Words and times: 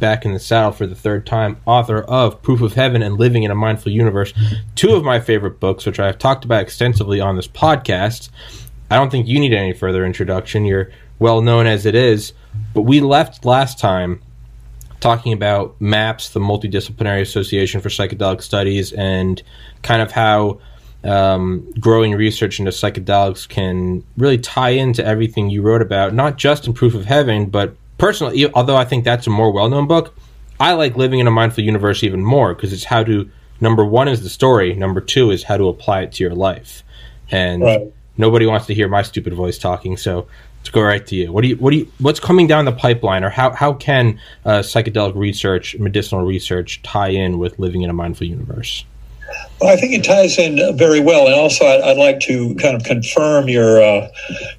Back 0.00 0.26
in 0.26 0.34
the 0.34 0.40
saddle 0.40 0.72
for 0.72 0.86
the 0.86 0.94
third 0.94 1.24
time, 1.24 1.56
author 1.64 2.02
of 2.02 2.42
Proof 2.42 2.60
of 2.60 2.74
Heaven 2.74 3.02
and 3.02 3.16
Living 3.18 3.44
in 3.44 3.50
a 3.50 3.54
Mindful 3.54 3.92
Universe, 3.92 4.34
two 4.74 4.94
of 4.94 5.04
my 5.04 5.20
favorite 5.20 5.58
books, 5.58 5.86
which 5.86 5.98
I've 5.98 6.18
talked 6.18 6.44
about 6.44 6.60
extensively 6.60 7.18
on 7.18 7.36
this 7.36 7.48
podcast. 7.48 8.28
I 8.90 8.96
don't 8.96 9.10
think 9.10 9.26
you 9.26 9.40
need 9.40 9.54
any 9.54 9.72
further 9.72 10.04
introduction. 10.04 10.66
You're 10.66 10.90
well 11.18 11.40
known 11.40 11.66
as 11.66 11.86
it 11.86 11.94
is. 11.94 12.34
But 12.74 12.82
we 12.82 13.00
left 13.00 13.46
last 13.46 13.78
time 13.78 14.20
talking 15.00 15.32
about 15.32 15.80
MAPS, 15.80 16.30
the 16.30 16.40
Multidisciplinary 16.40 17.22
Association 17.22 17.80
for 17.80 17.88
Psychedelic 17.88 18.42
Studies, 18.42 18.92
and 18.92 19.42
kind 19.82 20.02
of 20.02 20.12
how 20.12 20.60
um, 21.04 21.72
growing 21.80 22.12
research 22.12 22.58
into 22.58 22.70
psychedelics 22.70 23.48
can 23.48 24.04
really 24.18 24.38
tie 24.38 24.70
into 24.70 25.02
everything 25.02 25.48
you 25.48 25.62
wrote 25.62 25.80
about, 25.80 26.12
not 26.12 26.36
just 26.36 26.66
in 26.66 26.74
Proof 26.74 26.94
of 26.94 27.06
Heaven, 27.06 27.46
but 27.46 27.76
personally, 27.98 28.50
although 28.52 28.76
I 28.76 28.84
think 28.84 29.04
that's 29.04 29.26
a 29.26 29.30
more 29.30 29.52
well 29.52 29.68
known 29.68 29.86
book, 29.86 30.16
I 30.58 30.72
like 30.72 30.96
Living 30.96 31.20
in 31.20 31.26
a 31.26 31.30
Mindful 31.30 31.64
Universe 31.64 32.02
even 32.02 32.24
more 32.24 32.54
because 32.54 32.72
it's 32.72 32.84
how 32.84 33.04
to, 33.04 33.30
number 33.60 33.84
one 33.84 34.08
is 34.08 34.22
the 34.22 34.30
story, 34.30 34.74
number 34.74 35.00
two 35.00 35.30
is 35.30 35.44
how 35.44 35.56
to 35.56 35.68
apply 35.68 36.02
it 36.02 36.12
to 36.12 36.24
your 36.24 36.34
life. 36.34 36.82
And 37.30 37.62
right. 37.62 37.92
nobody 38.16 38.46
wants 38.46 38.66
to 38.66 38.74
hear 38.74 38.88
my 38.88 39.02
stupid 39.02 39.34
voice 39.34 39.58
talking, 39.58 39.96
so 39.96 40.26
let's 40.58 40.70
go 40.70 40.82
right 40.82 41.06
to 41.06 41.16
you. 41.16 41.32
What 41.32 41.42
do 41.42 41.48
you, 41.48 41.56
what 41.56 41.72
do 41.72 41.78
you, 41.78 41.92
what's 41.98 42.20
coming 42.20 42.46
down 42.46 42.64
the 42.64 42.72
pipeline, 42.72 43.24
or 43.24 43.30
how, 43.30 43.50
how 43.50 43.74
can 43.74 44.18
uh, 44.44 44.60
psychedelic 44.60 45.14
research, 45.14 45.76
medicinal 45.78 46.24
research 46.24 46.82
tie 46.82 47.08
in 47.08 47.38
with 47.38 47.58
Living 47.58 47.82
in 47.82 47.90
a 47.90 47.94
Mindful 47.94 48.26
Universe? 48.26 48.84
Well, 49.60 49.72
I 49.72 49.76
think 49.76 49.94
it 49.94 50.04
ties 50.04 50.38
in 50.38 50.76
very 50.76 51.00
well, 51.00 51.26
and 51.26 51.34
also 51.34 51.64
I, 51.64 51.88
would 51.88 51.96
like 51.96 52.20
to 52.20 52.54
kind 52.56 52.76
of 52.76 52.84
confirm 52.84 53.48
your, 53.48 53.82
uh, 53.82 54.08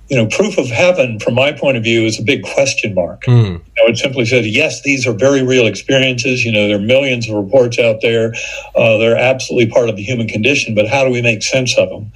you 0.10 0.18
know, 0.18 0.26
proof 0.26 0.58
of 0.58 0.68
heaven 0.68 1.20
from 1.20 1.36
my 1.36 1.52
point 1.52 1.78
of 1.78 1.84
view 1.84 2.06
is 2.06 2.20
a 2.20 2.24
big 2.24 2.42
question 2.42 2.96
mark. 2.96 3.24
Mm. 3.26 3.62
Know, 3.78 3.86
it 3.86 3.98
simply 3.98 4.26
says 4.26 4.48
yes, 4.48 4.82
these 4.82 5.06
are 5.06 5.14
very 5.14 5.44
real 5.44 5.68
experiences. 5.68 6.44
You 6.44 6.52
know, 6.52 6.68
there 6.68 6.78
are 6.78 6.82
millions 6.82 7.30
of 7.30 7.36
reports 7.36 7.78
out 7.78 8.02
there. 8.02 8.34
Uh, 8.76 8.98
they're 8.98 9.18
absolutely 9.18 9.72
part 9.72 9.88
of 9.88 9.98
the 9.98 10.04
human 10.04 10.28
condition, 10.28 10.74
but 10.74 10.88
how 10.88 11.04
do 11.04 11.12
we 11.12 11.22
make 11.22 11.44
sense 11.44 11.78
of 11.78 11.90
them? 11.90 12.12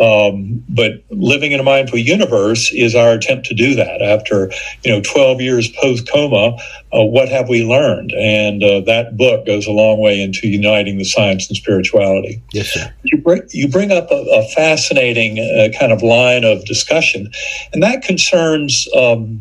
Um, 0.00 0.64
but 0.68 1.04
living 1.10 1.52
in 1.52 1.60
a 1.60 1.62
mindful 1.62 1.98
universe 1.98 2.72
is 2.72 2.96
our 2.96 3.12
attempt 3.12 3.46
to 3.46 3.54
do 3.54 3.76
that. 3.76 4.02
After 4.02 4.50
you 4.82 4.90
know 4.90 5.00
12 5.00 5.40
years 5.40 5.68
post 5.68 6.10
coma, 6.12 6.56
uh, 6.92 7.04
what 7.04 7.28
have 7.28 7.48
we 7.48 7.64
learned? 7.64 8.12
And 8.12 8.62
uh, 8.62 8.80
that 8.86 9.16
book 9.16 9.46
goes 9.46 9.66
a 9.66 9.72
long 9.72 10.00
way 10.00 10.20
into 10.20 10.48
uniting 10.48 10.98
the 10.98 11.04
science 11.04 11.48
and 11.48 11.56
spirituality. 11.56 12.13
Yes, 12.52 12.68
sir. 12.68 12.92
You 13.04 13.18
bring, 13.18 13.42
you 13.50 13.68
bring 13.68 13.90
up 13.90 14.10
a, 14.10 14.14
a 14.14 14.48
fascinating 14.48 15.38
uh, 15.38 15.76
kind 15.78 15.92
of 15.92 16.02
line 16.02 16.44
of 16.44 16.64
discussion, 16.64 17.30
and 17.72 17.82
that 17.82 18.02
concerns. 18.02 18.88
Um, 18.96 19.40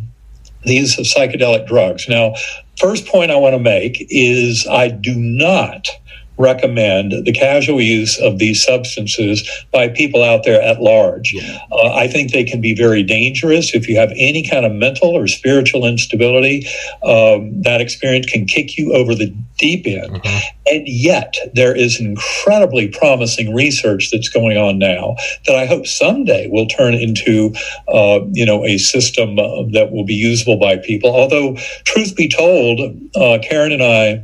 the 0.65 0.75
use 0.75 0.97
of 0.97 1.05
psychedelic 1.05 1.67
drugs. 1.67 2.07
Now, 2.07 2.35
first 2.79 3.05
point 3.05 3.31
I 3.31 3.35
want 3.35 3.53
to 3.53 3.59
make 3.59 4.07
is 4.09 4.65
I 4.69 4.87
do 4.87 5.13
not 5.13 5.89
recommend 6.37 7.25
the 7.25 7.31
casual 7.31 7.81
use 7.81 8.19
of 8.19 8.39
these 8.39 8.63
substances 8.63 9.47
by 9.71 9.87
people 9.87 10.23
out 10.23 10.43
there 10.43 10.61
at 10.61 10.81
large. 10.81 11.33
Yeah. 11.33 11.59
Uh, 11.71 11.93
I 11.93 12.07
think 12.07 12.31
they 12.31 12.43
can 12.43 12.61
be 12.61 12.75
very 12.75 13.03
dangerous. 13.03 13.73
If 13.73 13.87
you 13.87 13.97
have 13.97 14.11
any 14.15 14.47
kind 14.47 14.65
of 14.65 14.71
mental 14.71 15.09
or 15.09 15.27
spiritual 15.27 15.85
instability, 15.85 16.65
um, 17.03 17.61
that 17.61 17.81
experience 17.81 18.25
can 18.25 18.45
kick 18.45 18.77
you 18.77 18.93
over 18.93 19.13
the 19.13 19.33
deep 19.57 19.85
end. 19.85 20.11
Mm-hmm. 20.11 20.37
And 20.65 20.87
yet, 20.87 21.35
there 21.53 21.75
is 21.75 21.99
incredibly 21.99 22.87
promising 22.87 23.53
research 23.53 24.09
that's 24.11 24.29
going 24.29 24.57
on 24.57 24.79
now 24.79 25.15
that 25.45 25.55
I 25.55 25.65
hope 25.65 25.85
someday 25.85 26.47
will 26.49 26.67
turn 26.67 26.93
into, 26.93 27.53
uh, 27.87 28.21
you 28.31 28.45
know, 28.45 28.65
a 28.65 28.77
system 28.77 29.37
uh, 29.37 29.63
that 29.73 29.89
will 29.91 30.05
be 30.05 30.15
usable 30.15 30.57
by 30.57 30.77
people. 30.77 31.15
Although, 31.15 31.57
truth 31.83 32.15
be 32.15 32.27
told, 32.27 32.79
uh, 33.15 33.39
Karen 33.43 33.71
and 33.71 33.83
I 33.83 34.23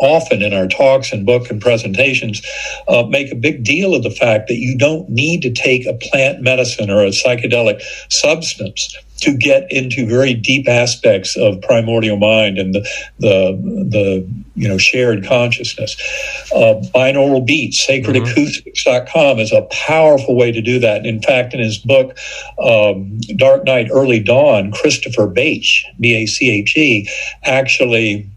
often 0.00 0.42
in 0.42 0.52
our 0.52 0.66
talks 0.66 1.12
and 1.12 1.26
book 1.26 1.50
and 1.50 1.60
presentations 1.60 2.42
uh, 2.88 3.02
make 3.04 3.30
a 3.30 3.36
big 3.36 3.64
deal 3.64 3.94
of 3.94 4.02
the 4.02 4.10
fact 4.10 4.48
that 4.48 4.56
you 4.56 4.76
don't 4.76 5.08
need 5.08 5.42
to 5.42 5.50
take 5.50 5.86
a 5.86 5.94
plant 5.94 6.40
medicine 6.40 6.90
or 6.90 7.04
a 7.04 7.10
psychedelic 7.10 7.80
substance 8.08 8.96
to 9.22 9.36
get 9.36 9.70
into 9.70 10.04
very 10.04 10.34
deep 10.34 10.68
aspects 10.68 11.36
of 11.36 11.60
primordial 11.62 12.16
mind 12.16 12.58
and 12.58 12.74
the 12.74 12.80
the, 13.20 13.52
the 13.88 14.28
you 14.54 14.68
know 14.68 14.78
shared 14.78 15.24
consciousness. 15.24 15.96
Uh, 16.52 16.82
binaural 16.94 17.44
beats, 17.46 17.86
sacredacoustics.com 17.86 19.38
is 19.38 19.52
a 19.52 19.62
powerful 19.70 20.36
way 20.36 20.50
to 20.50 20.60
do 20.60 20.80
that. 20.80 21.06
In 21.06 21.22
fact, 21.22 21.54
in 21.54 21.60
his 21.60 21.78
book 21.78 22.18
um, 22.58 23.20
Dark 23.36 23.64
Night, 23.64 23.88
Early 23.92 24.18
Dawn, 24.20 24.72
Christopher 24.72 25.28
Bache, 25.28 25.86
B 26.00 26.14
A 26.14 26.26
C 26.26 26.50
H 26.50 26.76
E, 26.76 27.08
actually 27.44 28.28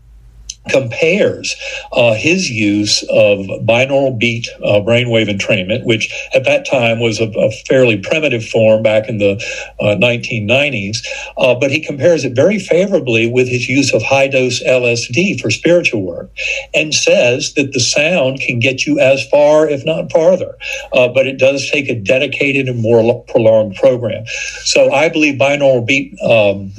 compares 0.69 1.55
uh, 1.93 2.13
his 2.13 2.49
use 2.49 3.03
of 3.03 3.39
binaural 3.65 4.17
beat 4.17 4.47
uh, 4.63 4.81
brainwave 4.81 5.29
entrainment, 5.29 5.85
which 5.85 6.13
at 6.33 6.43
that 6.45 6.65
time 6.65 6.99
was 6.99 7.19
a, 7.19 7.29
a 7.39 7.51
fairly 7.67 7.97
primitive 7.97 8.45
form 8.45 8.83
back 8.83 9.07
in 9.07 9.17
the 9.17 9.33
uh, 9.79 9.95
1990s, 9.95 11.05
uh, 11.37 11.55
but 11.55 11.71
he 11.71 11.79
compares 11.79 12.25
it 12.25 12.35
very 12.35 12.59
favorably 12.59 13.29
with 13.29 13.47
his 13.47 13.67
use 13.67 13.93
of 13.93 14.01
high 14.01 14.27
dose 14.27 14.63
LSD 14.63 15.39
for 15.39 15.51
spiritual 15.51 16.01
work 16.01 16.29
and 16.73 16.93
says 16.93 17.53
that 17.53 17.73
the 17.73 17.79
sound 17.79 18.39
can 18.39 18.59
get 18.59 18.85
you 18.85 18.99
as 18.99 19.27
far, 19.29 19.67
if 19.67 19.85
not 19.85 20.11
farther, 20.11 20.57
uh, 20.93 21.07
but 21.07 21.27
it 21.27 21.37
does 21.37 21.69
take 21.69 21.89
a 21.89 21.95
dedicated 21.95 22.67
and 22.67 22.81
more 22.81 23.23
prolonged 23.25 23.75
program. 23.75 24.25
So 24.63 24.91
I 24.91 25.09
believe 25.09 25.39
binaural 25.39 25.85
beat. 25.85 26.19
Um, 26.21 26.71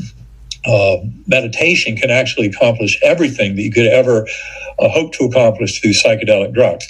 uh, 0.67 0.97
meditation 1.27 1.97
can 1.97 2.11
actually 2.11 2.47
accomplish 2.47 2.99
everything 3.03 3.57
that 3.57 3.63
you 3.63 3.71
could 3.71 3.87
ever 3.87 4.27
uh, 4.79 4.89
hope 4.89 5.13
to 5.15 5.25
accomplish 5.25 5.81
through 5.81 5.93
psychedelic 5.93 6.53
drugs. 6.53 6.87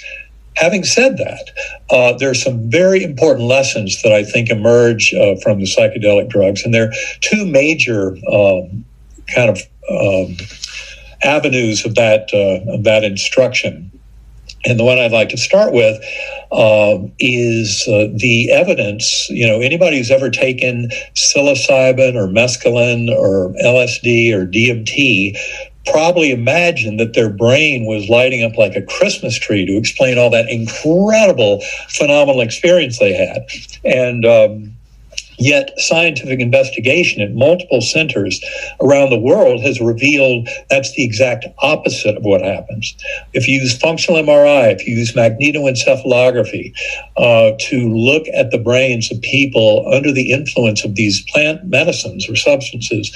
Having 0.55 0.85
said 0.85 1.17
that, 1.17 1.51
uh, 1.91 2.17
there 2.17 2.31
are 2.31 2.35
some 2.35 2.69
very 2.69 3.03
important 3.03 3.47
lessons 3.47 4.01
that 4.01 4.11
I 4.11 4.23
think 4.23 4.49
emerge 4.49 5.13
uh, 5.13 5.35
from 5.43 5.59
the 5.59 5.65
psychedelic 5.65 6.29
drugs, 6.29 6.63
and 6.63 6.73
there 6.73 6.89
are 6.89 6.93
two 7.21 7.45
major 7.45 8.17
um, 8.31 8.83
kind 9.33 9.51
of 9.51 9.61
um, 9.89 10.35
avenues 11.23 11.85
of 11.85 11.95
that 11.95 12.29
uh, 12.33 12.73
of 12.73 12.83
that 12.85 13.03
instruction. 13.03 13.91
And 14.67 14.77
the 14.77 14.83
one 14.83 14.99
I'd 14.99 15.13
like 15.13 15.29
to 15.29 15.37
start 15.37 15.71
with 15.71 15.97
uh, 16.51 16.97
is 17.19 17.87
uh, 17.87 18.07
the 18.13 18.51
evidence. 18.51 19.29
You 19.29 19.47
know, 19.47 19.61
anybody 19.61 19.97
who's 19.97 20.11
ever 20.11 20.29
taken 20.29 20.89
psilocybin 21.15 22.15
or 22.15 22.27
mescaline 22.27 23.09
or 23.09 23.53
LSD 23.63 24.33
or 24.33 24.45
DMT 24.45 25.37
probably 25.85 26.31
imagined 26.31 26.99
that 26.99 27.13
their 27.13 27.29
brain 27.29 27.85
was 27.85 28.09
lighting 28.09 28.43
up 28.43 28.57
like 28.57 28.75
a 28.75 28.81
Christmas 28.81 29.37
tree 29.37 29.65
to 29.65 29.77
explain 29.77 30.17
all 30.17 30.29
that 30.29 30.49
incredible 30.49 31.61
phenomenal 31.87 32.41
experience 32.41 32.99
they 32.99 33.13
had. 33.13 33.47
And 33.85 34.25
um, 34.25 34.76
Yet, 35.37 35.71
scientific 35.77 36.39
investigation 36.39 37.21
at 37.21 37.33
multiple 37.33 37.81
centers 37.81 38.43
around 38.81 39.09
the 39.09 39.19
world 39.19 39.61
has 39.61 39.79
revealed 39.79 40.49
that's 40.69 40.93
the 40.93 41.03
exact 41.03 41.45
opposite 41.59 42.17
of 42.17 42.23
what 42.23 42.41
happens. 42.41 42.95
If 43.33 43.47
you 43.47 43.61
use 43.61 43.77
functional 43.77 44.21
MRI, 44.21 44.73
if 44.73 44.87
you 44.87 44.95
use 44.95 45.13
magnetoencephalography 45.13 46.73
uh, 47.17 47.51
to 47.59 47.95
look 47.95 48.27
at 48.33 48.51
the 48.51 48.57
brains 48.57 49.11
of 49.11 49.21
people 49.21 49.87
under 49.93 50.11
the 50.11 50.31
influence 50.31 50.83
of 50.83 50.95
these 50.95 51.21
plant 51.31 51.65
medicines 51.65 52.27
or 52.29 52.35
substances, 52.35 53.15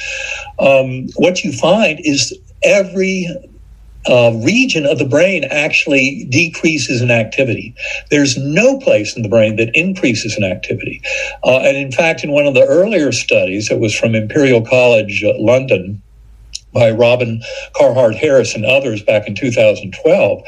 um, 0.59 1.07
what 1.15 1.44
you 1.44 1.51
find 1.51 2.00
is 2.03 2.38
every 2.63 3.27
uh, 4.07 4.31
region 4.44 4.86
of 4.86 4.98
the 4.98 5.06
brain 5.06 5.44
actually 5.45 6.25
decreases 6.25 7.01
in 7.01 7.12
activity. 7.12 7.74
There's 8.09 8.38
no 8.38 8.80
place 8.80 9.15
in 9.15 9.21
the 9.21 9.30
brain 9.30 9.56
that 9.57 9.75
increases 9.75 10.38
in 10.38 10.44
activity. 10.44 11.01
Uh, 11.44 11.59
and 11.59 11.77
in 11.77 11.92
fact, 11.92 12.24
in 12.24 12.31
one 12.31 12.48
of 12.48 12.53
the 12.53 12.65
earlier 12.65 13.12
studies, 13.12 13.69
it 13.69 13.80
was 13.80 13.94
from 13.94 14.15
Imperial 14.15 14.62
College 14.62 15.24
uh, 15.24 15.33
London, 15.38 16.01
by 16.73 16.91
Robin 16.91 17.41
Carhart 17.75 18.15
Harris 18.15 18.56
and 18.56 18.65
others 18.65 19.01
back 19.03 19.27
in 19.27 19.35
2012, 19.35 20.41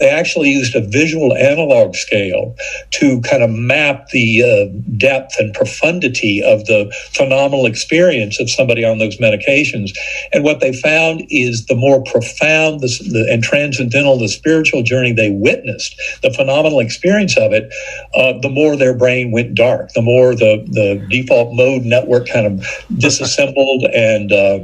they 0.00 0.08
actually 0.08 0.50
used 0.50 0.74
a 0.74 0.80
visual 0.80 1.34
analog 1.36 1.94
scale 1.94 2.56
to 2.92 3.20
kind 3.22 3.42
of 3.42 3.50
map 3.50 4.08
the 4.08 4.42
uh, 4.42 4.96
depth 4.96 5.34
and 5.38 5.54
profundity 5.54 6.42
of 6.42 6.64
the 6.66 6.92
phenomenal 7.12 7.66
experience 7.66 8.40
of 8.40 8.50
somebody 8.50 8.84
on 8.84 8.98
those 8.98 9.18
medications. 9.18 9.90
And 10.32 10.44
what 10.44 10.60
they 10.60 10.72
found 10.72 11.22
is 11.30 11.66
the 11.66 11.76
more 11.76 12.02
profound 12.02 12.80
the, 12.80 12.88
the, 13.10 13.32
and 13.32 13.42
transcendental 13.42 14.18
the 14.18 14.28
spiritual 14.28 14.82
journey 14.82 15.12
they 15.12 15.30
witnessed, 15.30 16.00
the 16.22 16.32
phenomenal 16.32 16.80
experience 16.80 17.36
of 17.36 17.52
it, 17.52 17.72
uh, 18.14 18.38
the 18.40 18.50
more 18.50 18.76
their 18.76 18.94
brain 18.94 19.30
went 19.30 19.54
dark, 19.54 19.92
the 19.92 20.02
more 20.02 20.34
the, 20.34 20.64
the 20.70 21.04
default 21.08 21.54
mode 21.54 21.82
network 21.82 22.28
kind 22.28 22.46
of 22.46 22.66
disassembled 22.98 23.84
and 23.94 24.32
uh, 24.32 24.60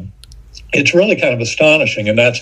it's 0.74 0.94
really 0.94 1.16
kind 1.16 1.32
of 1.32 1.40
astonishing. 1.40 2.08
And 2.08 2.18
that's 2.18 2.40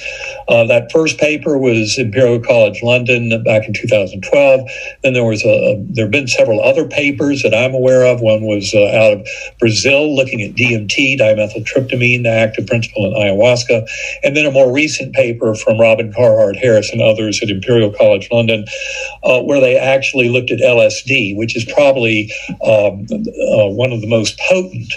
uh, 0.49 0.65
that 0.65 0.91
first 0.91 1.19
paper 1.19 1.59
was 1.59 1.99
Imperial 1.99 2.41
College 2.41 2.83
London 2.83 3.43
back 3.45 3.67
in 3.67 3.75
2012. 3.75 4.71
Then 5.03 5.13
there 5.13 5.25
was 5.25 5.45
a, 5.45 5.85
there 5.91 6.07
have 6.07 6.11
been 6.13 6.29
several 6.29 6.61
other 6.63 6.87
papers 6.87 7.43
that 7.43 7.55
I'm 7.55 7.75
aware 7.75 8.05
of. 8.05 8.21
One 8.21 8.43
was 8.43 8.75
uh, 8.75 8.87
out 8.89 9.13
of 9.13 9.29
Brazil 9.59 10.15
looking 10.15 10.41
at 10.43 10.55
DMT, 10.55 11.19
dimethyltryptamine, 11.19 12.23
the 12.23 12.31
active 12.31 12.67
principle 12.67 13.07
in 13.07 13.13
ayahuasca. 13.13 13.87
And 14.23 14.37
then 14.37 14.47
a 14.47 14.51
more 14.51 14.73
recent 14.73 15.15
paper 15.15 15.55
from 15.55 15.79
Robin 15.79 16.13
Carhart 16.13 16.57
Harris 16.57 16.91
and 16.93 17.03
others 17.03 17.43
at 17.43 17.51
Imperial 17.51 17.93
College 17.93 18.29
London, 18.33 18.65
uh, 19.25 19.41
where 19.43 19.61
they 19.61 19.77
actually 19.77 20.29
looked 20.29 20.51
at 20.51 20.59
LSD, 20.59 21.37
which 21.37 21.57
is 21.57 21.65
probably 21.65 22.33
um, 22.65 23.07
uh, 23.13 23.69
one 23.69 23.93
of 23.93 24.01
the 24.01 24.09
most 24.09 24.39
potent 24.49 24.93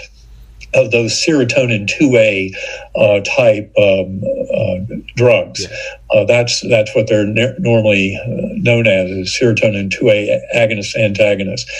of 0.76 0.90
those 0.90 1.12
serotonin 1.12 1.88
2A 1.88 2.54
uh, 2.94 3.20
type 3.20 3.72
um, 3.78 4.22
uh, 4.54 4.96
drugs. 5.16 5.62
Yeah. 5.62 5.76
Uh, 6.10 6.24
that's 6.24 6.60
that's 6.68 6.94
what 6.94 7.08
they're 7.08 7.26
ne- 7.26 7.54
normally 7.58 8.16
uh, 8.24 8.54
known 8.56 8.86
as, 8.86 9.10
is 9.10 9.38
serotonin 9.40 9.90
2A 9.90 10.40
agonist 10.54 10.96
antagonist. 10.96 11.70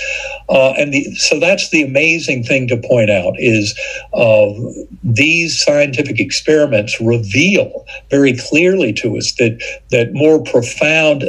Uh, 0.48 0.72
and 0.72 0.92
the, 0.92 1.14
so 1.14 1.38
that's 1.38 1.70
the 1.70 1.82
amazing 1.82 2.42
thing 2.42 2.66
to 2.68 2.76
point 2.76 3.10
out 3.10 3.34
is 3.38 3.78
uh, 4.14 4.52
these 5.04 5.62
scientific 5.62 6.18
experiments 6.18 7.00
reveal 7.00 7.84
very 8.10 8.36
clearly 8.36 8.92
to 8.92 9.16
us 9.16 9.32
that 9.34 9.62
that 9.90 10.12
more 10.12 10.42
profound, 10.42 11.22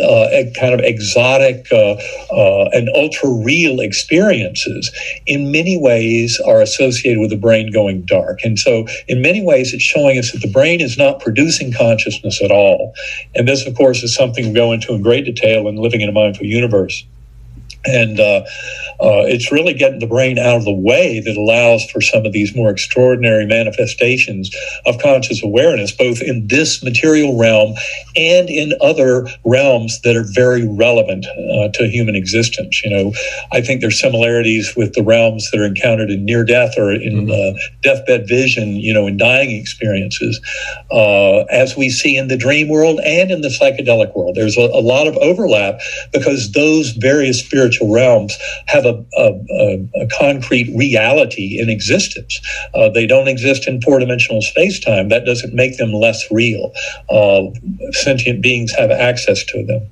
kind 0.59 0.73
of 0.73 0.79
exotic 0.81 1.67
and 1.71 2.89
ultra 2.95 3.29
real 3.29 3.79
experiences 3.79 4.91
in 5.25 5.51
many 5.51 5.77
ways 5.77 6.39
are 6.45 6.61
associated 6.61 7.19
with 7.19 7.29
the 7.29 7.37
brain 7.37 7.71
going 7.71 8.03
dark. 8.03 8.39
And 8.43 8.57
so, 8.57 8.87
in 9.07 9.21
many 9.21 9.43
ways, 9.43 9.73
it's 9.73 9.83
showing 9.83 10.17
us 10.17 10.31
that 10.31 10.41
the 10.41 10.51
brain 10.51 10.81
is 10.81 10.97
not 10.97 11.19
producing 11.19 11.73
consciousness 11.73 12.41
at 12.41 12.51
all. 12.51 12.86
And 13.35 13.47
this, 13.47 13.65
of 13.65 13.75
course, 13.75 14.03
is 14.03 14.13
something 14.15 14.47
we 14.47 14.53
go 14.53 14.71
into 14.71 14.93
in 14.93 15.01
great 15.01 15.25
detail 15.25 15.67
in 15.67 15.75
Living 15.77 16.01
in 16.01 16.09
a 16.09 16.11
Mindful 16.11 16.45
Universe. 16.45 17.05
And 17.87 18.19
uh, 18.19 18.41
uh, 18.99 19.23
it's 19.25 19.51
really 19.51 19.73
getting 19.73 19.99
the 19.99 20.07
brain 20.07 20.37
out 20.37 20.57
of 20.57 20.65
the 20.65 20.73
way 20.73 21.19
that 21.19 21.37
allows 21.37 21.85
for 21.89 22.01
some 22.01 22.25
of 22.25 22.33
these 22.33 22.55
more 22.55 22.69
extraordinary 22.69 23.45
manifestations 23.45 24.49
of 24.85 24.99
conscious 24.99 25.43
awareness, 25.43 25.91
both 25.91 26.21
in 26.21 26.47
this 26.47 26.83
material 26.83 27.37
realm 27.37 27.75
and 28.15 28.49
in 28.49 28.73
other 28.81 29.27
realms 29.45 30.01
that 30.01 30.15
are 30.15 30.25
very 30.33 30.67
relevant 30.67 31.25
uh, 31.25 31.69
to 31.73 31.87
human 31.87 32.15
existence. 32.15 32.81
You 32.83 32.89
know, 32.89 33.13
I 33.51 33.61
think 33.61 33.81
there's 33.81 33.99
similarities 33.99 34.73
with 34.75 34.93
the 34.93 35.03
realms 35.03 35.49
that 35.51 35.59
are 35.59 35.65
encountered 35.65 36.09
in 36.09 36.25
near 36.25 36.43
death 36.43 36.73
or 36.77 36.91
in 36.91 37.27
mm-hmm. 37.27 37.31
Uh, 37.37 37.59
deathbed 37.83 38.27
vision, 38.27 38.77
you 38.77 38.93
know, 38.93 39.05
in 39.05 39.17
dying 39.17 39.51
experiences, 39.51 40.41
uh, 40.91 41.43
as 41.51 41.77
we 41.77 41.89
see 41.89 42.17
in 42.17 42.29
the 42.29 42.37
dream 42.37 42.67
world 42.67 42.99
and 43.05 43.29
in 43.29 43.41
the 43.41 43.49
psychedelic 43.49 44.15
world. 44.15 44.35
There's 44.35 44.57
a, 44.57 44.61
a 44.61 44.81
lot 44.81 45.07
of 45.07 45.15
overlap 45.17 45.79
because 46.11 46.51
those 46.53 46.91
various 46.91 47.39
spiritual 47.39 47.76
realms 47.81 48.37
have 48.67 48.85
a, 48.85 49.05
a, 49.17 49.89
a 50.01 50.07
concrete 50.19 50.71
reality 50.75 51.59
in 51.59 51.69
existence. 51.69 52.39
Uh, 52.73 52.89
they 52.89 53.07
don't 53.07 53.27
exist 53.27 53.67
in 53.67 53.81
four 53.81 53.99
dimensional 53.99 54.41
space 54.41 54.79
time. 54.79 55.09
That 55.09 55.25
doesn't 55.25 55.53
make 55.53 55.77
them 55.77 55.93
less 55.93 56.29
real. 56.31 56.73
Uh, 57.09 57.43
sentient 57.91 58.41
beings 58.41 58.71
have 58.73 58.91
access 58.91 59.43
to 59.45 59.65
them. 59.65 59.87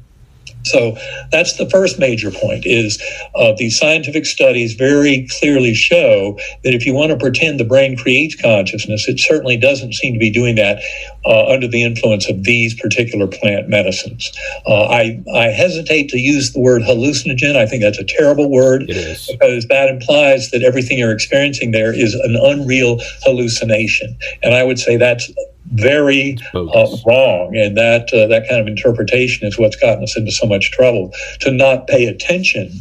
So 0.66 0.98
that's 1.32 1.58
the 1.58 1.70
first 1.70 2.00
major 2.00 2.32
point 2.32 2.66
is 2.66 3.02
uh, 3.36 3.54
these 3.58 3.78
scientific 3.78 4.26
studies 4.26 4.74
very 4.74 5.28
clearly 5.40 5.74
show 5.74 6.38
that 6.64 6.74
if 6.74 6.86
you 6.86 6.94
want 6.94 7.12
to 7.12 7.18
pretend 7.18 7.60
the 7.60 7.66
brain 7.66 7.96
creates 7.96 8.36
consciousness, 8.36 9.08
it 9.08 9.20
certainly 9.20 9.58
doesn't 9.58 9.94
seem 9.94 10.14
to 10.14 10.20
be 10.20 10.32
doing 10.32 10.56
that 10.56 10.82
uh, 11.26 11.46
under 11.48 11.68
the 11.68 11.84
influence 11.84 12.30
of 12.30 12.44
these 12.44 12.74
particular 12.74 13.28
plant 13.28 13.70
medicines. 13.70 14.32
Uh, 14.66 14.86
I, 14.86 15.24
I 15.34 15.46
hesitate 15.46 16.10
to 16.10 16.20
use 16.20 16.54
the 16.54 16.60
word 16.60 16.82
hallucinogen. 16.82 17.56
I 17.56 17.66
think 17.66 17.84
that's 17.84 18.00
a 18.00 18.04
terrible 18.04 18.50
word 18.50 18.88
because 18.88 19.66
that 19.68 19.90
implies 19.90 20.52
that 20.52 20.64
everything 20.64 20.98
you're 20.98 21.12
experiencing 21.12 21.72
there 21.72 21.94
is 21.94 22.14
an 22.16 22.36
unreal 22.36 23.00
hallucination. 23.24 24.18
And 24.44 24.54
I 24.54 24.64
would 24.64 24.80
say 24.80 24.98
that's 24.98 25.32
very 25.74 26.38
uh, 26.54 26.88
wrong, 27.06 27.56
and 27.56 27.78
that 27.78 28.14
uh, 28.14 28.28
that 28.28 28.48
kind 28.48 28.62
of 28.62 28.68
interpretation 28.68 29.48
is 29.48 29.58
what's 29.58 29.76
gotten 29.76 30.04
us 30.04 30.16
into 30.18 30.32
so 30.32 30.46
much 30.46 30.72
trouble. 30.72 31.12
To 31.42 31.52
not 31.52 31.88
pay 31.88 32.06
attention 32.06 32.72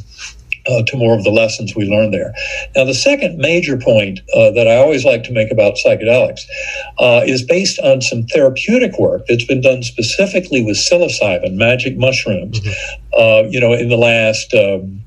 uh, 0.66 0.82
to 0.84 0.96
more 0.96 1.16
of 1.16 1.24
the 1.24 1.30
lessons 1.30 1.74
we 1.74 1.84
learned 1.86 2.14
there. 2.14 2.32
Now, 2.74 2.84
the 2.84 2.94
second 2.94 3.38
major 3.38 3.76
point 3.76 4.20
uh, 4.34 4.50
that 4.52 4.66
I 4.66 4.76
always 4.76 5.04
like 5.04 5.24
to 5.24 5.32
make 5.32 5.50
about 5.50 5.74
psychedelics 5.74 6.42
uh, 6.98 7.22
is 7.26 7.42
based 7.42 7.78
on 7.80 8.00
some 8.00 8.24
therapeutic 8.24 8.98
work 8.98 9.26
that's 9.28 9.44
been 9.44 9.60
done 9.60 9.82
specifically 9.82 10.64
with 10.64 10.76
psilocybin, 10.76 11.54
magic 11.54 11.96
mushrooms. 11.96 12.60
Mm-hmm. 12.60 13.04
Uh, 13.16 13.48
you 13.48 13.60
know, 13.60 13.72
in 13.72 13.88
the 13.88 13.96
last 13.96 14.52
um, 14.54 15.03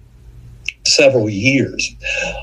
several 0.88 1.30
years, 1.30 1.89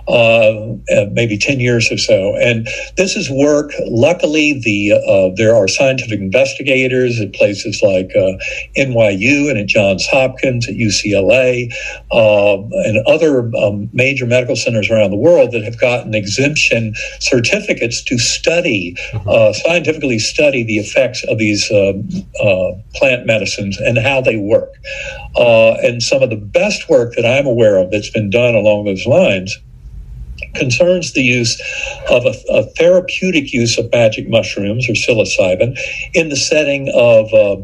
uh, 0.08 0.74
maybe 1.12 1.38
10 1.38 1.60
years 1.60 1.90
or 1.90 1.98
so. 1.98 2.36
And 2.36 2.68
this 2.96 3.16
is 3.16 3.30
work, 3.30 3.72
luckily, 3.86 4.60
the 4.60 4.92
uh, 4.92 5.34
there 5.36 5.54
are 5.54 5.68
scientific 5.68 6.20
investigators 6.20 7.20
at 7.20 7.32
places 7.32 7.82
like 7.82 8.10
uh, 8.16 8.38
NYU 8.76 9.50
and 9.50 9.58
at 9.58 9.66
Johns 9.66 10.06
Hopkins, 10.06 10.68
at 10.68 10.74
UCLA, 10.74 11.72
um, 12.12 12.70
and 12.84 13.04
other 13.06 13.50
um, 13.56 13.88
major 13.92 14.26
medical 14.26 14.56
centers 14.56 14.90
around 14.90 15.10
the 15.10 15.16
world 15.16 15.52
that 15.52 15.64
have 15.64 15.80
gotten 15.80 16.14
exemption 16.14 16.94
certificates 17.20 18.02
to 18.04 18.18
study, 18.18 18.96
mm-hmm. 19.12 19.28
Uh, 19.28 19.52
scientifically 19.52 20.18
study 20.18 20.62
the 20.62 20.78
effects 20.78 21.24
of 21.24 21.38
these 21.38 21.70
uh, 21.70 21.92
plant 22.94 23.26
medicines 23.26 23.78
and 23.78 23.98
how 23.98 24.20
they 24.20 24.36
work. 24.36 24.74
Uh, 25.36 25.74
and 25.82 26.02
some 26.02 26.22
of 26.22 26.30
the 26.30 26.36
best 26.36 26.88
work 26.88 27.14
that 27.14 27.26
I'm 27.26 27.46
aware 27.46 27.76
of 27.78 27.90
that's 27.90 28.10
been 28.10 28.30
done 28.34 28.54
along 28.54 28.84
those 28.84 29.06
lines 29.06 29.56
concerns 30.54 31.12
the 31.12 31.22
use 31.22 31.60
of 32.10 32.24
a, 32.24 32.34
a, 32.50 32.64
therapeutic 32.76 33.52
use 33.52 33.78
of 33.78 33.90
magic 33.92 34.28
mushrooms 34.28 34.88
or 34.88 34.92
psilocybin 34.92 35.78
in 36.12 36.28
the 36.28 36.36
setting 36.36 36.90
of 36.94 37.32
uh, 37.32 37.56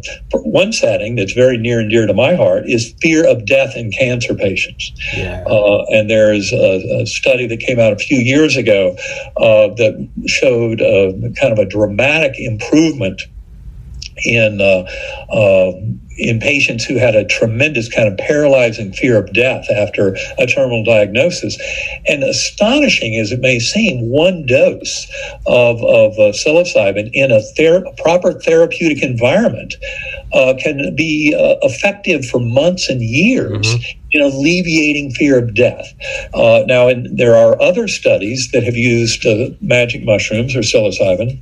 one 0.43 0.73
setting 0.73 1.17
that's 1.17 1.33
very 1.33 1.57
near 1.57 1.81
and 1.81 1.91
dear 1.91 2.07
to 2.07 2.15
my 2.15 2.35
heart 2.35 2.65
is 2.67 2.95
fear 3.01 3.27
of 3.27 3.45
death 3.45 3.77
in 3.77 3.91
cancer 3.91 4.35
patients. 4.35 4.93
Yeah. 5.17 5.45
Uh, 5.47 5.85
and 5.91 6.09
there's 6.09 6.53
a, 6.53 7.03
a, 7.03 7.07
study 7.07 7.47
that 7.49 7.61
came 7.61 7.79
out 7.79 7.93
a 7.93 7.99
few 7.99 8.19
years 8.19 8.57
ago 8.57 8.97
uh, 9.37 9.69
that 9.75 10.09
showed 10.27 10.81
uh, 10.81 11.13
kind 11.41 11.53
of 11.53 11.59
a 11.59 11.67
dramatic 11.67 12.39
improvement 12.39 13.23
in 14.25 14.61
uh, 14.61 14.85
uh, 15.33 15.73
in 16.21 16.39
patients 16.39 16.85
who 16.85 16.97
had 16.97 17.15
a 17.15 17.25
tremendous 17.25 17.89
kind 17.89 18.09
of 18.09 18.17
paralyzing 18.19 18.93
fear 18.93 19.19
of 19.19 19.33
death 19.33 19.67
after 19.71 20.17
a 20.39 20.47
terminal 20.47 20.85
diagnosis. 20.85 21.59
And 22.07 22.23
astonishing 22.23 23.17
as 23.17 23.33
it 23.33 23.41
may 23.41 23.59
seem, 23.59 24.11
one 24.11 24.47
dose 24.47 25.07
of, 25.47 25.83
of 25.83 26.13
uh, 26.13 26.33
psilocybin 26.33 27.11
in 27.13 27.31
a, 27.31 27.41
ther- 27.57 27.85
proper 27.99 28.33
therapeutic 28.33 29.03
environment 29.03 29.75
uh, 30.33 30.55
can 30.63 30.95
be 30.95 31.35
uh, 31.35 31.67
effective 31.67 32.25
for 32.27 32.41
months 32.41 32.89
and 32.89 33.03
years. 33.03 33.67
Mm-hmm 33.67 33.97
in 34.13 34.21
alleviating 34.21 35.13
fear 35.13 35.39
of 35.39 35.55
death. 35.55 35.95
Uh, 36.35 36.65
now, 36.67 36.91
there 37.13 37.37
are 37.37 37.61
other 37.63 37.87
studies 37.87 38.51
that 38.51 38.65
have 38.65 38.75
used 38.75 39.25
uh, 39.25 39.51
magic 39.61 40.05
mushrooms 40.05 40.57
or 40.57 40.61
psilocybin 40.61 41.41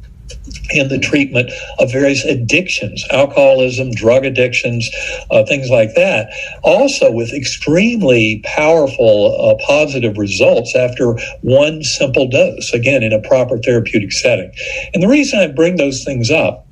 in 0.71 0.89
the 0.89 0.99
treatment 0.99 1.51
of 1.79 1.91
various 1.91 2.25
addictions, 2.25 3.05
alcoholism, 3.11 3.91
drug 3.93 4.25
addictions, 4.25 4.91
uh, 5.31 5.45
things 5.45 5.71
like 5.71 5.95
that. 5.95 6.31
Also, 6.63 7.11
with 7.11 7.33
extremely 7.33 8.41
powerful 8.45 9.37
uh, 9.41 9.55
positive 9.67 10.19
results 10.19 10.77
after 10.77 11.19
one 11.43 11.83
simple 11.83 12.29
dose, 12.29 12.73
again, 12.73 13.03
in 13.03 13.13
a 13.13 13.21
proper 13.21 13.59
therapeutic 13.59 14.13
setting. 14.13 14.53
And 14.95 15.03
the 15.03 15.09
reason 15.09 15.39
I 15.39 15.49
bring 15.49 15.77
those 15.77 16.05
things 16.05 16.31
up 16.31 16.68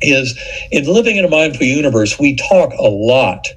is 0.00 0.38
in 0.70 0.84
living 0.84 1.16
in 1.16 1.24
a 1.24 1.28
mindful 1.28 1.66
universe, 1.66 2.18
we 2.18 2.36
talk 2.36 2.72
a 2.78 2.88
lot 2.88 3.48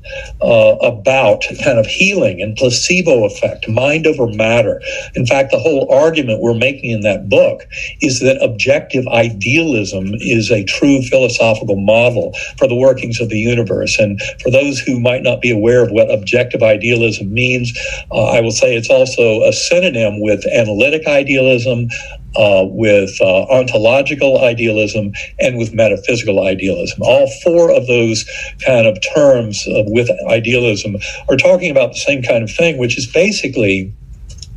uh, 0.42 0.76
about 0.82 1.44
kind 1.64 1.80
of 1.80 1.86
healing 1.86 2.42
and 2.42 2.56
placebo 2.56 3.26
effect, 3.26 3.68
mind 3.68 4.08
over 4.08 4.28
matter. 4.28 4.82
In 5.16 5.26
fact, 5.26 5.52
the 5.52 5.60
whole 5.60 5.92
argument 5.92 6.42
we're 6.42 6.54
making 6.54 6.92
in 6.92 7.02
that 7.02 7.30
book 7.30 7.64
is 8.02 8.20
that 8.22 8.42
objective 8.42 9.08
idealism 9.08 10.14
is 10.16 10.52
a 10.52 10.64
true 10.64 11.02
philosophical 11.02 11.76
model 11.76 12.34
for 12.58 12.68
the 12.68 12.76
workings 12.76 13.20
of 13.20 13.30
the 13.30 13.40
universe. 13.40 14.00
And 14.00 14.22
for 14.42 14.52
those 14.52 14.80
who 14.80 15.00
might 15.00 15.24
not 15.24 15.42
be 15.42 15.52
aware 15.52 15.84
of 15.84 15.92
what 15.92 16.12
objective 16.12 16.64
idealism 16.64 17.34
means, 17.34 17.78
uh, 18.12 18.32
I 18.32 18.42
will 18.42 18.52
say 18.52 18.76
it's 18.76 18.90
also 18.90 19.44
a 19.44 19.54
synonym 19.54 20.22
with 20.22 20.46
analytic 20.48 21.08
idealism, 21.08 21.88
uh, 22.36 22.66
with 22.66 23.12
uh, 23.22 23.44
ontological 23.44 24.40
idealism 24.44 25.12
and 25.40 25.58
with 25.58 25.74
metaphysical 25.74 26.46
idealism. 26.46 27.00
All 27.02 27.30
four 27.44 27.72
of 27.72 27.88
those 27.88 28.26
kind 28.66 28.88
of 28.88 28.98
terms 29.14 29.68
uh, 29.68 29.84
with 29.88 30.10
idealism 30.30 30.96
are 31.30 31.38
talking 31.38 31.72
about 31.72 31.94
the 31.94 32.00
same 32.00 32.24
kind 32.24 32.44
of 32.44 32.52
thing, 32.52 32.78
which 32.78 32.98
is 32.98 33.08
basically 33.08 33.94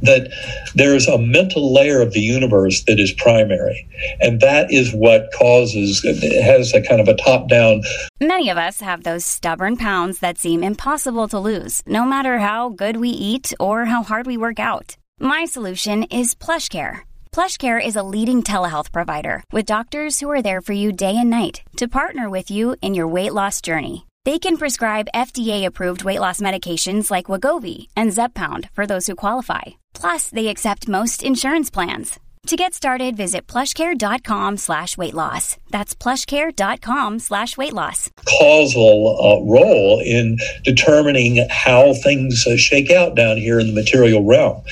that 0.02 0.31
there's 0.75 1.07
a 1.07 1.16
mental 1.16 1.73
layer 1.73 2.02
of 2.02 2.12
the 2.12 2.21
universe 2.21 2.85
that 2.85 3.00
is 3.00 3.11
primary. 3.12 3.88
And 4.21 4.40
that 4.40 4.71
is 4.71 4.93
what 4.93 5.31
causes, 5.33 6.02
has 6.02 6.75
a 6.75 6.83
kind 6.83 7.00
of 7.00 7.09
a 7.09 7.14
top 7.14 7.49
down. 7.49 7.83
Many 8.21 8.50
of 8.50 8.59
us 8.59 8.81
have 8.81 9.04
those 9.04 9.25
stubborn 9.25 9.76
pounds 9.76 10.19
that 10.19 10.37
seem 10.37 10.62
impossible 10.62 11.26
to 11.28 11.38
lose, 11.38 11.83
no 11.87 12.04
matter 12.04 12.38
how 12.38 12.69
good 12.69 12.99
we 12.99 13.09
eat 13.09 13.54
or 13.59 13.87
how 13.87 14.02
hard 14.02 14.26
we 14.26 14.37
work 14.37 14.59
out. 14.59 14.97
My 15.19 15.47
solution 15.47 16.02
is 16.04 16.35
PlushCare 16.35 17.02
PlushCare 17.34 17.84
is 17.84 17.96
a 17.96 18.02
leading 18.04 18.44
telehealth 18.44 18.92
provider 18.92 19.42
with 19.50 19.64
doctors 19.64 20.20
who 20.20 20.30
are 20.30 20.40
there 20.40 20.60
for 20.60 20.72
you 20.72 20.92
day 20.92 21.16
and 21.16 21.30
night 21.30 21.62
to 21.78 21.88
partner 21.88 22.30
with 22.30 22.48
you 22.48 22.76
in 22.80 22.94
your 22.94 23.08
weight 23.08 23.34
loss 23.34 23.60
journey. 23.60 24.06
They 24.24 24.38
can 24.38 24.56
prescribe 24.56 25.08
FDA-approved 25.12 26.04
weight 26.04 26.20
loss 26.20 26.40
medications 26.40 27.10
like 27.10 27.26
Wegovy 27.26 27.88
and 27.96 28.12
Zepbound 28.12 28.70
for 28.70 28.86
those 28.86 29.08
who 29.08 29.16
qualify. 29.16 29.62
Plus, 29.94 30.28
they 30.28 30.46
accept 30.46 30.86
most 30.86 31.24
insurance 31.24 31.70
plans. 31.70 32.20
To 32.46 32.56
get 32.56 32.72
started, 32.72 33.16
visit 33.16 33.48
plushcare.com 33.48 34.58
slash 34.58 34.96
weight 34.96 35.14
loss. 35.14 35.56
That's 35.70 35.96
plushcare.com 35.96 37.18
slash 37.18 37.56
weight 37.56 37.72
loss. 37.72 38.10
Causal 38.38 39.16
uh, 39.18 39.50
role 39.50 40.00
in 40.04 40.38
determining 40.62 41.48
how 41.50 41.94
things 41.94 42.46
uh, 42.46 42.56
shake 42.56 42.92
out 42.92 43.16
down 43.16 43.38
here 43.38 43.58
in 43.58 43.66
the 43.66 43.72
material 43.72 44.22
realm. 44.22 44.62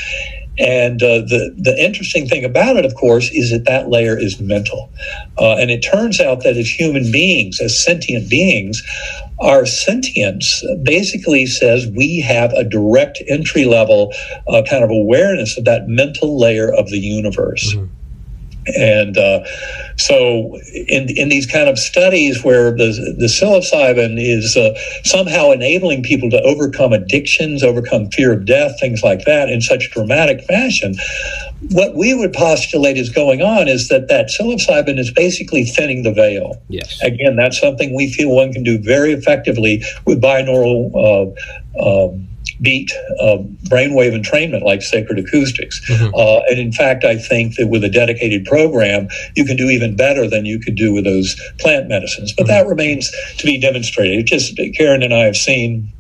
And 0.59 1.03
uh, 1.03 1.21
the 1.21 1.55
the 1.57 1.75
interesting 1.83 2.29
thing 2.29 2.45
about 2.45 2.77
it, 2.77 2.85
of 2.85 2.95
course, 2.95 3.31
is 3.31 3.51
that 3.51 3.65
that 3.65 3.89
layer 3.89 4.19
is 4.19 4.39
mental, 4.39 4.91
uh, 5.39 5.57
and 5.57 5.71
it 5.71 5.81
turns 5.81 6.21
out 6.21 6.43
that 6.43 6.59
as 6.59 6.69
human 6.69 7.11
beings, 7.11 7.59
as 7.59 7.83
sentient 7.83 8.29
beings, 8.29 8.83
our 9.41 9.65
sentience 9.65 10.63
basically 10.83 11.47
says 11.47 11.87
we 11.87 12.21
have 12.21 12.53
a 12.53 12.65
direct 12.65 13.23
entry 13.29 13.65
level 13.65 14.13
uh, 14.47 14.63
kind 14.69 14.85
of 14.85 14.91
awareness 14.91 15.57
of 15.57 15.65
that 15.65 15.89
mental 15.89 16.39
layer 16.39 16.71
of 16.73 16.91
the 16.91 16.99
universe. 16.99 17.75
Mm-hmm. 17.75 18.02
And 18.67 19.19
uh, 19.19 19.45
so, 19.97 20.57
in 20.73 21.09
in 21.11 21.29
these 21.29 21.47
kind 21.47 21.69
of 21.69 21.79
studies 21.79 22.45
where 22.45 22.71
the 22.71 23.15
the 23.19 23.27
psilocybin 23.27 24.17
is 24.19 24.57
uh, 24.57 24.79
somehow 25.05 25.51
enabling 25.51 26.05
people 26.05 26.31
to 26.31 26.41
overcome 26.43 26.93
addictions, 26.93 27.65
overcome 27.65 28.11
fear 28.11 28.33
of 28.33 28.45
death, 28.45 28.79
things 28.79 29.03
like 29.03 29.25
that, 29.25 29.49
in 29.49 29.61
such 29.61 29.91
dramatic 29.91 30.45
fashion, 30.45 30.95
what 31.71 31.95
we 31.95 32.15
would 32.15 32.33
postulate 32.33 32.97
is 32.97 33.11
going 33.11 33.43
on 33.43 33.69
is 33.69 33.89
that 33.89 34.09
that 34.09 34.27
psilocybin 34.29 34.99
is 34.99 35.11
basically 35.11 35.65
thinning 35.65 36.03
the 36.03 36.13
veil. 36.13 36.61
Yes. 36.69 37.01
Again, 37.03 37.37
that's 37.37 37.59
something 37.59 37.95
we 37.95 38.13
feel 38.13 38.31
one 38.31 38.53
can 38.53 38.63
do 38.63 38.79
very 38.79 39.13
effectively 39.13 39.83
with 40.07 40.21
binaural. 40.21 41.35
Uh, 41.75 42.07
um, 42.07 42.29
beat 42.63 42.91
uh, 43.21 43.39
brainwave 43.69 44.15
entrainment 44.15 44.63
like 44.63 44.83
sacred 44.83 45.19
acoustics. 45.19 45.81
Mm-hmm. 45.91 46.15
Uh, 46.15 46.41
and 46.49 46.59
in 46.59 46.73
fact, 46.73 47.05
I 47.05 47.17
think 47.17 47.57
that 47.57 47.67
with 47.67 47.85
a 47.85 47.89
dedicated 47.89 48.45
program, 48.45 49.09
you 49.35 49.45
can 49.45 49.57
do 49.57 49.69
even 49.69 49.97
better 49.97 50.29
than 50.29 50.47
you 50.47 50.59
could 50.59 50.77
do 50.77 50.93
with 50.93 51.05
those 51.05 51.39
plant 51.59 51.89
medicines. 51.89 52.33
But 52.33 52.47
mm-hmm. 52.47 52.53
that 52.53 52.67
remains 52.67 53.11
to 53.39 53.47
be 53.47 53.59
demonstrated. 53.59 54.27
Just 54.27 54.59
Karen 54.77 55.03
and 55.03 55.13
I 55.13 55.25
have 55.25 55.37
seen 55.37 55.93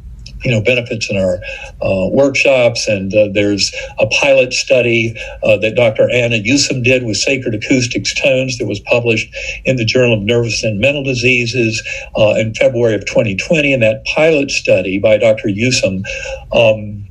you 0.44 0.50
know 0.50 0.60
benefits 0.60 1.10
in 1.10 1.16
our 1.16 1.38
uh, 1.82 2.08
workshops 2.10 2.88
and 2.88 3.14
uh, 3.14 3.28
there's 3.32 3.72
a 3.98 4.06
pilot 4.06 4.52
study 4.52 5.14
uh, 5.42 5.56
that 5.58 5.74
dr 5.74 6.10
anna 6.10 6.36
Yusim 6.36 6.82
did 6.82 7.04
with 7.04 7.16
sacred 7.16 7.54
acoustics 7.54 8.14
tones 8.14 8.58
that 8.58 8.66
was 8.66 8.80
published 8.80 9.34
in 9.64 9.76
the 9.76 9.84
journal 9.84 10.14
of 10.14 10.22
nervous 10.22 10.62
and 10.62 10.80
mental 10.80 11.02
diseases 11.02 11.82
uh, 12.16 12.34
in 12.36 12.54
february 12.54 12.94
of 12.94 13.04
2020 13.06 13.72
and 13.72 13.82
that 13.82 14.04
pilot 14.04 14.50
study 14.50 14.98
by 14.98 15.16
dr 15.16 15.48
Yusim 15.48 16.04
um, 16.52 17.01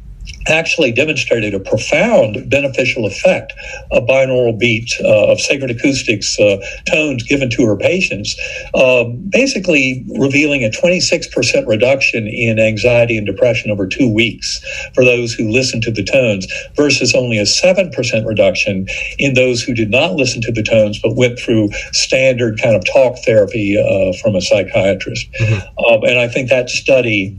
actually 0.51 0.91
demonstrated 0.91 1.53
a 1.53 1.59
profound 1.59 2.49
beneficial 2.49 3.05
effect 3.05 3.53
of 3.91 4.03
binaural 4.03 4.57
beat 4.57 4.93
uh, 5.03 5.31
of 5.31 5.39
sacred 5.39 5.71
acoustics 5.71 6.39
uh, 6.39 6.57
tones 6.85 7.23
given 7.23 7.49
to 7.49 7.65
her 7.65 7.77
patients, 7.77 8.35
uh, 8.75 9.05
basically 9.29 10.05
revealing 10.19 10.63
a 10.63 10.69
26% 10.69 11.67
reduction 11.67 12.27
in 12.27 12.59
anxiety 12.59 13.17
and 13.17 13.25
depression 13.25 13.71
over 13.71 13.87
two 13.87 14.11
weeks 14.11 14.61
for 14.93 15.03
those 15.03 15.33
who 15.33 15.49
listened 15.49 15.83
to 15.83 15.91
the 15.91 16.03
tones 16.03 16.47
versus 16.75 17.15
only 17.15 17.37
a 17.37 17.43
7% 17.43 18.25
reduction 18.25 18.87
in 19.17 19.33
those 19.33 19.63
who 19.63 19.73
did 19.73 19.89
not 19.89 20.13
listen 20.13 20.41
to 20.41 20.51
the 20.51 20.63
tones 20.63 20.99
but 20.99 21.15
went 21.15 21.39
through 21.39 21.69
standard 21.91 22.59
kind 22.61 22.75
of 22.75 22.83
talk 22.85 23.17
therapy 23.25 23.77
uh, 23.77 24.13
from 24.21 24.35
a 24.35 24.41
psychiatrist. 24.41 25.31
Mm-hmm. 25.39 25.85
Um, 25.85 26.03
and 26.03 26.19
I 26.19 26.27
think 26.27 26.49
that 26.49 26.69
study 26.69 27.37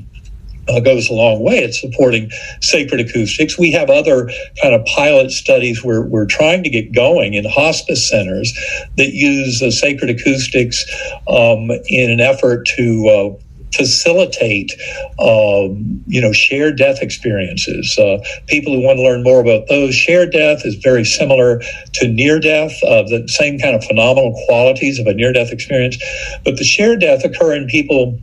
uh, 0.68 0.80
goes 0.80 1.08
a 1.08 1.12
long 1.12 1.42
way 1.42 1.64
at 1.64 1.74
supporting 1.74 2.30
sacred 2.60 3.00
acoustics. 3.00 3.58
We 3.58 3.72
have 3.72 3.90
other 3.90 4.30
kind 4.60 4.74
of 4.74 4.84
pilot 4.86 5.30
studies 5.30 5.82
we're, 5.82 6.06
we're 6.06 6.26
trying 6.26 6.62
to 6.64 6.70
get 6.70 6.92
going 6.92 7.34
in 7.34 7.44
hospice 7.44 8.08
centers 8.08 8.52
that 8.96 9.12
use 9.12 9.62
uh, 9.62 9.70
sacred 9.70 10.10
acoustics 10.10 10.84
um, 11.28 11.70
in 11.88 12.10
an 12.10 12.20
effort 12.20 12.66
to 12.76 13.08
uh, 13.08 13.42
facilitate, 13.74 14.72
um, 15.18 16.02
you 16.06 16.20
know, 16.20 16.32
shared 16.32 16.76
death 16.76 16.98
experiences. 17.00 17.98
Uh, 17.98 18.18
people 18.46 18.72
who 18.72 18.82
want 18.82 18.98
to 18.98 19.02
learn 19.02 19.22
more 19.22 19.40
about 19.40 19.66
those, 19.68 19.94
shared 19.94 20.32
death 20.32 20.64
is 20.64 20.74
very 20.76 21.04
similar 21.04 21.60
to 21.94 22.08
near 22.08 22.38
death, 22.38 22.72
uh, 22.84 23.02
the 23.04 23.26
same 23.28 23.58
kind 23.58 23.74
of 23.74 23.82
phenomenal 23.84 24.34
qualities 24.46 24.98
of 24.98 25.06
a 25.06 25.14
near 25.14 25.32
death 25.32 25.52
experience. 25.52 25.96
But 26.44 26.56
the 26.58 26.64
shared 26.64 27.00
death 27.00 27.24
occur 27.24 27.54
in 27.54 27.66
people 27.66 28.18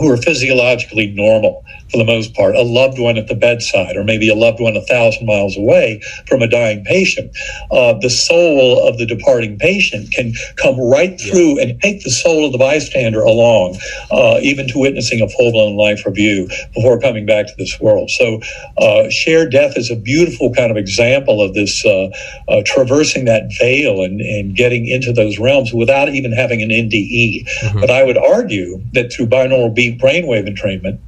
who 0.00 0.10
are 0.10 0.16
physiologically 0.16 1.08
normal 1.08 1.64
for 1.90 1.98
the 1.98 2.04
most 2.04 2.34
part, 2.34 2.54
a 2.54 2.62
loved 2.62 2.98
one 2.98 3.16
at 3.18 3.26
the 3.26 3.34
bedside, 3.34 3.96
or 3.96 4.04
maybe 4.04 4.28
a 4.28 4.34
loved 4.34 4.60
one 4.60 4.76
a 4.76 4.82
thousand 4.82 5.26
miles 5.26 5.56
away 5.56 6.00
from 6.26 6.42
a 6.42 6.46
dying 6.48 6.84
patient. 6.84 7.30
Uh, 7.70 7.94
the 7.94 8.10
soul 8.10 8.86
of 8.88 8.98
the 8.98 9.06
departing 9.06 9.58
patient 9.58 10.12
can 10.12 10.32
come 10.56 10.78
right 10.78 11.20
through 11.20 11.56
yeah. 11.56 11.64
and 11.64 11.80
take 11.80 12.02
the 12.02 12.10
soul 12.10 12.46
of 12.46 12.52
the 12.52 12.58
bystander 12.58 13.20
along, 13.20 13.78
uh, 14.10 14.38
even 14.42 14.68
to 14.68 14.78
witnessing 14.78 15.20
a 15.20 15.28
full 15.28 15.52
blown 15.52 15.76
life 15.76 16.06
review 16.06 16.48
before 16.74 16.98
coming 17.00 17.26
back 17.26 17.46
to 17.46 17.54
this 17.58 17.80
world. 17.80 18.10
So, 18.10 18.40
uh, 18.78 19.08
shared 19.10 19.52
death 19.52 19.76
is 19.76 19.90
a 19.90 19.96
beautiful 19.96 20.52
kind 20.54 20.70
of 20.70 20.76
example 20.76 21.42
of 21.42 21.54
this 21.54 21.84
uh, 21.84 22.10
uh, 22.48 22.62
traversing 22.64 23.24
that 23.24 23.50
veil 23.58 24.02
and, 24.02 24.20
and 24.20 24.54
getting 24.54 24.86
into 24.86 25.12
those 25.12 25.38
realms 25.38 25.72
without 25.72 26.08
even 26.08 26.32
having 26.32 26.62
an 26.62 26.68
NDE. 26.68 27.46
Mm-hmm. 27.46 27.80
But 27.80 27.90
I 27.90 28.04
would 28.04 28.18
argue 28.18 28.82
that 28.92 29.12
through 29.12 29.26
binaural 29.26 29.74
beat 29.74 30.00
brainwave 30.00 30.48
entrainment, 30.48 30.98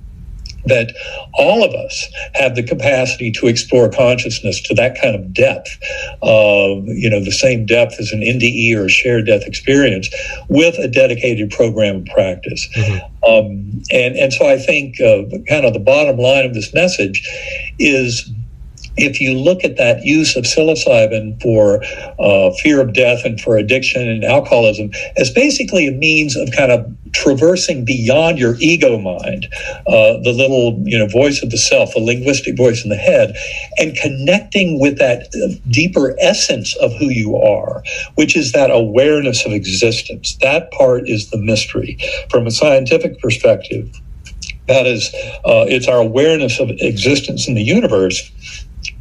that 0.66 0.94
all 1.34 1.64
of 1.64 1.74
us 1.74 2.06
have 2.34 2.54
the 2.54 2.62
capacity 2.62 3.30
to 3.32 3.46
explore 3.46 3.88
consciousness 3.88 4.60
to 4.62 4.74
that 4.74 5.00
kind 5.00 5.14
of 5.14 5.32
depth, 5.32 5.78
uh, 6.22 6.80
you 6.86 7.10
know, 7.10 7.22
the 7.22 7.32
same 7.32 7.66
depth 7.66 7.94
as 7.98 8.12
an 8.12 8.20
NDE 8.20 8.76
or 8.76 8.88
shared 8.88 9.26
death 9.26 9.42
experience 9.46 10.08
with 10.48 10.78
a 10.78 10.88
dedicated 10.88 11.50
program 11.50 11.96
of 11.96 12.04
practice. 12.06 12.68
Mm-hmm. 12.76 13.24
Um, 13.24 13.82
and, 13.92 14.16
and 14.16 14.32
so 14.32 14.48
I 14.48 14.58
think 14.58 15.00
uh, 15.00 15.22
kind 15.48 15.64
of 15.64 15.72
the 15.72 15.82
bottom 15.84 16.18
line 16.18 16.44
of 16.44 16.54
this 16.54 16.72
message 16.74 17.28
is 17.78 18.30
if 18.96 19.20
you 19.20 19.34
look 19.34 19.64
at 19.64 19.76
that 19.76 20.04
use 20.04 20.36
of 20.36 20.44
psilocybin 20.44 21.40
for 21.40 21.82
uh, 22.18 22.52
fear 22.62 22.80
of 22.80 22.92
death 22.92 23.24
and 23.24 23.40
for 23.40 23.56
addiction 23.56 24.08
and 24.08 24.24
alcoholism 24.24 24.90
as 25.16 25.30
basically 25.30 25.86
a 25.86 25.92
means 25.92 26.36
of 26.36 26.50
kind 26.56 26.70
of 26.70 26.86
traversing 27.12 27.84
beyond 27.84 28.38
your 28.38 28.56
ego 28.58 28.98
mind, 28.98 29.46
uh, 29.86 30.18
the 30.22 30.32
little 30.34 30.80
you 30.84 30.98
know 30.98 31.06
voice 31.06 31.42
of 31.42 31.50
the 31.50 31.58
self, 31.58 31.94
the 31.94 32.00
linguistic 32.00 32.56
voice 32.56 32.84
in 32.84 32.90
the 32.90 32.96
head, 32.96 33.34
and 33.78 33.96
connecting 33.96 34.80
with 34.80 34.98
that 34.98 35.28
deeper 35.68 36.16
essence 36.20 36.74
of 36.76 36.92
who 36.96 37.06
you 37.06 37.36
are, 37.36 37.82
which 38.14 38.36
is 38.36 38.52
that 38.52 38.70
awareness 38.70 39.44
of 39.44 39.52
existence. 39.52 40.36
That 40.40 40.70
part 40.72 41.08
is 41.08 41.30
the 41.30 41.38
mystery 41.38 41.98
from 42.30 42.46
a 42.46 42.50
scientific 42.50 43.20
perspective. 43.20 43.90
That 44.68 44.86
is, 44.86 45.12
uh, 45.44 45.66
it's 45.68 45.88
our 45.88 45.98
awareness 45.98 46.60
of 46.60 46.70
existence 46.70 47.48
in 47.48 47.54
the 47.54 47.62
universe 47.62 48.30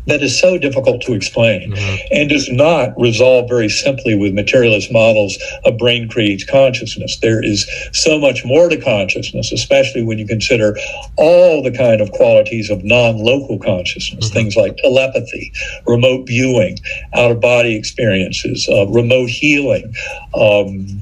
that 0.08 0.22
is 0.22 0.40
so 0.40 0.58
difficult 0.58 1.02
to 1.04 1.14
explain 1.14 1.72
mm-hmm. 1.72 1.96
and 2.12 2.30
does 2.30 2.50
not 2.50 3.00
resolve 3.00 3.48
very 3.48 3.70
simply 3.70 4.16
with 4.16 4.34
materialist 4.34 4.92
models 4.92 5.38
of 5.66 5.78
brain 5.78 6.10
creates 6.10 6.44
consciousness. 6.44 7.18
There 7.18 7.44
is 7.44 7.70
so 7.94 8.20
much 8.20 8.44
more 8.46 8.70
to 8.70 8.78
consciousness, 8.78 9.52
especially 9.52 10.04
when 10.04 10.18
you 10.18 10.28
consider 10.28 10.76
all 11.18 11.62
the 11.62 11.72
kind 11.72 12.02
of 12.02 12.12
qualities 12.12 12.70
of 12.70 12.84
non-local 12.84 13.60
consciousness, 13.60 14.26
mm-hmm. 14.26 14.34
things 14.34 14.56
like 14.56 14.78
telepathy, 14.78 15.54
remote 15.86 16.28
viewing, 16.28 16.78
out-of-body 17.14 17.76
experiences, 17.76 18.68
uh, 18.70 18.88
remote 18.88 19.30
healing, 19.30 19.94
um, 20.36 21.02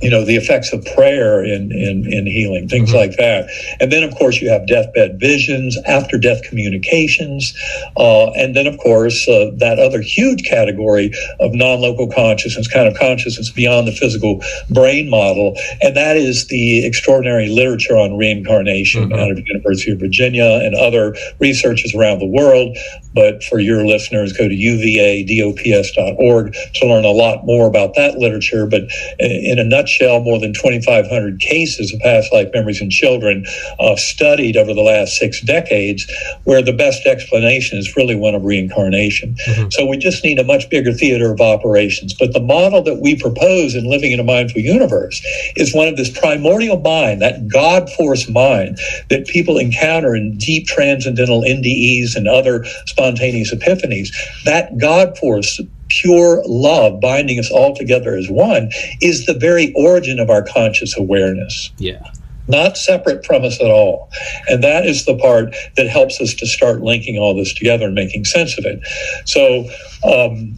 you 0.00 0.10
know 0.10 0.24
the 0.24 0.36
effects 0.36 0.72
of 0.72 0.84
prayer 0.94 1.44
in 1.44 1.70
in, 1.72 2.10
in 2.10 2.26
healing 2.26 2.68
things 2.68 2.90
mm-hmm. 2.90 2.98
like 2.98 3.16
that 3.16 3.48
and 3.80 3.92
then 3.92 4.02
of 4.02 4.14
course 4.16 4.40
you 4.40 4.48
have 4.48 4.66
deathbed 4.66 5.20
visions 5.20 5.76
after 5.86 6.18
death 6.18 6.42
communications 6.42 7.54
uh, 7.96 8.30
and 8.32 8.56
then 8.56 8.66
of 8.66 8.78
course 8.78 9.28
uh, 9.28 9.50
that 9.56 9.78
other 9.78 10.00
huge 10.00 10.44
category 10.44 11.12
of 11.38 11.54
non-local 11.54 12.10
consciousness 12.10 12.66
kind 12.66 12.88
of 12.88 12.98
consciousness 12.98 13.50
beyond 13.50 13.86
the 13.86 13.92
physical 13.92 14.42
brain 14.70 15.10
model 15.10 15.54
and 15.82 15.96
that 15.96 16.16
is 16.16 16.46
the 16.48 16.86
extraordinary 16.86 17.48
literature 17.48 17.96
on 17.96 18.16
reincarnation 18.16 19.10
mm-hmm. 19.10 19.18
out 19.18 19.30
of 19.30 19.36
the 19.36 19.44
university 19.46 19.92
of 19.92 19.98
virginia 19.98 20.60
and 20.62 20.74
other 20.74 21.14
researchers 21.38 21.94
around 21.94 22.18
the 22.18 22.26
world 22.26 22.76
but 23.14 23.42
for 23.44 23.58
your 23.58 23.86
listeners 23.86 24.32
go 24.32 24.48
to 24.48 24.54
uvadops.org 24.54 26.54
to 26.74 26.86
learn 26.86 27.04
a 27.04 27.10
lot 27.10 27.44
more 27.44 27.66
about 27.66 27.94
that 27.94 28.16
literature 28.16 28.66
but 28.66 28.82
in 29.18 29.58
a 29.58 29.64
nutshell 29.64 29.89
nutshell, 29.90 30.20
more 30.20 30.38
than 30.38 30.52
2,500 30.52 31.40
cases 31.40 31.92
of 31.92 32.00
past 32.00 32.32
life 32.32 32.48
memories 32.54 32.80
in 32.80 32.90
children 32.90 33.44
uh, 33.78 33.96
studied 33.96 34.56
over 34.56 34.74
the 34.74 34.82
last 34.82 35.16
six 35.16 35.40
decades, 35.40 36.10
where 36.44 36.62
the 36.62 36.72
best 36.72 37.06
explanation 37.06 37.78
is 37.78 37.96
really 37.96 38.14
one 38.14 38.34
of 38.34 38.44
reincarnation. 38.44 39.34
Mm-hmm. 39.46 39.70
So 39.70 39.86
we 39.86 39.96
just 39.96 40.24
need 40.24 40.38
a 40.38 40.44
much 40.44 40.68
bigger 40.70 40.92
theater 40.92 41.32
of 41.32 41.40
operations. 41.40 42.14
But 42.14 42.32
the 42.32 42.40
model 42.40 42.82
that 42.82 43.00
we 43.00 43.16
propose 43.16 43.74
in 43.74 43.88
Living 43.88 44.12
in 44.12 44.20
a 44.20 44.24
Mindful 44.24 44.62
Universe 44.62 45.20
is 45.56 45.74
one 45.74 45.88
of 45.88 45.96
this 45.96 46.10
primordial 46.10 46.78
mind, 46.78 47.22
that 47.22 47.48
God 47.48 47.90
force 47.90 48.28
mind 48.28 48.78
that 49.08 49.26
people 49.26 49.58
encounter 49.58 50.14
in 50.14 50.36
deep 50.38 50.66
transcendental 50.66 51.42
NDEs 51.42 52.14
and 52.14 52.28
other 52.28 52.64
spontaneous 52.86 53.52
epiphanies. 53.52 54.08
That 54.44 54.78
God 54.78 55.18
force 55.18 55.60
pure 55.90 56.42
love 56.46 57.00
binding 57.00 57.38
us 57.38 57.50
all 57.50 57.74
together 57.74 58.16
as 58.16 58.28
one 58.30 58.70
is 59.00 59.26
the 59.26 59.34
very 59.34 59.72
origin 59.74 60.18
of 60.18 60.30
our 60.30 60.42
conscious 60.42 60.96
awareness. 60.96 61.70
Yeah. 61.78 62.02
Not 62.48 62.76
separate 62.76 63.24
from 63.24 63.44
us 63.44 63.60
at 63.60 63.70
all. 63.70 64.10
And 64.48 64.64
that 64.64 64.86
is 64.86 65.04
the 65.04 65.16
part 65.16 65.54
that 65.76 65.88
helps 65.88 66.20
us 66.20 66.34
to 66.34 66.46
start 66.46 66.80
linking 66.80 67.18
all 67.18 67.34
this 67.34 67.54
together 67.54 67.86
and 67.86 67.94
making 67.94 68.24
sense 68.24 68.58
of 68.58 68.64
it. 68.64 68.80
So, 69.24 69.68
um, 70.02 70.56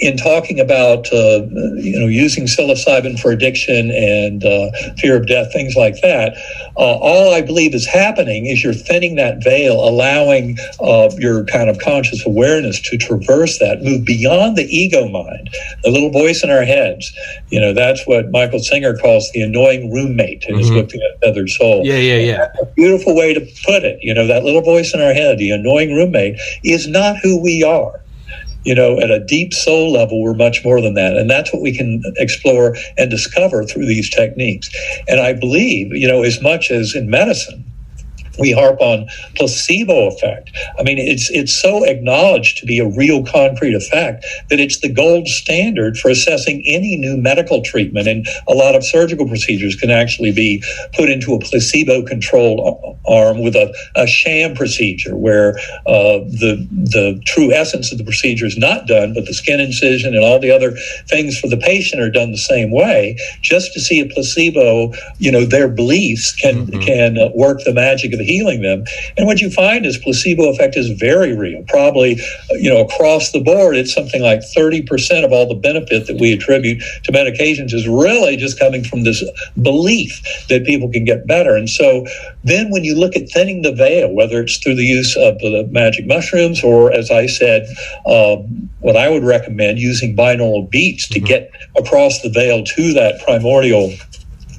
in 0.00 0.16
talking 0.16 0.60
about 0.60 1.12
uh, 1.12 1.42
you 1.76 1.98
know 1.98 2.06
using 2.06 2.44
psilocybin 2.44 3.18
for 3.18 3.30
addiction 3.30 3.90
and 3.90 4.44
uh, 4.44 4.70
fear 4.96 5.16
of 5.16 5.26
death, 5.26 5.52
things 5.52 5.74
like 5.74 6.00
that, 6.02 6.36
uh, 6.76 6.98
all 6.98 7.34
I 7.34 7.42
believe 7.42 7.74
is 7.74 7.86
happening 7.86 8.46
is 8.46 8.62
you're 8.62 8.74
thinning 8.74 9.16
that 9.16 9.42
veil, 9.42 9.76
allowing 9.76 10.56
uh, 10.80 11.10
your 11.18 11.44
kind 11.44 11.68
of 11.68 11.78
conscious 11.78 12.24
awareness 12.24 12.80
to 12.82 12.96
traverse 12.96 13.58
that, 13.58 13.82
move 13.82 14.04
beyond 14.04 14.56
the 14.56 14.64
ego 14.64 15.08
mind, 15.08 15.50
the 15.82 15.90
little 15.90 16.10
voice 16.10 16.44
in 16.44 16.50
our 16.50 16.64
heads. 16.64 17.12
You 17.48 17.60
know 17.60 17.72
that's 17.72 18.06
what 18.06 18.30
Michael 18.30 18.60
Singer 18.60 18.96
calls 18.96 19.30
the 19.32 19.42
annoying 19.42 19.92
roommate 19.92 20.44
in 20.44 20.54
mm-hmm. 20.54 20.60
his 20.60 20.70
book 20.70 20.88
The 20.90 21.02
Untethered 21.14 21.50
Soul. 21.50 21.84
Yeah, 21.84 21.98
yeah, 21.98 22.18
yeah. 22.18 22.52
a 22.60 22.66
beautiful 22.66 23.16
way 23.16 23.34
to 23.34 23.40
put 23.40 23.84
it. 23.84 23.98
You 24.02 24.14
know 24.14 24.26
that 24.26 24.44
little 24.44 24.62
voice 24.62 24.94
in 24.94 25.00
our 25.00 25.12
head, 25.12 25.38
the 25.38 25.50
annoying 25.50 25.94
roommate, 25.94 26.38
is 26.62 26.86
not 26.86 27.16
who 27.18 27.42
we 27.42 27.64
are 27.64 28.00
you 28.68 28.74
know, 28.74 29.00
at 29.00 29.10
a 29.10 29.18
deep 29.18 29.54
soul 29.54 29.90
level, 29.92 30.20
we're 30.20 30.34
much 30.34 30.62
more 30.62 30.82
than 30.82 30.92
that. 30.92 31.16
And 31.16 31.30
that's 31.30 31.54
what 31.54 31.62
we 31.62 31.74
can 31.74 32.02
explore 32.18 32.76
and 32.98 33.10
discover 33.10 33.64
through 33.64 33.86
these 33.86 34.10
techniques. 34.10 34.68
And 35.08 35.20
I 35.20 35.32
believe, 35.32 35.94
you 35.94 36.06
know, 36.06 36.22
as 36.22 36.42
much 36.42 36.70
as 36.70 36.94
in 36.94 37.08
medicine, 37.08 37.64
we 38.38 38.52
harp 38.52 38.80
on 38.80 39.08
placebo 39.36 40.08
effect. 40.08 40.50
I 40.78 40.82
mean, 40.82 40.98
it's 40.98 41.30
it's 41.30 41.54
so 41.54 41.84
acknowledged 41.84 42.58
to 42.58 42.66
be 42.66 42.78
a 42.78 42.88
real 42.88 43.24
concrete 43.24 43.74
effect 43.74 44.24
that 44.50 44.60
it's 44.60 44.80
the 44.80 44.92
gold 44.92 45.26
standard 45.28 45.96
for 45.98 46.08
assessing 46.10 46.62
any 46.66 46.96
new 46.96 47.16
medical 47.16 47.62
treatment. 47.62 48.08
And 48.08 48.26
a 48.46 48.54
lot 48.54 48.74
of 48.74 48.84
surgical 48.84 49.26
procedures 49.26 49.74
can 49.76 49.90
actually 49.90 50.32
be 50.32 50.62
put 50.94 51.08
into 51.08 51.34
a 51.34 51.38
placebo-controlled 51.38 52.96
arm 53.06 53.42
with 53.42 53.54
a, 53.54 53.74
a 53.96 54.06
sham 54.06 54.54
procedure 54.54 55.16
where 55.16 55.58
uh, 55.86 56.18
the 56.42 56.66
the 56.70 57.20
true 57.26 57.52
essence 57.52 57.92
of 57.92 57.98
the 57.98 58.04
procedure 58.04 58.46
is 58.46 58.56
not 58.56 58.86
done, 58.86 59.14
but 59.14 59.26
the 59.26 59.34
skin 59.34 59.60
incision 59.60 60.14
and 60.14 60.24
all 60.24 60.38
the 60.38 60.50
other 60.50 60.72
things 61.08 61.38
for 61.38 61.48
the 61.48 61.56
patient 61.56 62.00
are 62.02 62.10
done 62.10 62.30
the 62.30 62.38
same 62.38 62.70
way, 62.70 63.18
just 63.40 63.72
to 63.72 63.80
see 63.80 64.00
a 64.00 64.06
placebo. 64.06 64.92
You 65.18 65.32
know, 65.32 65.44
their 65.44 65.68
beliefs 65.68 66.34
can 66.34 66.66
mm-hmm. 66.66 66.80
can 66.80 67.32
work 67.34 67.60
the 67.64 67.74
magic 67.74 68.12
of 68.12 68.18
the 68.18 68.24
healing 68.28 68.62
them. 68.62 68.84
And 69.16 69.26
what 69.26 69.40
you 69.40 69.50
find 69.50 69.86
is 69.86 69.96
placebo 69.96 70.50
effect 70.50 70.76
is 70.76 70.90
very 70.90 71.36
real. 71.36 71.64
Probably, 71.68 72.20
you 72.50 72.68
know, 72.68 72.80
across 72.80 73.32
the 73.32 73.40
board, 73.40 73.76
it's 73.76 73.92
something 73.92 74.22
like 74.22 74.40
30% 74.40 75.24
of 75.24 75.32
all 75.32 75.48
the 75.48 75.54
benefit 75.54 76.06
that 76.06 76.20
we 76.20 76.32
attribute 76.32 76.82
to 77.04 77.12
medications 77.12 77.72
is 77.72 77.88
really 77.88 78.36
just 78.36 78.58
coming 78.58 78.84
from 78.84 79.04
this 79.04 79.24
belief 79.62 80.20
that 80.48 80.66
people 80.66 80.90
can 80.90 81.04
get 81.04 81.26
better. 81.26 81.56
And 81.56 81.70
so 81.70 82.06
then 82.44 82.70
when 82.70 82.84
you 82.84 82.94
look 82.94 83.16
at 83.16 83.28
thinning 83.30 83.62
the 83.62 83.72
veil, 83.72 84.12
whether 84.12 84.40
it's 84.42 84.58
through 84.58 84.76
the 84.76 84.84
use 84.84 85.16
of 85.16 85.38
the 85.38 85.66
magic 85.70 86.06
mushrooms 86.06 86.62
or, 86.62 86.92
as 86.92 87.10
I 87.10 87.26
said, 87.26 87.66
um, 88.06 88.68
what 88.80 88.96
I 88.96 89.08
would 89.08 89.24
recommend 89.24 89.78
using 89.78 90.16
binaural 90.16 90.68
beats 90.68 91.08
to 91.08 91.18
mm-hmm. 91.18 91.26
get 91.26 91.52
across 91.76 92.20
the 92.20 92.30
veil 92.30 92.64
to 92.64 92.92
that 92.94 93.22
primordial 93.24 93.92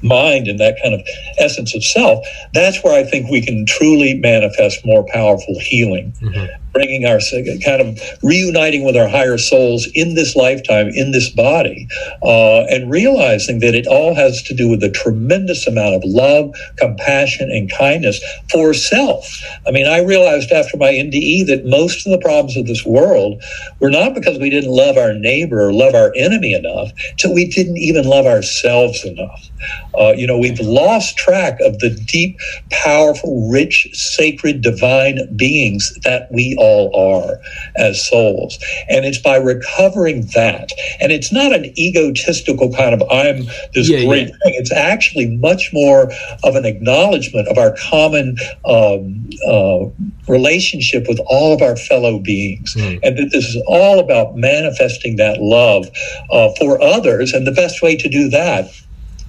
mind 0.02 0.48
and 0.48 0.58
that 0.60 0.76
kind 0.82 0.94
of 0.94 1.00
essence 1.38 1.74
of 1.74 1.84
self, 1.84 2.26
that's 2.54 2.82
where 2.82 2.98
I 2.98 3.04
think 3.04 3.30
we 3.30 3.40
can 3.40 3.66
truly 3.66 4.14
manifest 4.14 4.84
more 4.84 5.04
powerful 5.12 5.58
healing. 5.60 6.12
Mm-hmm 6.20 6.60
bringing 6.72 7.04
our 7.06 7.20
kind 7.64 7.80
of 7.80 8.00
reuniting 8.22 8.84
with 8.84 8.96
our 8.96 9.08
higher 9.08 9.38
souls 9.38 9.88
in 9.94 10.14
this 10.14 10.36
lifetime, 10.36 10.88
in 10.88 11.12
this 11.12 11.30
body, 11.30 11.88
uh, 12.22 12.62
and 12.64 12.90
realizing 12.90 13.60
that 13.60 13.74
it 13.74 13.86
all 13.86 14.14
has 14.14 14.42
to 14.44 14.54
do 14.54 14.68
with 14.68 14.82
a 14.82 14.90
tremendous 14.90 15.66
amount 15.66 15.94
of 15.94 16.02
love, 16.04 16.54
compassion, 16.78 17.50
and 17.50 17.70
kindness 17.70 18.20
for 18.50 18.74
self. 18.74 19.42
I 19.66 19.70
mean, 19.70 19.86
I 19.86 20.00
realized 20.02 20.52
after 20.52 20.76
my 20.76 20.92
NDE 20.92 21.46
that 21.46 21.66
most 21.66 22.06
of 22.06 22.12
the 22.12 22.18
problems 22.18 22.56
of 22.56 22.66
this 22.66 22.84
world 22.84 23.42
were 23.80 23.90
not 23.90 24.14
because 24.14 24.38
we 24.38 24.50
didn't 24.50 24.70
love 24.70 24.96
our 24.96 25.14
neighbor 25.14 25.60
or 25.66 25.72
love 25.72 25.94
our 25.94 26.12
enemy 26.16 26.54
enough, 26.54 26.90
till 27.18 27.34
we 27.34 27.46
didn't 27.46 27.78
even 27.78 28.04
love 28.04 28.26
ourselves 28.26 29.04
enough. 29.04 29.50
Uh, 29.98 30.12
you 30.16 30.26
know, 30.26 30.38
we've 30.38 30.60
lost 30.60 31.16
track 31.16 31.58
of 31.60 31.78
the 31.80 31.90
deep, 31.90 32.38
powerful, 32.70 33.48
rich, 33.50 33.88
sacred, 33.92 34.62
divine 34.62 35.18
beings 35.36 35.92
that 36.04 36.28
we 36.32 36.56
all 36.60 36.94
are 36.94 37.40
as 37.76 38.06
souls. 38.08 38.58
And 38.88 39.04
it's 39.04 39.18
by 39.18 39.36
recovering 39.36 40.26
that. 40.34 40.70
And 41.00 41.10
it's 41.10 41.32
not 41.32 41.52
an 41.52 41.66
egotistical 41.78 42.72
kind 42.72 42.94
of, 42.94 43.02
I'm 43.10 43.46
this 43.74 43.88
yeah, 43.88 44.04
great 44.04 44.28
yeah. 44.28 44.34
thing. 44.44 44.54
It's 44.54 44.72
actually 44.72 45.36
much 45.38 45.70
more 45.72 46.12
of 46.44 46.54
an 46.54 46.64
acknowledgement 46.64 47.48
of 47.48 47.58
our 47.58 47.74
common 47.76 48.36
um, 48.64 49.30
uh, 49.46 49.86
relationship 50.28 51.08
with 51.08 51.20
all 51.26 51.54
of 51.54 51.62
our 51.62 51.76
fellow 51.76 52.18
beings. 52.18 52.74
Mm. 52.76 53.00
And 53.02 53.18
that 53.18 53.30
this 53.32 53.46
is 53.46 53.62
all 53.66 53.98
about 53.98 54.36
manifesting 54.36 55.16
that 55.16 55.40
love 55.40 55.88
uh, 56.30 56.50
for 56.58 56.80
others. 56.80 57.32
And 57.32 57.46
the 57.46 57.52
best 57.52 57.82
way 57.82 57.96
to 57.96 58.08
do 58.08 58.28
that 58.30 58.70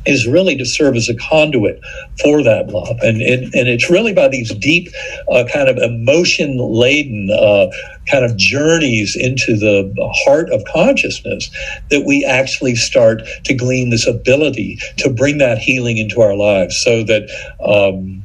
is 0.05 0.27
really 0.27 0.57
to 0.57 0.65
serve 0.65 0.95
as 0.95 1.09
a 1.09 1.15
conduit 1.15 1.79
for 2.21 2.43
that 2.43 2.67
love. 2.67 2.97
And, 3.01 3.21
and, 3.21 3.43
and 3.53 3.67
it's 3.67 3.89
really 3.89 4.13
by 4.13 4.27
these 4.27 4.53
deep, 4.55 4.89
uh, 5.31 5.45
kind 5.51 5.69
of 5.69 5.77
emotion 5.77 6.57
laden 6.57 7.29
uh, 7.31 7.67
kind 8.09 8.25
of 8.25 8.35
journeys 8.37 9.15
into 9.15 9.55
the 9.55 9.93
heart 10.25 10.49
of 10.51 10.63
consciousness 10.65 11.49
that 11.89 12.05
we 12.05 12.25
actually 12.25 12.75
start 12.75 13.21
to 13.45 13.53
glean 13.53 13.89
this 13.89 14.07
ability 14.07 14.79
to 14.97 15.09
bring 15.09 15.37
that 15.37 15.57
healing 15.57 15.97
into 15.97 16.21
our 16.21 16.35
lives 16.35 16.77
so 16.77 17.03
that. 17.03 17.29
Um, 17.63 18.20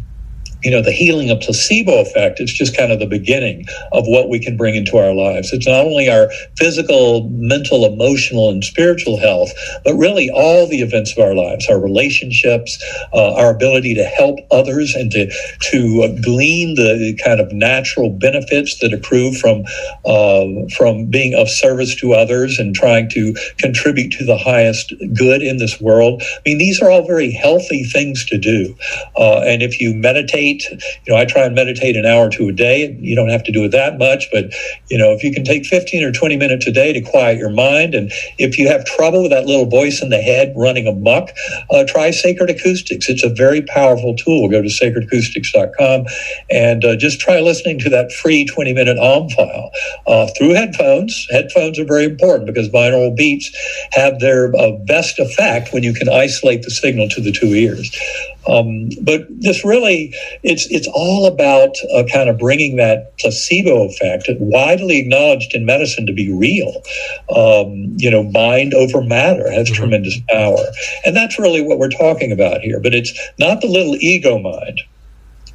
you 0.66 0.72
know, 0.72 0.82
the 0.82 0.90
healing 0.90 1.30
of 1.30 1.38
placebo 1.38 2.00
effect 2.00 2.40
is 2.40 2.52
just 2.52 2.76
kind 2.76 2.90
of 2.90 2.98
the 2.98 3.06
beginning 3.06 3.64
of 3.92 4.04
what 4.08 4.28
we 4.28 4.40
can 4.40 4.56
bring 4.56 4.74
into 4.74 4.96
our 4.96 5.14
lives. 5.14 5.52
It's 5.52 5.68
not 5.68 5.86
only 5.86 6.08
our 6.10 6.28
physical, 6.56 7.28
mental, 7.30 7.86
emotional, 7.86 8.50
and 8.50 8.64
spiritual 8.64 9.16
health, 9.16 9.52
but 9.84 9.94
really 9.94 10.28
all 10.28 10.66
the 10.66 10.80
events 10.80 11.12
of 11.16 11.22
our 11.22 11.36
lives, 11.36 11.68
our 11.68 11.78
relationships, 11.78 12.82
uh, 13.12 13.34
our 13.34 13.54
ability 13.54 13.94
to 13.94 14.02
help 14.02 14.40
others 14.50 14.96
and 14.96 15.12
to, 15.12 15.30
to 15.70 16.18
glean 16.24 16.74
the 16.74 17.16
kind 17.24 17.38
of 17.38 17.52
natural 17.52 18.10
benefits 18.10 18.80
that 18.80 18.92
accrue 18.92 19.34
from, 19.34 19.62
uh, 20.04 20.46
from 20.76 21.06
being 21.06 21.32
of 21.36 21.48
service 21.48 21.94
to 21.94 22.12
others 22.12 22.58
and 22.58 22.74
trying 22.74 23.08
to 23.10 23.36
contribute 23.58 24.10
to 24.14 24.24
the 24.24 24.36
highest 24.36 24.92
good 25.14 25.42
in 25.42 25.58
this 25.58 25.80
world. 25.80 26.24
I 26.24 26.40
mean, 26.44 26.58
these 26.58 26.82
are 26.82 26.90
all 26.90 27.06
very 27.06 27.30
healthy 27.30 27.84
things 27.84 28.24
to 28.26 28.36
do. 28.36 28.74
Uh, 29.16 29.42
and 29.42 29.62
if 29.62 29.80
you 29.80 29.94
meditate, 29.94 30.55
eat. 30.56 30.64
You 31.06 31.12
know, 31.12 31.16
I 31.18 31.24
try 31.24 31.42
and 31.42 31.54
meditate 31.54 31.96
an 31.96 32.06
hour 32.06 32.30
to 32.30 32.48
a 32.48 32.52
day. 32.52 32.96
You 33.00 33.14
don't 33.14 33.28
have 33.28 33.44
to 33.44 33.52
do 33.52 33.64
it 33.64 33.70
that 33.72 33.98
much, 33.98 34.28
but 34.32 34.52
you 34.90 34.98
know, 34.98 35.12
if 35.12 35.22
you 35.22 35.32
can 35.32 35.44
take 35.44 35.66
15 35.66 36.04
or 36.04 36.12
20 36.12 36.36
minutes 36.36 36.66
a 36.66 36.72
day 36.72 36.92
to 36.92 37.00
quiet 37.00 37.38
your 37.38 37.50
mind, 37.50 37.94
and 37.94 38.12
if 38.38 38.58
you 38.58 38.68
have 38.68 38.84
trouble 38.84 39.22
with 39.22 39.30
that 39.30 39.46
little 39.46 39.66
voice 39.66 40.02
in 40.02 40.10
the 40.10 40.20
head 40.20 40.52
running 40.56 40.86
amok, 40.86 41.30
uh, 41.70 41.84
try 41.86 42.10
Sacred 42.10 42.50
Acoustics. 42.50 43.08
It's 43.08 43.24
a 43.24 43.30
very 43.30 43.62
powerful 43.62 44.14
tool. 44.14 44.48
Go 44.48 44.62
to 44.62 44.68
sacredacoustics.com 44.68 46.06
and 46.50 46.84
uh, 46.84 46.96
just 46.96 47.20
try 47.20 47.40
listening 47.40 47.78
to 47.80 47.90
that 47.90 48.12
free 48.12 48.44
20 48.46 48.72
minute 48.72 48.98
Om 48.98 49.28
file 49.30 49.70
uh, 50.06 50.28
through 50.36 50.50
headphones. 50.50 51.26
Headphones 51.30 51.78
are 51.78 51.84
very 51.84 52.04
important 52.04 52.46
because 52.46 52.68
binaural 52.68 53.14
beats 53.14 53.50
have 53.92 54.20
their 54.20 54.54
uh, 54.56 54.72
best 54.84 55.18
effect 55.18 55.72
when 55.72 55.82
you 55.82 55.94
can 55.94 56.08
isolate 56.08 56.62
the 56.62 56.70
signal 56.70 57.08
to 57.10 57.20
the 57.20 57.32
two 57.32 57.48
ears. 57.54 57.90
Um, 58.48 58.90
but 59.02 59.26
this 59.28 59.64
really, 59.64 60.14
it's 60.46 60.66
it's 60.70 60.88
all 60.94 61.26
about 61.26 61.74
uh, 61.92 62.04
kind 62.10 62.30
of 62.30 62.38
bringing 62.38 62.76
that 62.76 63.18
placebo 63.18 63.88
effect, 63.88 64.28
widely 64.38 64.98
acknowledged 64.98 65.54
in 65.54 65.66
medicine 65.66 66.06
to 66.06 66.12
be 66.12 66.32
real. 66.32 66.82
Um, 67.36 67.92
you 67.96 68.10
know, 68.10 68.22
mind 68.22 68.72
over 68.72 69.02
matter 69.02 69.50
has 69.50 69.66
mm-hmm. 69.66 69.74
tremendous 69.74 70.16
power, 70.28 70.64
and 71.04 71.16
that's 71.16 71.38
really 71.38 71.62
what 71.62 71.78
we're 71.78 71.90
talking 71.90 72.30
about 72.30 72.60
here. 72.60 72.80
But 72.80 72.94
it's 72.94 73.12
not 73.40 73.60
the 73.60 73.66
little 73.66 73.96
ego 73.96 74.38
mind 74.38 74.80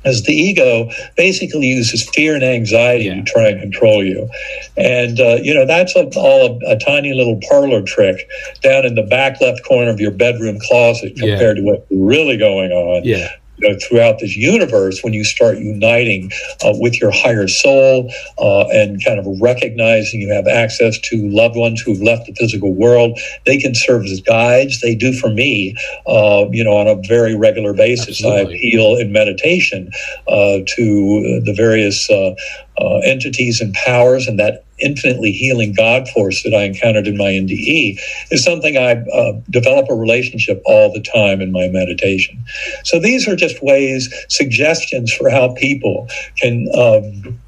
as 0.03 0.23
the 0.23 0.33
ego 0.33 0.89
basically 1.15 1.67
uses 1.67 2.09
fear 2.09 2.33
and 2.33 2.43
anxiety 2.43 3.05
yeah. 3.05 3.15
to 3.15 3.23
try 3.23 3.49
and 3.49 3.61
control 3.61 4.03
you. 4.03 4.27
And, 4.75 5.19
uh, 5.19 5.37
you 5.43 5.53
know, 5.53 5.67
that's 5.67 5.95
a, 5.95 6.09
all 6.17 6.59
a, 6.65 6.71
a, 6.71 6.79
tiny 6.79 7.13
little 7.13 7.39
parlor 7.47 7.83
trick 7.83 8.27
down 8.63 8.83
in 8.83 8.95
the 8.95 9.03
back 9.03 9.39
left 9.41 9.63
corner 9.63 9.91
of 9.91 9.99
your 9.99 10.09
bedroom 10.09 10.57
closet 10.59 11.15
compared 11.17 11.57
yeah. 11.57 11.61
to 11.61 11.61
what's 11.61 11.85
really 11.91 12.35
going 12.35 12.71
on. 12.71 13.03
Yeah 13.03 13.29
know, 13.61 13.77
throughout 13.79 14.19
this 14.19 14.35
universe 14.35 15.03
when 15.03 15.13
you 15.13 15.23
start 15.23 15.57
uniting 15.57 16.31
uh, 16.63 16.73
with 16.75 16.99
your 16.99 17.11
higher 17.11 17.47
soul 17.47 18.11
uh, 18.39 18.67
and 18.69 19.03
kind 19.03 19.19
of 19.19 19.25
recognizing 19.41 20.21
you 20.21 20.33
have 20.33 20.47
access 20.47 20.97
to 20.99 21.29
loved 21.29 21.55
ones 21.55 21.81
who've 21.81 22.01
left 22.01 22.25
the 22.25 22.33
physical 22.33 22.73
world. 22.73 23.19
They 23.45 23.57
can 23.57 23.75
serve 23.75 24.05
as 24.05 24.21
guides. 24.21 24.81
They 24.81 24.95
do 24.95 25.13
for 25.13 25.29
me, 25.29 25.75
uh, 26.07 26.45
you 26.51 26.63
know, 26.63 26.75
on 26.75 26.87
a 26.87 26.95
very 27.07 27.35
regular 27.35 27.73
basis. 27.73 28.23
Absolutely. 28.23 28.53
I 28.53 28.57
appeal 28.57 28.97
in 28.97 29.11
meditation 29.11 29.91
uh, 30.27 30.59
to 30.75 31.41
the 31.45 31.53
various 31.55 32.09
uh, 32.09 32.33
uh, 32.77 32.97
entities 33.03 33.61
and 33.61 33.73
powers 33.73 34.27
and 34.27 34.39
that 34.39 34.65
infinitely 34.81 35.31
healing 35.31 35.73
God 35.73 36.07
force 36.09 36.43
that 36.43 36.53
I 36.53 36.63
encountered 36.63 37.07
in 37.07 37.17
my 37.17 37.31
NDE 37.31 37.99
is 38.31 38.43
something 38.43 38.77
I 38.77 39.03
uh, 39.13 39.33
develop 39.49 39.87
a 39.89 39.95
relationship 39.95 40.61
all 40.65 40.91
the 40.91 41.01
time 41.01 41.41
in 41.41 41.51
my 41.51 41.67
meditation. 41.69 42.43
So 42.83 42.99
these 42.99 43.27
are 43.27 43.35
just 43.35 43.61
ways, 43.63 44.13
suggestions 44.29 45.13
for 45.13 45.29
how 45.29 45.53
people 45.53 46.07
can. 46.37 46.67
Um, 46.77 47.39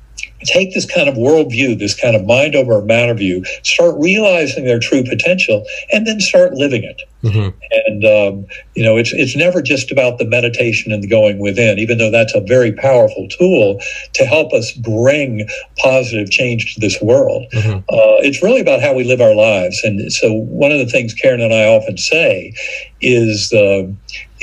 take 0.46 0.74
this 0.74 0.86
kind 0.86 1.10
of 1.10 1.16
worldview, 1.16 1.80
this 1.80 2.00
kind 2.00 2.16
of 2.16 2.26
mind 2.26 2.56
over 2.56 2.82
matter 2.82 3.14
view, 3.14 3.44
start 3.64 3.96
realizing 3.98 4.66
their 4.66 4.80
true 4.80 5.04
potential, 5.04 5.66
and 5.92 6.06
then 6.08 6.20
start 6.20 6.54
living 6.54 6.84
it. 6.84 7.02
Mm-hmm. 7.24 7.58
And 7.88 8.06
um, 8.06 8.46
you 8.76 8.84
know, 8.84 8.98
it's 8.98 9.14
it's 9.14 9.36
never 9.36 9.62
just 9.62 9.92
about 9.92 10.18
the 10.18 10.26
meditation 10.26 10.92
and 10.92 11.02
the 11.02 11.08
going 11.08 11.40
within, 11.40 11.80
even 11.80 11.98
though 11.98 12.12
that's 12.12 12.36
a 12.36 12.42
very 12.42 12.74
powerful 12.74 13.28
tool 13.30 13.80
to 14.14 14.26
help 14.26 14.52
us 14.52 14.74
bring 14.74 15.48
positive 15.78 16.30
change 16.30 16.74
to 16.74 16.82
this 16.82 17.02
world. 17.02 17.46
Mm-hmm. 17.54 17.78
Uh, 17.78 18.20
it's 18.20 18.44
really 18.44 18.60
about 18.60 18.82
how 18.82 18.94
we 18.94 19.06
live 19.06 19.22
our 19.22 19.36
lives. 19.36 19.82
And 19.84 20.12
so, 20.12 20.34
one 20.34 20.72
of 20.72 20.80
the 20.80 20.86
things 20.88 21.14
Karen 21.14 21.40
and 21.40 21.54
I 21.54 21.66
often 21.66 21.98
say 21.98 22.54
is, 23.00 23.54
uh, 23.54 23.88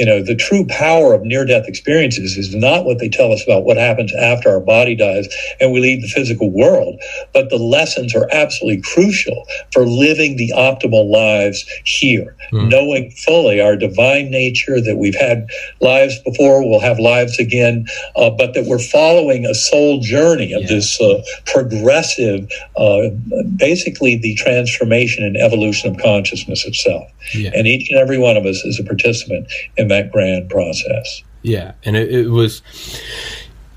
you 0.00 0.06
know, 0.06 0.22
the 0.22 0.34
true 0.34 0.64
power 0.66 1.12
of 1.12 1.22
near 1.22 1.44
death 1.44 1.68
experiences 1.68 2.38
is 2.38 2.54
not 2.54 2.86
what 2.86 2.98
they 2.98 3.10
tell 3.10 3.32
us 3.32 3.44
about 3.44 3.64
what 3.64 3.76
happens 3.76 4.14
after 4.14 4.48
our 4.48 4.60
body 4.60 4.94
dies 4.94 5.28
and 5.60 5.72
we 5.72 5.80
leave 5.80 6.00
the 6.00 6.08
physical 6.08 6.50
world, 6.50 6.98
but 7.34 7.50
the 7.50 7.58
lessons 7.58 8.14
are 8.14 8.26
absolutely 8.32 8.80
crucial 8.80 9.44
for 9.74 9.84
living 9.84 10.36
the 10.36 10.52
optimal 10.56 11.10
lives 11.10 11.66
here. 11.84 12.34
Mm-hmm 12.50 12.70
knowing 12.70 13.10
fully 13.10 13.60
our 13.60 13.76
divine 13.76 14.30
nature, 14.30 14.80
that 14.80 14.96
we've 14.96 15.16
had 15.16 15.48
lives 15.80 16.18
before, 16.20 16.66
we'll 16.66 16.80
have 16.80 16.98
lives 16.98 17.38
again, 17.38 17.84
uh, 18.16 18.30
but 18.30 18.54
that 18.54 18.64
we're 18.66 18.78
following 18.78 19.44
a 19.44 19.54
soul 19.54 20.00
journey 20.00 20.52
of 20.52 20.62
yeah. 20.62 20.68
this 20.68 21.00
uh, 21.00 21.20
progressive, 21.46 22.48
uh, 22.76 23.10
basically 23.56 24.16
the 24.16 24.34
transformation 24.36 25.24
and 25.24 25.36
evolution 25.36 25.92
of 25.92 26.00
consciousness 26.00 26.64
itself. 26.64 27.10
Yeah. 27.34 27.50
And 27.54 27.66
each 27.66 27.90
and 27.90 28.00
every 28.00 28.18
one 28.18 28.36
of 28.36 28.46
us 28.46 28.64
is 28.64 28.78
a 28.80 28.84
participant 28.84 29.52
in 29.76 29.88
that 29.90 30.10
grand 30.10 30.50
process. 30.50 31.22
Yeah, 31.42 31.72
and 31.84 31.96
it, 31.96 32.12
it 32.12 32.28
was 32.28 32.62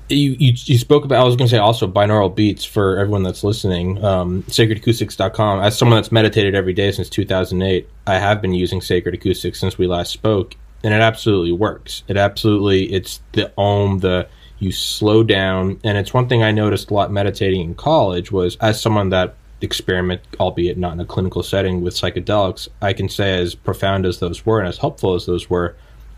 you, 0.08 0.36
you, 0.38 0.52
you 0.56 0.78
spoke 0.78 1.04
about 1.04 1.20
i 1.20 1.24
was 1.24 1.36
going 1.36 1.48
to 1.48 1.54
say 1.54 1.58
also 1.58 1.86
binaural 1.86 2.34
beats 2.34 2.64
for 2.64 2.98
everyone 2.98 3.22
that's 3.22 3.42
listening 3.42 4.02
um, 4.04 4.42
sacredacoustics.com 4.44 5.60
as 5.60 5.76
someone 5.76 5.96
that's 5.96 6.12
meditated 6.12 6.54
every 6.54 6.72
day 6.72 6.92
since 6.92 7.08
2008 7.08 7.88
i 8.06 8.18
have 8.18 8.42
been 8.42 8.52
using 8.52 8.80
sacred 8.80 9.14
acoustics 9.14 9.58
since 9.58 9.78
we 9.78 9.86
last 9.86 10.12
spoke 10.12 10.56
and 10.82 10.92
it 10.92 11.00
absolutely 11.00 11.52
works 11.52 12.02
it 12.08 12.16
absolutely 12.16 12.92
it's 12.92 13.20
the 13.32 13.50
om 13.56 13.98
the 14.00 14.26
you 14.58 14.70
slow 14.70 15.22
down 15.22 15.80
and 15.84 15.96
it's 15.96 16.12
one 16.12 16.28
thing 16.28 16.42
i 16.42 16.50
noticed 16.50 16.90
a 16.90 16.94
lot 16.94 17.10
meditating 17.10 17.60
in 17.60 17.74
college 17.74 18.30
was 18.30 18.56
as 18.56 18.80
someone 18.80 19.08
that 19.08 19.34
experiment 19.60 20.20
albeit 20.38 20.76
not 20.76 20.92
in 20.92 21.00
a 21.00 21.04
clinical 21.06 21.42
setting 21.42 21.80
with 21.80 21.94
psychedelics 21.94 22.68
i 22.82 22.92
can 22.92 23.08
say 23.08 23.38
as 23.38 23.54
profound 23.54 24.04
as 24.04 24.18
those 24.18 24.44
were 24.44 24.58
and 24.58 24.68
as 24.68 24.76
helpful 24.76 25.14
as 25.14 25.24
those 25.24 25.48
were 25.48 25.74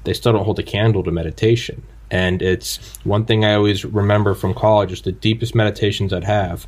they 0.07 0.14
still 0.14 0.33
don't 0.33 0.45
hold 0.45 0.59
a 0.59 0.62
candle 0.62 1.03
to 1.05 1.11
meditation 1.11 1.83
and 2.11 2.40
it's 2.40 2.79
one 3.05 3.25
thing 3.25 3.45
I 3.45 3.55
always 3.55 3.85
remember 3.85 4.35
from 4.35 4.55
college 4.55 4.92
is 4.92 5.03
the 5.03 5.12
deepest 5.12 5.55
meditations 5.55 6.12
I'd 6.12 6.25
have. 6.25 6.66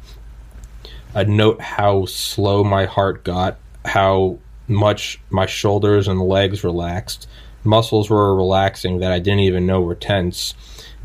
I'd 1.15 1.29
note 1.29 1.61
how 1.61 2.07
slow 2.07 2.65
my 2.65 2.87
heart 2.87 3.25
got, 3.25 3.57
how 3.85 4.39
much 4.67 5.21
my 5.31 5.47
shoulders 5.47 6.09
and 6.09 6.21
legs 6.21 6.65
relaxed. 6.65 7.29
Muscles 7.65 8.11
were 8.11 8.35
relaxing 8.35 8.99
that 8.99 9.13
I 9.13 9.19
didn't 9.19 9.41
even 9.41 9.67
know 9.67 9.81
were 9.81 9.95
tense. 9.95 10.55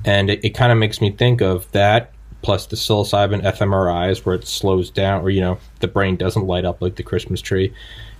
And 0.03 0.29
it, 0.29 0.43
it 0.43 0.49
kind 0.49 0.71
of 0.71 0.77
makes 0.77 0.99
me 0.99 1.11
think 1.11 1.41
of 1.41 1.71
that 1.71 2.11
plus 2.41 2.65
the 2.65 2.75
psilocybin 2.75 3.41
fMRIs 3.41 4.25
where 4.25 4.35
it 4.35 4.45
slows 4.45 4.89
down 4.89 5.21
or, 5.21 5.29
you 5.29 5.39
know, 5.39 5.57
the 5.79 5.87
brain 5.87 6.17
doesn't 6.17 6.45
light 6.45 6.65
up 6.65 6.81
like 6.81 6.95
the 6.95 7.03
Christmas 7.03 7.39
tree. 7.39 7.73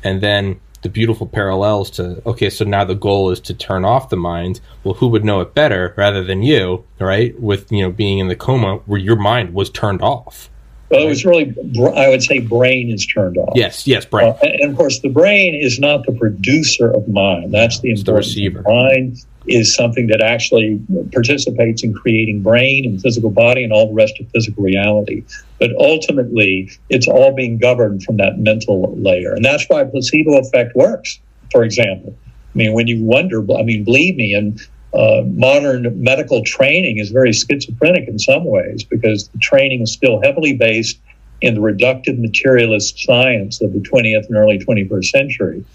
And 0.03 0.21
then 0.21 0.61
the 0.83 0.89
beautiful 0.89 1.25
parallels 1.25 1.89
to 1.89 2.21
okay 2.25 2.49
so 2.49 2.63
now 2.63 2.83
the 2.83 2.95
goal 2.95 3.31
is 3.31 3.39
to 3.39 3.53
turn 3.53 3.83
off 3.85 4.09
the 4.09 4.17
mind. 4.17 4.59
Well 4.83 4.93
who 4.93 5.07
would 5.07 5.25
know 5.25 5.41
it 5.41 5.53
better 5.53 5.93
rather 5.97 6.23
than 6.23 6.43
you 6.43 6.83
right 6.99 7.37
with 7.39 7.71
you 7.71 7.81
know 7.81 7.91
being 7.91 8.19
in 8.19 8.27
the 8.27 8.35
coma 8.35 8.77
where 8.85 8.99
your 8.99 9.15
mind 9.15 9.53
was 9.53 9.69
turned 9.69 10.01
off? 10.01 10.49
Well 10.89 11.03
it 11.03 11.09
was 11.09 11.25
really 11.25 11.55
i 11.95 12.09
would 12.09 12.21
say 12.21 12.39
brain 12.39 12.91
is 12.91 13.07
turned 13.07 13.37
off. 13.37 13.53
Yes 13.55 13.87
yes 13.87 14.05
brain. 14.05 14.29
Uh, 14.29 14.37
and 14.41 14.71
of 14.71 14.77
course 14.77 14.99
the 14.99 15.09
brain 15.09 15.55
is 15.55 15.79
not 15.79 16.05
the 16.05 16.13
producer 16.13 16.91
of 16.91 17.07
mind. 17.07 17.53
That's 17.53 17.79
the 17.79 17.89
important 17.89 18.05
the 18.05 18.13
receiver. 18.13 18.61
mind 18.67 19.25
is 19.45 19.75
something 19.75 20.07
that 20.07 20.21
actually 20.21 20.79
participates 21.11 21.83
in 21.83 21.93
creating 21.93 22.41
brain 22.41 22.85
and 22.85 23.01
physical 23.01 23.29
body 23.29 23.63
and 23.63 23.73
all 23.73 23.87
the 23.87 23.93
rest 23.93 24.19
of 24.19 24.29
physical 24.31 24.63
reality. 24.63 25.23
But 25.59 25.71
ultimately, 25.77 26.71
it's 26.89 27.07
all 27.07 27.33
being 27.33 27.57
governed 27.57 28.03
from 28.03 28.17
that 28.17 28.39
mental 28.39 28.95
layer. 28.97 29.33
And 29.33 29.43
that's 29.43 29.65
why 29.67 29.83
placebo 29.83 30.39
effect 30.39 30.75
works, 30.75 31.19
for 31.51 31.63
example. 31.63 32.15
I 32.53 32.57
mean, 32.57 32.73
when 32.73 32.87
you 32.87 33.03
wonder, 33.03 33.39
I 33.53 33.63
mean, 33.63 33.83
believe 33.83 34.15
me, 34.15 34.33
and 34.33 34.59
uh, 34.93 35.23
modern 35.25 36.01
medical 36.01 36.43
training 36.43 36.99
is 36.99 37.09
very 37.09 37.33
schizophrenic 37.33 38.07
in 38.07 38.19
some 38.19 38.45
ways 38.45 38.83
because 38.83 39.27
the 39.29 39.39
training 39.39 39.81
is 39.81 39.91
still 39.91 40.21
heavily 40.21 40.53
based 40.53 40.99
in 41.41 41.55
the 41.55 41.61
reductive 41.61 42.19
materialist 42.19 42.99
science 42.99 43.61
of 43.61 43.73
the 43.73 43.79
20th 43.79 44.27
and 44.27 44.37
early 44.37 44.59
21st 44.59 45.05
century. 45.05 45.65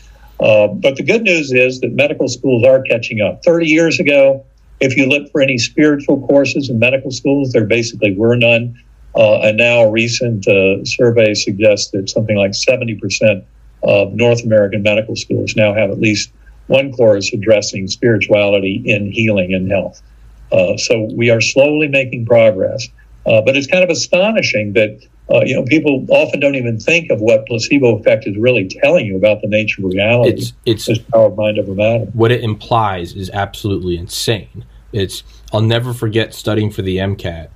Uh, 0.41 0.69
but 0.69 0.97
the 0.97 1.03
good 1.03 1.23
news 1.23 1.53
is 1.53 1.81
that 1.81 1.93
medical 1.93 2.29
schools 2.29 2.65
are 2.65 2.83
catching 2.83 3.21
up. 3.21 3.43
30 3.45 3.67
years 3.67 3.99
ago, 3.99 4.45
if 4.81 4.97
you 4.97 5.07
look 5.07 5.31
for 5.33 5.41
any 5.41 5.59
spiritual 5.59 6.25
courses 6.27 6.71
in 6.71 6.79
medical 6.79 7.11
schools, 7.11 7.53
there 7.53 7.65
basically 7.65 8.15
were 8.15 8.37
none. 8.37 8.81
Uh, 9.17 9.41
and 9.41 9.57
now 9.57 9.81
a 9.81 9.91
recent 9.91 10.47
uh, 10.47 10.85
survey 10.85 11.35
suggests 11.35 11.91
that 11.91 12.09
something 12.09 12.37
like 12.37 12.53
70% 12.53 13.45
of 13.83 14.13
North 14.15 14.45
American 14.45 14.83
medical 14.83 15.17
schools 15.17 15.57
now 15.57 15.75
have 15.75 15.91
at 15.91 15.99
least 15.99 16.31
one 16.69 16.93
course 16.93 17.33
addressing 17.33 17.89
spirituality 17.89 18.83
in 18.85 19.11
healing 19.11 19.55
and 19.55 19.71
health. 19.71 20.01
Uh, 20.53 20.77
so 20.77 21.09
we 21.15 21.31
are 21.31 21.41
slowly 21.41 21.89
making 21.89 22.27
progress. 22.27 22.87
Uh, 23.27 23.43
but 23.43 23.57
it's 23.57 23.67
kind 23.67 23.85
of 23.85 23.91
astonishing 23.91 24.73
that 24.75 25.05
uh, 25.31 25.43
you 25.45 25.55
know, 25.55 25.65
people 25.65 26.07
often 26.11 26.41
don't 26.41 26.55
even 26.55 26.79
think 26.79 27.11
of 27.11 27.21
what 27.21 27.47
placebo 27.47 27.99
effect 27.99 28.27
is 28.27 28.37
really 28.37 28.67
telling 28.67 29.07
you 29.07 29.17
about 29.17 29.43
the 29.43 29.49
nature 29.49 29.85
of 29.85 29.93
reality. 29.93 30.53
It's, 30.65 30.89
it's 30.89 30.99
power 31.01 31.27
of 31.27 31.37
mind 31.37 31.59
over 31.59 31.75
matter. 31.75 32.07
What 32.15 32.33
it 32.33 32.43
implies 32.43 33.15
is 33.15 33.29
absolutely 33.31 33.99
insane. 33.99 34.65
It's 34.93 35.23
I'll 35.53 35.61
never 35.61 35.93
forget 35.93 36.33
studying 36.33 36.71
for 36.71 36.81
the 36.81 36.97
MCAT, 36.97 37.49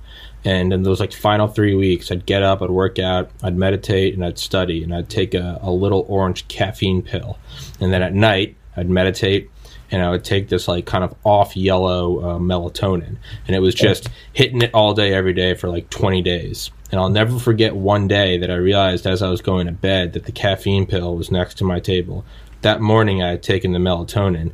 and 0.45 0.71
in 0.71 0.83
those 0.83 0.99
like 0.99 1.13
final 1.13 1.47
three 1.47 1.73
weeks, 1.73 2.11
I'd 2.11 2.27
get 2.27 2.43
up, 2.43 2.61
I'd 2.61 2.69
work 2.69 2.99
out, 2.99 3.31
I'd 3.41 3.57
meditate, 3.57 4.13
and 4.13 4.23
I'd 4.23 4.37
study, 4.37 4.83
and 4.83 4.93
I'd 4.93 5.09
take 5.09 5.33
a, 5.33 5.59
a 5.61 5.71
little 5.71 6.05
orange 6.07 6.47
caffeine 6.47 7.01
pill, 7.01 7.39
and 7.79 7.91
then 7.91 8.03
at 8.03 8.13
night 8.13 8.55
I'd 8.77 8.89
meditate, 8.89 9.49
and 9.89 10.03
I 10.03 10.11
would 10.11 10.23
take 10.23 10.49
this 10.49 10.67
like 10.67 10.85
kind 10.85 11.03
of 11.03 11.15
off 11.23 11.57
yellow 11.57 12.19
uh, 12.19 12.39
melatonin, 12.39 13.17
and 13.47 13.55
it 13.55 13.59
was 13.59 13.73
just 13.73 14.09
hitting 14.33 14.61
it 14.61 14.71
all 14.75 14.93
day, 14.93 15.13
every 15.13 15.33
day 15.33 15.55
for 15.55 15.69
like 15.69 15.89
20 15.89 16.21
days. 16.21 16.69
And 16.93 16.99
I'll 16.99 17.09
never 17.09 17.39
forget 17.39 17.75
one 17.75 18.07
day 18.07 18.37
that 18.37 18.51
I 18.51 18.55
realized 18.55 19.07
as 19.07 19.23
I 19.23 19.29
was 19.31 19.41
going 19.41 19.65
to 19.65 19.71
bed 19.71 20.13
that 20.13 20.25
the 20.25 20.31
caffeine 20.31 20.85
pill 20.85 21.15
was 21.17 21.31
next 21.31 21.55
to 21.55 21.63
my 21.63 21.79
table. 21.79 22.23
That 22.61 22.81
morning, 22.81 23.23
I 23.23 23.29
had 23.29 23.41
taken 23.41 23.71
the 23.71 23.79
melatonin, 23.79 24.51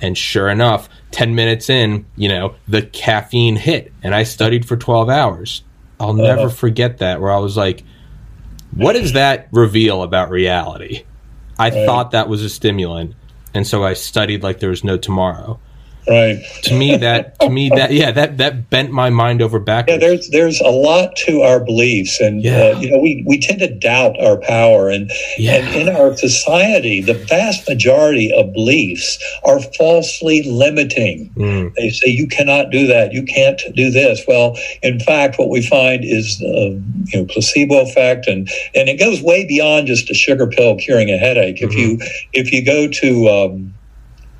and 0.00 0.16
sure 0.16 0.48
enough, 0.48 0.88
10 1.10 1.34
minutes 1.34 1.68
in, 1.68 2.06
you 2.14 2.28
know, 2.28 2.54
the 2.68 2.82
caffeine 2.82 3.56
hit, 3.56 3.92
and 4.04 4.14
I 4.14 4.22
studied 4.22 4.68
for 4.68 4.76
12 4.76 5.08
hours. 5.08 5.64
I'll 5.98 6.12
never 6.12 6.42
uh 6.42 6.50
forget 6.50 6.98
that, 6.98 7.20
where 7.20 7.32
I 7.32 7.38
was 7.38 7.56
like, 7.56 7.82
what 8.72 8.92
does 8.92 9.14
that 9.14 9.48
reveal 9.50 10.04
about 10.04 10.30
reality? 10.30 11.02
I 11.58 11.70
thought 11.70 12.12
that 12.12 12.28
was 12.28 12.44
a 12.44 12.48
stimulant, 12.48 13.16
and 13.52 13.66
so 13.66 13.82
I 13.82 13.94
studied 13.94 14.44
like 14.44 14.60
there 14.60 14.70
was 14.70 14.84
no 14.84 14.96
tomorrow. 14.96 15.58
Right. 16.08 16.42
to 16.64 16.74
me, 16.74 16.96
that 16.96 17.38
to 17.40 17.50
me 17.50 17.68
that 17.70 17.92
yeah 17.92 18.10
that 18.10 18.38
that 18.38 18.70
bent 18.70 18.90
my 18.90 19.10
mind 19.10 19.42
over 19.42 19.58
backwards. 19.58 20.02
Yeah, 20.02 20.08
there's 20.08 20.28
there's 20.30 20.60
a 20.60 20.70
lot 20.70 21.14
to 21.26 21.42
our 21.42 21.60
beliefs, 21.60 22.20
and 22.20 22.42
yeah. 22.42 22.72
uh, 22.74 22.80
you 22.80 22.90
know 22.90 22.98
we 22.98 23.22
we 23.26 23.38
tend 23.38 23.60
to 23.60 23.72
doubt 23.72 24.20
our 24.20 24.38
power, 24.38 24.88
and 24.88 25.10
yeah. 25.38 25.56
and 25.56 25.88
in 25.88 25.94
our 25.94 26.16
society, 26.16 27.00
the 27.00 27.14
vast 27.14 27.68
majority 27.68 28.32
of 28.32 28.52
beliefs 28.52 29.18
are 29.44 29.60
falsely 29.60 30.42
limiting. 30.42 31.30
Mm. 31.36 31.74
They 31.74 31.90
say 31.90 32.08
you 32.10 32.26
cannot 32.26 32.70
do 32.70 32.86
that, 32.86 33.12
you 33.12 33.22
can't 33.22 33.60
do 33.74 33.90
this. 33.90 34.22
Well, 34.26 34.56
in 34.82 35.00
fact, 35.00 35.38
what 35.38 35.48
we 35.48 35.62
find 35.62 36.04
is 36.04 36.38
the 36.38 36.82
you 37.06 37.20
know 37.20 37.26
placebo 37.26 37.82
effect, 37.82 38.26
and 38.26 38.48
and 38.74 38.88
it 38.88 38.98
goes 38.98 39.22
way 39.22 39.46
beyond 39.46 39.86
just 39.86 40.10
a 40.10 40.14
sugar 40.14 40.46
pill 40.46 40.76
curing 40.76 41.10
a 41.10 41.18
headache. 41.18 41.56
Mm-hmm. 41.56 41.70
If 41.70 41.76
you 41.76 41.98
if 42.32 42.52
you 42.52 42.64
go 42.64 42.88
to 42.88 43.28
um, 43.28 43.74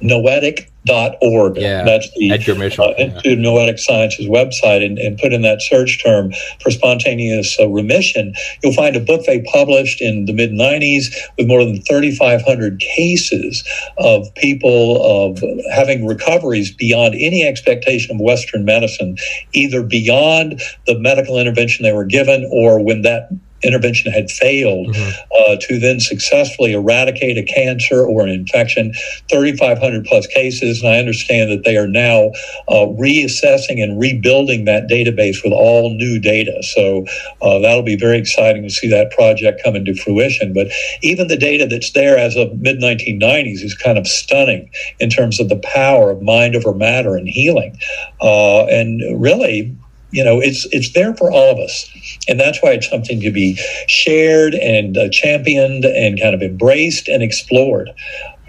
noetic.org. 0.03 1.57
Yeah, 1.57 1.85
That's 1.85 2.11
the 2.17 2.33
Edgar 2.33 2.55
Mitchell, 2.55 2.87
uh, 2.87 2.95
Institute 2.99 3.33
of 3.35 3.39
Noetic 3.39 3.79
Sciences 3.79 4.27
website, 4.27 4.85
and, 4.85 4.99
and, 4.99 5.19
put 5.19 5.33
in 5.33 5.43
that 5.43 5.61
search 5.61 6.03
term 6.03 6.33
for 6.61 6.71
spontaneous 6.71 7.59
uh, 7.61 7.69
remission. 7.69 8.35
You'll 8.63 8.73
find 8.73 8.97
a 8.97 9.01
book 9.01 9.27
they 9.27 9.43
published 9.43 10.01
in 10.01 10.25
the 10.25 10.33
mid 10.33 10.51
90s 10.51 11.15
with 11.37 11.47
more 11.47 11.65
than 11.65 11.83
3,500 11.83 12.81
cases 12.81 13.63
of 13.99 14.35
people 14.37 15.03
of 15.05 15.43
having 15.73 16.07
recoveries 16.07 16.73
beyond 16.73 17.15
any 17.15 17.47
expectation 17.47 18.15
of 18.15 18.21
Western 18.21 18.65
medicine, 18.65 19.17
either 19.53 19.83
beyond 19.83 20.61
the 20.87 20.99
medical 20.99 21.39
intervention 21.39 21.83
they 21.83 21.93
were 21.93 22.05
given 22.05 22.49
or 22.51 22.83
when 22.83 23.03
that 23.03 23.29
intervention 23.63 24.13
had 24.13 24.31
failed 24.31 24.89
mm-hmm. 24.89 25.53
uh, 25.53 25.57
to 25.61 25.79
then 25.79 26.01
successfully 26.01 26.73
eradicate 26.73 27.39
a 27.39 27.43
cancer 27.43 28.05
or 28.05 28.23
an 28.23 28.31
infection. 28.31 28.93
3500 29.31 30.05
plus 30.05 30.27
cases 30.27 30.83
and 30.83 30.93
i 30.93 30.99
understand 30.99 31.51
that 31.51 31.65
they 31.65 31.77
are 31.77 31.87
now 31.87 32.31
uh, 32.69 32.87
reassessing 32.99 33.83
and 33.83 34.01
rebuilding 34.01 34.65
that 34.65 34.89
database 34.89 35.43
with 35.43 35.53
all 35.53 35.95
new 35.95 36.19
data. 36.19 36.63
So 36.63 37.07
uh, 37.43 37.59
that'll 37.59 37.83
be 37.83 37.97
very 37.97 38.19
exciting 38.19 38.63
to 38.63 38.71
see 38.71 38.89
that 38.89 39.11
project 39.11 39.63
come 39.63 39.77
into 39.77 39.95
fruition. 39.95 40.53
But 40.53 40.69
even 41.03 41.29
the 41.29 41.37
data 41.37 41.67
that's 41.67 41.93
there 41.93 42.17
as 42.19 42.37
of 42.37 42.59
mid 42.61 42.79
1990s 42.79 43.63
is 43.63 43.75
kind 43.75 43.99
of 43.99 44.07
stunning 44.07 44.71
in 44.99 45.11
terms 45.11 45.41
of 45.41 45.49
the 45.49 45.59
power 45.59 46.11
of 46.11 46.23
mind 46.23 46.57
over 46.57 46.75
matter 46.75 47.17
and 47.17 47.29
healing. 47.29 47.79
Uh, 48.21 48.67
and 48.67 49.01
really 49.21 49.77
you 50.11 50.25
know 50.25 50.41
it's 50.41 50.67
it's 50.73 50.93
there 50.93 51.15
for 51.15 51.31
all 51.31 51.51
of 51.51 51.59
us. 51.59 51.91
And 52.29 52.39
that's 52.39 52.63
why 52.63 52.73
it's 52.73 52.89
something 52.89 53.21
to 53.21 53.31
be 53.31 53.57
shared 53.87 54.55
and 54.55 54.97
uh, 54.97 55.09
championed 55.11 55.85
and 55.85 56.21
kind 56.21 56.35
of 56.35 56.43
embraced 56.43 57.09
and 57.09 57.23
explored. 57.23 57.91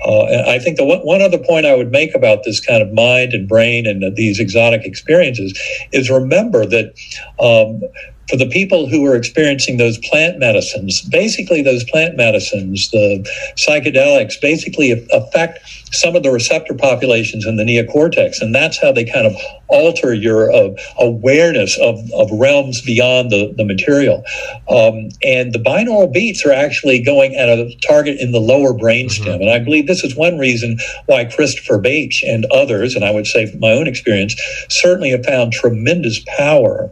Uh, 0.04 0.43
I 0.47 0.58
think 0.58 0.78
the 0.78 0.86
one, 0.86 1.00
one 1.00 1.21
other 1.21 1.38
point 1.38 1.65
I 1.65 1.76
would 1.76 1.91
make 1.91 2.15
about 2.15 2.43
this 2.43 2.60
kind 2.60 2.82
of 2.82 2.91
mind 2.91 3.34
and 3.34 3.47
brain 3.47 3.86
and 3.86 4.04
uh, 4.04 4.10
these 4.15 4.39
exotic 4.39 4.84
experiences 4.84 5.58
is 5.91 6.10
remember 6.10 6.65
that 6.65 6.93
um, 7.39 7.82
for 8.28 8.38
the 8.38 8.47
people 8.47 8.88
who 8.88 9.06
are 9.06 9.15
experiencing 9.15 9.78
those 9.78 9.97
plant 10.00 10.39
medicines, 10.39 11.02
basically 11.02 11.62
those 11.62 11.84
plant 11.84 12.15
medicines, 12.15 12.89
the 12.91 13.28
psychedelics, 13.58 14.39
basically 14.41 14.91
affect 15.12 15.60
some 15.91 16.15
of 16.15 16.23
the 16.23 16.32
receptor 16.32 16.73
populations 16.73 17.45
in 17.45 17.58
the 17.58 17.63
neocortex, 17.63 18.41
and 18.41 18.54
that's 18.54 18.82
how 18.82 18.91
they 18.91 19.06
kind 19.06 19.27
of 19.27 19.36
alter 19.67 20.13
your 20.13 20.51
uh, 20.51 20.69
awareness 20.99 21.77
of, 21.80 21.99
of 22.13 22.30
realms 22.32 22.82
beyond 22.82 23.30
the, 23.30 23.54
the 23.58 23.65
material. 23.65 24.23
Um, 24.69 25.10
and 25.23 25.54
the 25.54 25.60
binaural 25.60 26.12
beats 26.12 26.45
are 26.45 26.51
actually 26.51 27.01
going 27.01 27.36
at 27.36 27.49
a 27.49 27.75
target 27.88 28.19
in 28.19 28.32
the 28.32 28.39
lower 28.39 28.73
brainstem, 28.73 29.25
mm-hmm. 29.25 29.41
and 29.41 29.49
I 29.49 29.60
believe 29.60 29.88
this 29.88 30.04
is 30.04 30.15
one 30.15 30.38
reason 30.38 30.80
why 31.06 31.25
Christopher 31.25 31.77
Bache 31.77 32.23
and 32.23 32.45
others, 32.51 32.95
and 32.95 33.06
I 33.06 33.12
would 33.12 33.27
say 33.27 33.45
from 33.45 33.60
my 33.60 33.71
own 33.71 33.88
experience, 33.88 34.36
certainly 34.69 35.12
have 35.12 35.25
found 35.25 35.54
tremendous 35.54 36.23
power 36.38 36.91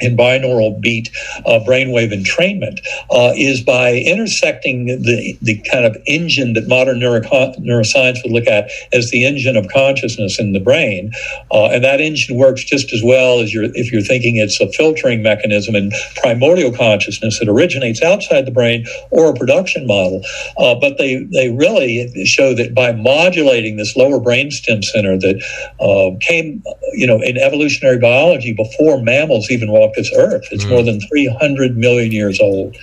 in 0.00 0.16
binaural 0.16 0.80
beat 0.80 1.10
uh, 1.46 1.60
brainwave 1.66 2.12
entrainment 2.12 2.80
uh, 3.10 3.32
is 3.36 3.60
by 3.62 3.94
intersecting 3.94 4.86
the, 4.86 5.38
the 5.42 5.58
kind 5.70 5.84
of 5.84 5.96
engine 6.06 6.52
that 6.54 6.68
modern 6.68 6.98
neuro- 6.98 7.20
neuroscience 7.20 8.22
would 8.22 8.32
look 8.32 8.46
at 8.46 8.70
as 8.92 9.10
the 9.10 9.24
engine 9.24 9.56
of 9.56 9.68
consciousness 9.68 10.38
in 10.38 10.52
the 10.52 10.60
brain. 10.60 11.12
Uh, 11.50 11.66
and 11.66 11.84
that 11.84 12.00
engine 12.00 12.36
works 12.36 12.64
just 12.64 12.92
as 12.92 13.02
well 13.02 13.40
as 13.40 13.54
you're, 13.54 13.64
if 13.74 13.92
you're 13.92 14.02
thinking 14.02 14.36
it's 14.36 14.60
a 14.60 14.70
filtering 14.72 15.22
mechanism 15.22 15.74
in 15.74 15.90
primordial 16.16 16.72
consciousness 16.72 17.38
that 17.38 17.48
originates 17.48 18.02
outside 18.02 18.46
the 18.46 18.50
brain 18.50 18.86
or 19.10 19.30
a 19.30 19.34
production 19.34 19.86
model. 19.86 20.22
Uh, 20.58 20.74
but 20.74 20.98
they, 20.98 21.24
they 21.32 21.50
really 21.50 22.24
show 22.24 22.54
that 22.54 22.74
by 22.74 22.92
modulating 22.92 23.76
this 23.76 23.96
lower 23.96 24.18
brainstem 24.18 24.84
center 24.84 25.16
that 25.18 25.42
uh, 25.80 26.16
came, 26.20 26.62
you 26.92 27.06
know, 27.06 27.20
in 27.22 27.36
evolutionary 27.36 27.98
biology 27.98 28.52
before 28.52 29.00
mammals 29.02 29.50
even 29.50 29.70
walked 29.70 29.85
this 29.94 30.12
earth. 30.16 30.44
It's 30.50 30.64
mm. 30.64 30.70
more 30.70 30.82
than 30.82 31.00
300 31.00 31.76
million 31.76 32.12
years 32.12 32.40
old. 32.40 32.76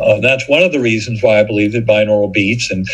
Uh, 0.00 0.20
that's 0.20 0.48
one 0.48 0.62
of 0.62 0.72
the 0.72 0.80
reasons 0.80 1.22
why 1.22 1.40
I 1.40 1.44
believe 1.44 1.72
that 1.72 1.86
binaural 1.86 2.32
beats 2.32 2.70
and 2.70 2.86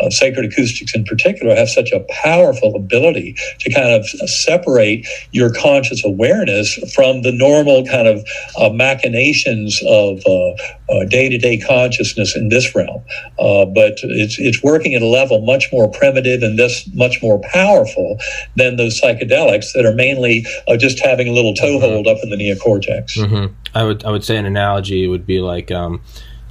uh, 0.00 0.10
sacred 0.10 0.46
acoustics 0.46 0.94
in 0.94 1.04
particular 1.04 1.54
have 1.54 1.68
such 1.68 1.92
a 1.92 2.04
powerful 2.10 2.74
ability 2.74 3.36
to 3.60 3.72
kind 3.72 3.92
of 3.92 4.06
separate 4.28 5.06
your 5.32 5.52
conscious 5.52 6.04
awareness 6.04 6.74
from 6.94 7.22
the 7.22 7.32
normal 7.32 7.84
kind 7.86 8.08
of 8.08 8.24
uh, 8.58 8.70
machinations 8.70 9.80
of 9.86 10.22
day 11.08 11.28
to 11.28 11.38
day 11.38 11.58
consciousness 11.58 12.36
in 12.36 12.48
this 12.48 12.74
realm. 12.74 13.02
Uh, 13.38 13.64
but 13.64 13.94
it's, 14.02 14.38
it's 14.38 14.62
working 14.62 14.94
at 14.94 15.02
a 15.02 15.06
level 15.06 15.40
much 15.40 15.68
more 15.72 15.88
primitive 15.90 16.42
and 16.42 16.58
this 16.58 16.88
much 16.94 17.22
more 17.22 17.40
powerful 17.52 18.18
than 18.56 18.76
those 18.76 19.00
psychedelics 19.00 19.72
that 19.74 19.84
are 19.86 19.94
mainly 19.94 20.46
uh, 20.68 20.76
just 20.76 21.02
having 21.04 21.28
a 21.28 21.32
little 21.32 21.54
toehold 21.54 22.06
up 22.06 22.18
in 22.22 22.30
the 22.30 22.36
neocortex. 22.36 23.16
Mm-hmm. 23.16 23.52
I 23.74 23.84
would 23.84 24.04
I 24.04 24.10
would 24.10 24.24
say 24.24 24.36
an 24.36 24.46
analogy 24.46 25.08
would 25.08 25.26
be 25.26 25.40
like 25.40 25.70
um, 25.70 26.00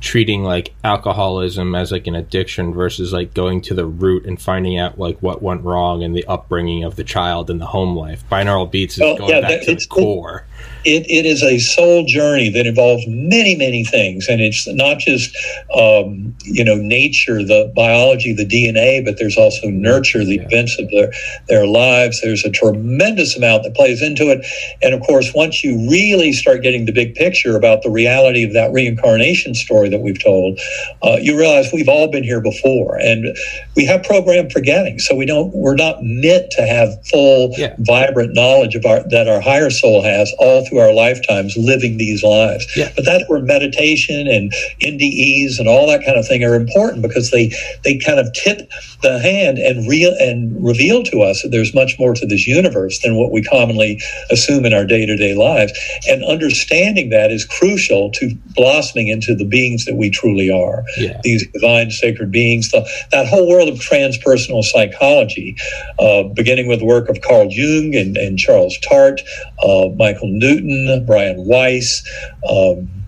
treating 0.04 0.44
like 0.44 0.74
alcoholism 0.84 1.74
as 1.74 1.92
like 1.92 2.08
an 2.08 2.16
addiction 2.16 2.74
versus 2.74 3.14
like 3.14 3.34
going 3.34 3.62
to 3.62 3.74
the 3.74 3.86
root 3.86 4.26
and 4.26 4.40
finding 4.40 4.78
out 4.78 5.00
like 5.00 5.18
what 5.20 5.42
went 5.42 5.64
wrong 5.64 6.02
in 6.02 6.12
the 6.12 6.26
upbringing 6.26 6.84
of 6.84 6.98
the 6.98 7.04
child 7.06 7.50
and 7.50 7.62
the 7.62 7.66
home 7.66 7.96
life. 7.96 8.24
Binaural 8.30 8.70
beats 8.70 8.96
is 8.96 9.00
well, 9.00 9.18
going 9.18 9.30
yeah, 9.30 9.42
back 9.42 9.62
that, 9.62 9.66
to 9.66 9.76
the 9.76 9.88
core 9.88 10.46
it, 10.46 10.53
it 10.86 11.26
is 11.26 11.42
a 11.44 11.60
soul 11.60 12.06
journey 12.06 12.50
that 12.50 12.68
involves 12.68 13.04
many, 13.08 13.56
many 13.56 13.84
things. 13.84 14.28
And 14.28 14.42
it's 14.42 14.68
not 14.68 15.00
just, 15.00 15.36
um, 15.76 16.36
you 16.44 16.64
know, 16.64 16.76
nature, 16.76 17.44
the 17.44 17.72
biology, 17.76 18.34
the 18.34 18.46
DNA, 18.46 19.04
but 19.04 19.18
there's 19.18 19.38
also 19.38 19.70
nurture, 19.70 20.26
the 20.26 20.36
yeah. 20.36 20.44
events 20.44 20.78
of 20.80 20.90
their, 20.92 21.12
their 21.48 21.66
lives. 21.66 22.22
There's 22.22 22.44
a 22.44 22.50
tremendous 22.50 23.38
amount 23.38 23.64
that 23.64 23.76
plays 23.76 24.02
into 24.02 24.30
it. 24.30 24.46
And 24.82 24.94
of 24.94 25.02
course, 25.02 25.34
once 25.34 25.64
you 25.64 25.90
really 25.90 26.34
start 26.34 26.62
getting 26.62 26.86
the 26.86 26.92
big 26.92 27.16
picture 27.16 27.56
about 27.56 27.84
the 27.84 27.90
reality 27.90 28.44
of 28.44 28.54
that 28.54 28.72
reincarnation 28.74 29.56
story 29.56 29.90
that 29.90 30.02
we've 30.02 30.22
told, 30.22 30.60
uh, 31.02 31.18
you 31.22 31.38
realize 31.38 31.72
we've 31.72 31.90
all 31.90 32.12
been 32.12 32.24
here 32.24 32.42
before. 32.42 32.98
And 33.00 33.36
we 33.76 33.86
have 33.86 34.04
programmed 34.04 34.52
forgetting. 34.52 35.00
So 35.00 35.16
we 35.16 35.26
don't, 35.26 35.54
we're 35.54 35.76
not 35.76 36.04
meant 36.04 36.52
to 36.52 36.64
have 36.64 37.06
full, 37.08 37.52
yeah. 37.58 37.76
vibrant 37.80 38.34
knowledge 38.34 38.76
of 38.76 38.86
our, 38.86 39.08
that 39.10 39.28
our 39.28 39.40
higher 39.40 39.70
soul 39.70 40.04
has 40.04 40.34
all 40.40 40.53
through 40.62 40.74
through 40.74 40.82
our 40.82 40.94
lifetimes 40.94 41.56
living 41.56 41.98
these 41.98 42.24
lives. 42.24 42.66
Yeah. 42.76 42.92
But 42.96 43.06
that's 43.06 43.24
where 43.28 43.42
meditation 43.42 44.28
and 44.28 44.52
NDEs 44.82 45.60
and 45.60 45.68
all 45.68 45.88
that 45.88 46.04
kind 46.04 46.18
of 46.18 46.28
thing 46.28 46.44
are 46.44 46.56
important 46.56 47.02
because 47.02 47.32
they 47.32 47.52
they 47.84 47.98
kind 47.98 48.20
of 48.20 48.34
tip 48.34 48.70
the 49.02 49.20
hand 49.20 49.58
and 49.58 49.88
real 49.88 50.14
and 50.20 50.64
reveal 50.64 51.04
to 51.04 51.22
us 51.22 51.42
that 51.44 51.50
there's 51.50 51.76
much 51.76 52.00
more 52.00 52.14
to 52.16 52.26
this 52.26 52.48
universe 52.48 53.00
than 53.02 53.18
what 53.18 53.32
we 53.32 53.44
commonly 53.44 54.02
assume 54.32 54.66
in 54.66 54.74
our 54.74 54.86
day-to-day 54.86 55.36
lives. 55.36 55.74
And 56.08 56.24
understanding 56.24 57.10
that 57.10 57.32
is 57.32 57.46
crucial 57.46 58.12
to 58.12 58.36
blossoming 58.56 59.10
into 59.10 59.36
the 59.36 59.46
beings 59.46 59.86
that 59.86 59.96
we 59.96 60.10
truly 60.10 60.50
are. 60.50 60.84
Yeah. 60.98 61.20
These 61.24 61.46
divine 61.52 61.92
sacred 61.92 62.32
beings, 62.32 62.72
the, 62.72 62.88
that 63.12 63.28
whole 63.28 63.48
world 63.48 63.68
of 63.68 63.76
transpersonal 63.76 64.64
psychology, 64.64 65.58
uh, 66.00 66.24
beginning 66.24 66.68
with 66.68 66.80
the 66.80 66.86
work 66.86 67.10
of 67.10 67.20
Carl 67.22 67.48
Jung 67.52 67.94
and, 67.96 68.16
and 68.16 68.40
Charles 68.40 68.78
Tart, 68.80 69.22
uh, 69.62 69.90
Michael 69.98 70.30
Newton, 70.44 71.06
Brian 71.06 71.48
Weiss, 71.48 72.04
um, 72.48 73.03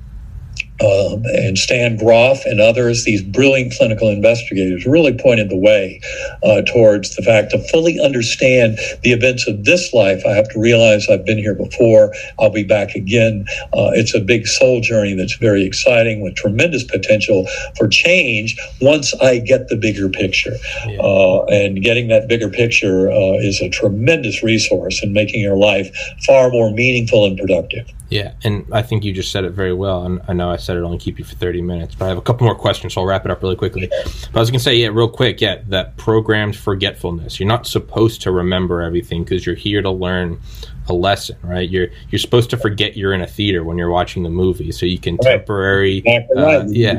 uh, 0.82 1.18
and 1.36 1.58
Stan 1.58 1.98
Grof 1.98 2.46
and 2.46 2.60
others, 2.60 3.06
these 3.06 3.24
brilliant 3.24 3.74
clinical 3.74 4.10
investigators, 4.10 4.86
really 4.86 5.14
pointed 5.18 5.50
the 5.50 5.58
way 5.58 6.02
uh, 6.44 6.62
towards 6.62 7.16
the 7.16 7.22
fact 7.22 7.52
to 7.52 7.60
fully 7.70 8.00
understand 8.00 8.78
the 9.04 9.12
events 9.12 9.48
of 9.48 9.64
this 9.64 9.94
life. 9.94 10.24
I 10.26 10.32
have 10.32 10.50
to 10.50 10.60
realize 10.60 11.08
I've 11.08 11.26
been 11.26 11.38
here 11.38 11.56
before. 11.56 12.14
I'll 12.40 12.50
be 12.50 12.64
back 12.64 12.96
again. 12.96 13.46
Uh, 13.74 13.92
it's 13.94 14.14
a 14.14 14.20
big 14.20 14.48
soul 14.48 14.82
journey 14.82 15.14
that's 15.14 15.36
very 15.36 15.64
exciting 15.64 16.22
with 16.22 16.36
tremendous 16.36 16.84
potential 16.84 17.48
for 17.78 17.88
change 17.88 18.58
once 18.82 19.14
I 19.22 19.40
get 19.40 19.70
the 19.70 19.78
bigger 19.78 20.10
picture. 20.10 20.56
Yeah. 20.88 21.00
Uh, 21.00 21.46
and 21.46 21.82
getting 21.82 22.08
that 22.10 22.28
bigger 22.28 22.50
picture 22.50 23.10
uh, 23.12 23.34
is 23.40 23.62
a 23.62 23.70
tremendous 23.70 24.44
resource 24.44 25.04
in 25.04 25.14
making 25.14 25.42
your 25.42 25.58
life 25.58 25.96
far 26.26 26.50
more 26.50 26.72
meaningful 26.72 27.26
and 27.26 27.38
productive. 27.38 27.90
Yeah, 28.10 28.34
and 28.44 28.66
I 28.72 28.84
think 28.84 29.04
you 29.04 29.14
just 29.14 29.32
said 29.32 29.46
it 29.46 29.52
very 29.52 29.74
well. 29.74 30.06
And 30.06 30.22
I 30.28 30.34
know 30.34 30.52
I 30.52 30.58
said 30.58 30.78
it 30.78 30.82
only 30.82 31.00
keep 31.00 31.18
you 31.18 31.26
for 31.26 31.36
30 31.36 31.62
minutes, 31.62 31.96
but 31.96 32.06
I 32.06 32.10
have 32.10 32.18
a 32.18 32.22
couple 32.22 32.46
more 32.46 32.56
questions, 32.56 32.94
so 32.94 33.02
I'll 33.02 33.08
wrap 33.08 33.26
it 33.26 33.32
up 33.32 33.42
really 33.42 33.56
quickly. 33.56 33.88
But 33.88 34.36
I 34.36 34.40
was 34.40 34.52
going 34.52 34.60
to 34.60 34.64
say, 34.64 34.76
yeah, 34.76 34.90
real 34.90 35.10
quick, 35.10 35.42
yeah, 35.42 35.62
that 35.70 35.98
programmed 35.98 36.56
forgetfulness. 36.56 37.40
You're 37.40 37.50
not 37.50 37.66
supposed 37.66 38.22
to 38.22 38.32
remember 38.32 38.82
everything 38.82 39.24
because 39.24 39.46
you're 39.46 39.56
here 39.56 39.82
to 39.82 39.90
learn 39.90 40.40
a 40.88 40.94
lesson, 40.94 41.38
right? 41.42 41.68
You're 41.68 41.88
you're 42.10 42.20
supposed 42.20 42.52
to 42.52 42.58
forget 42.58 42.96
you're 42.96 43.14
in 43.14 43.22
a 43.22 43.28
theater 43.28 43.64
when 43.64 43.78
you're 43.78 43.90
watching 43.90 44.22
the 44.22 44.30
movie, 44.30 44.72
so 44.72 44.86
you 44.86 45.00
can 45.00 45.16
right. 45.16 45.38
temporary, 45.38 46.04
uh, 46.38 46.66
yeah, 46.68 46.94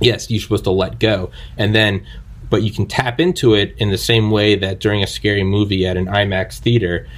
yes, 0.00 0.30
you're 0.30 0.40
supposed 0.40 0.64
to 0.64 0.70
let 0.70 0.98
go, 0.98 1.30
and 1.56 1.74
then 1.74 2.06
but 2.50 2.62
you 2.62 2.70
can 2.70 2.84
tap 2.84 3.18
into 3.18 3.54
it 3.54 3.74
in 3.78 3.90
the 3.90 3.96
same 3.96 4.30
way 4.30 4.54
that 4.56 4.78
during 4.78 5.02
a 5.02 5.06
scary 5.06 5.42
movie 5.42 5.86
at 5.86 5.96
an 5.96 6.04
IMAX 6.04 6.58
theater 6.58 7.08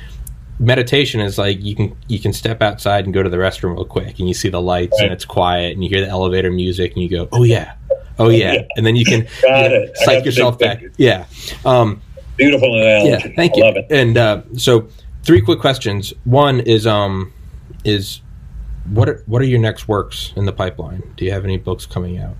meditation 0.59 1.21
is 1.21 1.37
like 1.39 1.63
you 1.63 1.75
can 1.75 1.97
you 2.07 2.19
can 2.19 2.33
step 2.33 2.63
outside 2.63 3.05
and 3.05 3.13
go 3.13 3.23
to 3.23 3.29
the 3.29 3.37
restroom 3.37 3.75
real 3.75 3.85
quick 3.85 4.19
and 4.19 4.29
you 4.29 4.35
see 4.35 4.49
the 4.49 4.61
lights 4.61 4.93
right. 4.99 5.05
and 5.05 5.13
it's 5.13 5.25
quiet 5.25 5.73
and 5.73 5.83
you 5.83 5.91
hear 5.91 6.01
the 6.01 6.09
elevator 6.09 6.51
music 6.51 6.93
and 6.93 7.03
you 7.03 7.09
go 7.09 7.29
oh 7.33 7.43
yeah. 7.43 7.75
Oh 8.17 8.29
yeah, 8.29 8.53
yeah. 8.53 8.63
and 8.77 8.87
then 8.87 8.95
you 8.95 9.05
can 9.05 9.27
you 9.43 9.49
know, 9.49 9.87
psych 10.05 10.25
yourself 10.25 10.57
back. 10.59 10.85
yeah. 10.97 11.27
Um, 11.65 12.01
beautiful 12.37 12.73
analogy. 12.73 13.11
yeah 13.11 13.35
thank 13.35 13.57
you. 13.57 13.65
and 13.91 14.17
uh, 14.17 14.43
so 14.57 14.89
three 15.25 15.41
quick 15.41 15.59
questions. 15.59 16.13
One 16.25 16.61
is 16.61 16.87
um 16.87 17.33
is 17.85 18.21
what 18.91 19.09
are, 19.09 19.23
what 19.27 19.43
are 19.43 19.47
your 19.47 19.59
next 19.59 19.89
works 19.89 20.33
in 20.37 20.45
the 20.45 20.53
pipeline? 20.53 21.03
Do 21.17 21.25
you 21.25 21.33
have 21.33 21.45
any 21.45 21.57
books 21.57 21.87
coming 21.87 22.19
out 22.19 22.37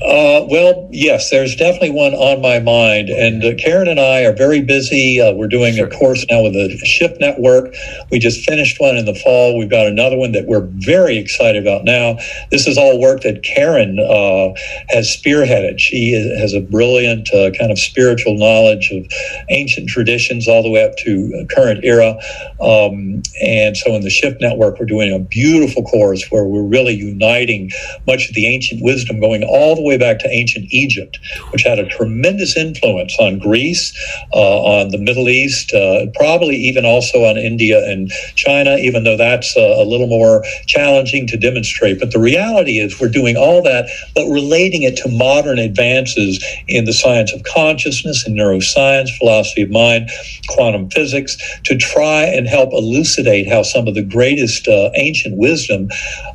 uh, 0.00 0.46
well, 0.48 0.88
yes, 0.92 1.28
there's 1.30 1.56
definitely 1.56 1.90
one 1.90 2.14
on 2.14 2.40
my 2.40 2.60
mind. 2.60 3.08
And 3.10 3.44
uh, 3.44 3.54
Karen 3.58 3.88
and 3.88 3.98
I 3.98 4.24
are 4.24 4.32
very 4.32 4.60
busy. 4.60 5.20
Uh, 5.20 5.32
we're 5.32 5.48
doing 5.48 5.76
a 5.80 5.88
course 5.88 6.24
now 6.30 6.44
with 6.44 6.52
the 6.52 6.78
Shift 6.84 7.18
Network. 7.18 7.74
We 8.08 8.20
just 8.20 8.48
finished 8.48 8.78
one 8.78 8.96
in 8.96 9.06
the 9.06 9.14
fall. 9.14 9.58
We've 9.58 9.68
got 9.68 9.88
another 9.88 10.16
one 10.16 10.30
that 10.32 10.46
we're 10.46 10.68
very 10.70 11.18
excited 11.18 11.60
about 11.60 11.84
now. 11.84 12.18
This 12.52 12.68
is 12.68 12.78
all 12.78 13.00
work 13.00 13.22
that 13.22 13.42
Karen 13.42 13.98
uh, 13.98 14.54
has 14.88 15.08
spearheaded. 15.08 15.80
She 15.80 16.12
has 16.12 16.54
a 16.54 16.60
brilliant 16.60 17.28
uh, 17.34 17.50
kind 17.58 17.72
of 17.72 17.78
spiritual 17.78 18.38
knowledge 18.38 18.92
of 18.92 19.04
ancient 19.50 19.88
traditions 19.88 20.46
all 20.46 20.62
the 20.62 20.70
way 20.70 20.84
up 20.84 20.96
to 20.98 21.44
current 21.50 21.84
era. 21.84 22.14
Um, 22.60 23.22
and 23.42 23.76
so 23.76 23.96
in 23.96 24.02
the 24.02 24.10
Shift 24.10 24.40
Network, 24.40 24.78
we're 24.78 24.86
doing 24.86 25.12
a 25.12 25.18
beautiful 25.18 25.82
course 25.82 26.24
where 26.30 26.44
we're 26.44 26.62
really 26.62 26.94
uniting 26.94 27.72
much 28.06 28.28
of 28.28 28.36
the 28.36 28.46
ancient 28.46 28.84
wisdom 28.84 29.18
going 29.18 29.42
all 29.42 29.74
the 29.74 29.82
way 29.82 29.87
back 29.96 30.18
to 30.20 30.28
ancient 30.28 30.66
Egypt, 30.70 31.18
which 31.50 31.62
had 31.62 31.78
a 31.78 31.88
tremendous 31.88 32.56
influence 32.56 33.16
on 33.18 33.38
Greece, 33.38 33.92
uh, 34.34 34.62
on 34.62 34.90
the 34.90 34.98
Middle 34.98 35.28
East, 35.28 35.72
uh, 35.72 36.06
probably 36.14 36.56
even 36.56 36.84
also 36.84 37.24
on 37.24 37.38
India 37.38 37.82
and 37.88 38.10
China, 38.34 38.76
even 38.76 39.04
though 39.04 39.16
that's 39.16 39.56
uh, 39.56 39.76
a 39.78 39.84
little 39.84 40.06
more 40.06 40.44
challenging 40.66 41.26
to 41.28 41.36
demonstrate. 41.36 41.98
But 41.98 42.12
the 42.12 42.20
reality 42.20 42.78
is, 42.78 43.00
we're 43.00 43.08
doing 43.08 43.36
all 43.36 43.62
that, 43.62 43.88
but 44.14 44.26
relating 44.28 44.82
it 44.82 44.96
to 44.98 45.08
modern 45.08 45.58
advances 45.58 46.44
in 46.66 46.84
the 46.84 46.92
science 46.92 47.32
of 47.32 47.42
consciousness 47.44 48.26
and 48.26 48.36
neuroscience, 48.36 49.16
philosophy 49.16 49.62
of 49.62 49.70
mind, 49.70 50.10
quantum 50.48 50.90
physics, 50.90 51.36
to 51.64 51.76
try 51.76 52.24
and 52.24 52.46
help 52.48 52.72
elucidate 52.72 53.48
how 53.48 53.62
some 53.62 53.86
of 53.88 53.94
the 53.94 54.02
greatest 54.02 54.66
uh, 54.68 54.90
ancient 54.96 55.36
wisdom 55.36 55.88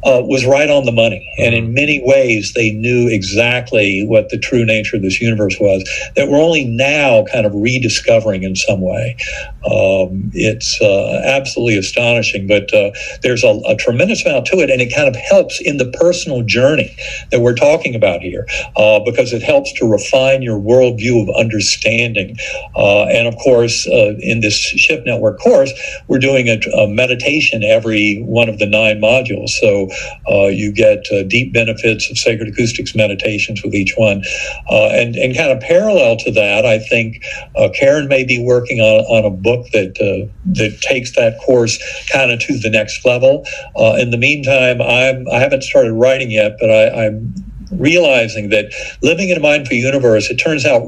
uh, 0.03 0.21
was 0.23 0.45
right 0.45 0.69
on 0.69 0.85
the 0.85 0.91
money. 0.91 1.27
And 1.37 1.53
in 1.53 1.73
many 1.73 2.01
ways, 2.03 2.53
they 2.53 2.71
knew 2.71 3.07
exactly 3.09 3.42
exactly 3.43 4.05
what 4.07 4.29
the 4.29 4.37
true 4.37 4.65
nature 4.65 4.95
of 4.95 5.01
this 5.01 5.21
universe 5.21 5.57
was 5.59 5.83
that 6.15 6.29
we're 6.29 6.41
only 6.41 6.65
now 6.65 7.25
kind 7.31 7.45
of 7.45 7.53
rediscovering 7.53 8.43
in 8.43 8.55
some 8.55 8.81
way. 8.81 9.17
Um, 9.65 10.31
it's 10.33 10.81
uh, 10.81 11.21
absolutely 11.25 11.77
astonishing, 11.77 12.47
but 12.47 12.73
uh, 12.73 12.91
there's 13.21 13.43
a, 13.43 13.61
a, 13.65 13.75
tremendous 13.75 14.25
amount 14.25 14.45
to 14.47 14.59
it, 14.59 14.69
and 14.69 14.81
it 14.81 14.93
kind 14.93 15.07
of 15.07 15.15
helps 15.15 15.61
in 15.61 15.77
the 15.77 15.89
personal 15.99 16.41
journey 16.43 16.95
that 17.31 17.39
we're 17.39 17.55
talking 17.55 17.95
about 17.95 18.21
here 18.21 18.45
uh, 18.75 18.99
because 18.99 19.31
it 19.31 19.41
helps 19.41 19.71
to 19.73 19.89
refine 19.89 20.41
your 20.41 20.59
worldview 20.59 21.21
of 21.21 21.35
understanding. 21.35 22.35
Uh, 22.75 23.05
and 23.05 23.27
of 23.27 23.35
course, 23.37 23.87
uh, 23.87 24.15
in 24.19 24.41
this 24.41 24.55
Shift 24.55 25.05
Network 25.05 25.39
course, 25.39 25.71
we're 26.07 26.19
doing 26.19 26.47
a, 26.47 26.59
a, 26.77 26.87
meditation 26.87 27.63
every 27.63 28.21
one 28.23 28.49
of 28.49 28.59
the 28.59 28.67
nine 28.67 28.99
modules. 28.99 29.49
So 29.49 29.89
uh, 30.29 30.47
you 30.47 30.71
get 30.71 31.05
deep 31.29 31.53
benefits 31.53 32.09
of 32.11 32.17
sacred 32.17 32.49
acoustics 32.49 32.95
meditation 32.95 33.32
with 33.63 33.73
each 33.73 33.93
one. 33.97 34.23
Uh, 34.69 34.89
and, 34.91 35.15
and 35.15 35.35
kind 35.35 35.51
of 35.51 35.59
parallel 35.59 36.17
to 36.17 36.31
that, 36.31 36.65
I 36.65 36.79
think 36.79 37.23
uh, 37.55 37.69
Karen 37.73 38.07
may 38.07 38.23
be 38.23 38.43
working 38.43 38.79
on, 38.79 39.05
on 39.05 39.25
a 39.25 39.29
book 39.29 39.67
that, 39.71 39.97
uh, 39.99 40.31
that 40.53 40.81
takes 40.81 41.15
that 41.15 41.39
course 41.45 41.79
kind 42.11 42.31
of 42.31 42.39
to 42.41 42.57
the 42.57 42.69
next 42.69 43.05
level. 43.05 43.45
Uh, 43.75 43.95
in 43.99 44.11
the 44.11 44.17
meantime, 44.17 44.81
I'm, 44.81 45.27
I 45.29 45.39
haven't 45.39 45.63
started 45.63 45.93
writing 45.93 46.31
yet, 46.31 46.57
but 46.59 46.69
I, 46.69 47.05
I'm 47.05 47.33
realizing 47.79 48.49
that 48.49 48.71
living 49.01 49.29
in 49.29 49.37
a 49.37 49.39
mindful 49.39 49.75
universe 49.75 50.29
it 50.29 50.35
turns 50.35 50.65
out 50.65 50.83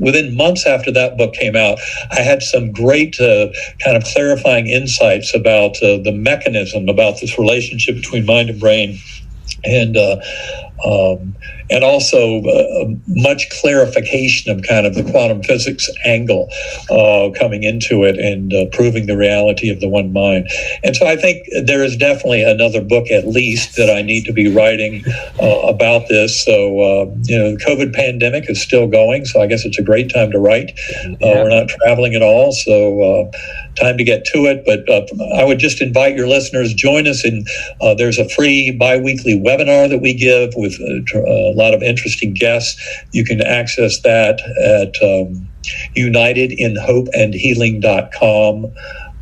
within 0.00 0.36
months 0.36 0.66
after 0.66 0.90
that 0.90 1.16
book 1.16 1.32
came 1.34 1.54
out 1.54 1.78
i 2.10 2.20
had 2.20 2.42
some 2.42 2.72
great 2.72 3.20
uh, 3.20 3.46
kind 3.84 3.96
of 3.96 4.02
clarifying 4.04 4.66
insights 4.66 5.34
about 5.34 5.76
uh, 5.82 5.98
the 6.02 6.12
mechanism 6.12 6.88
about 6.88 7.20
this 7.20 7.38
relationship 7.38 7.94
between 7.94 8.26
mind 8.26 8.50
and 8.50 8.58
brain 8.58 8.98
and 9.64 9.96
uh, 9.96 10.16
um, 10.84 11.34
and 11.70 11.84
also 11.84 12.42
uh, 12.42 12.84
much 13.06 13.48
clarification 13.60 14.50
of 14.50 14.62
kind 14.62 14.86
of 14.86 14.94
the 14.94 15.02
quantum 15.10 15.42
physics 15.42 15.88
angle 16.04 16.48
uh, 16.90 17.30
coming 17.38 17.62
into 17.62 18.04
it 18.04 18.18
and 18.18 18.52
uh, 18.52 18.66
proving 18.72 19.06
the 19.06 19.16
reality 19.16 19.70
of 19.70 19.80
the 19.80 19.88
one 19.88 20.12
mind. 20.12 20.48
And 20.82 20.96
so 20.96 21.06
I 21.06 21.16
think 21.16 21.46
there 21.64 21.82
is 21.82 21.96
definitely 21.96 22.42
another 22.42 22.80
book 22.80 23.10
at 23.10 23.26
least 23.26 23.76
that 23.76 23.90
I 23.90 24.02
need 24.02 24.24
to 24.26 24.32
be 24.32 24.54
writing 24.54 25.04
uh, 25.40 25.60
about 25.60 26.08
this. 26.08 26.44
So 26.44 26.80
uh, 26.80 27.14
you 27.24 27.38
know, 27.38 27.52
the 27.52 27.64
COVID 27.64 27.94
pandemic 27.94 28.50
is 28.50 28.60
still 28.60 28.86
going, 28.86 29.24
so 29.24 29.40
I 29.40 29.46
guess 29.46 29.64
it's 29.64 29.78
a 29.78 29.82
great 29.82 30.12
time 30.12 30.30
to 30.32 30.38
write. 30.38 30.78
Uh, 31.04 31.16
yeah. 31.20 31.42
we're 31.42 31.48
not 31.48 31.68
traveling 31.68 32.14
at 32.14 32.22
all, 32.22 32.52
so 32.52 33.30
time 33.76 33.96
to 33.98 34.04
get 34.04 34.24
to 34.26 34.46
it. 34.46 34.64
But 34.64 34.88
uh, 34.88 35.04
I 35.34 35.44
would 35.44 35.58
just 35.58 35.80
invite 35.80 36.16
your 36.16 36.28
listeners 36.28 36.72
join 36.74 37.06
us 37.06 37.24
in. 37.24 37.44
Uh, 37.80 37.94
there's 37.94 38.18
a 38.18 38.28
free 38.28 38.70
biweekly 38.70 39.38
webinar 39.38 39.88
that 39.88 40.00
we 40.00 40.14
give 40.14 40.54
with 40.56 40.80
uh, 40.80 41.20
a 41.20 41.54
lot 41.54 41.74
of 41.74 41.82
interesting 41.82 42.34
guests. 42.34 42.80
You 43.12 43.24
can 43.24 43.40
access 43.40 44.00
that 44.00 44.40
at 44.62 45.02
um, 45.02 45.48
unitedinhopeandhealing.com. 45.96 48.72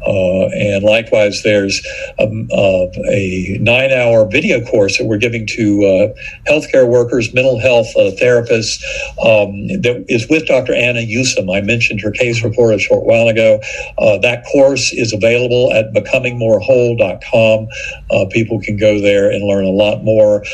Uh, 0.07 0.47
and 0.49 0.85
likewise, 0.85 1.43
there's 1.43 1.85
a, 2.19 2.25
uh, 2.25 2.87
a 3.11 3.59
nine 3.61 3.93
hour 3.93 4.27
video 4.29 4.65
course 4.65 4.99
that 4.99 5.07
we're 5.07 5.19
giving 5.19 5.47
to 5.47 5.85
uh, 5.85 6.51
healthcare 6.51 6.89
workers, 6.89 7.33
mental 7.33 7.59
health 7.59 7.89
uh, 7.97 8.11
therapists, 8.21 8.83
um, 9.23 9.69
that 9.83 10.05
is 10.09 10.29
with 10.29 10.47
Dr. 10.47 10.75
Anna 10.75 11.01
Yusim. 11.01 11.55
I 11.55 11.61
mentioned 11.61 12.01
her 12.01 12.11
case 12.11 12.43
report 12.43 12.75
a 12.75 12.79
short 12.79 13.05
while 13.05 13.29
ago. 13.29 13.61
Uh, 13.99 14.19
that 14.19 14.45
course 14.51 14.93
is 14.93 15.13
available 15.13 15.73
at 15.73 15.93
becomingmorewhole.com. 15.93 17.69
Uh, 18.11 18.27
people 18.31 18.61
can 18.61 18.77
go 18.77 19.01
there 19.01 19.31
and 19.31 19.45
learn 19.45 19.65
a 19.65 19.71
lot 19.71 20.03
more 20.03 20.45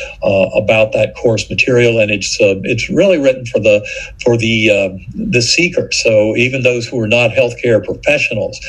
about 0.55 0.93
that 0.93 1.15
course 1.15 1.49
material, 1.49 1.99
and 1.99 2.11
it's 2.11 2.37
it's 2.39 2.89
really 2.89 3.17
written 3.17 3.45
for 3.45 3.59
the 3.59 3.85
for 4.23 4.37
the 4.37 4.99
the 5.15 5.41
seeker. 5.41 5.91
So 5.91 6.35
even 6.35 6.63
those 6.63 6.87
who 6.87 6.99
are 6.99 7.07
not 7.07 7.31
healthcare 7.31 7.83
professionals 7.83 8.59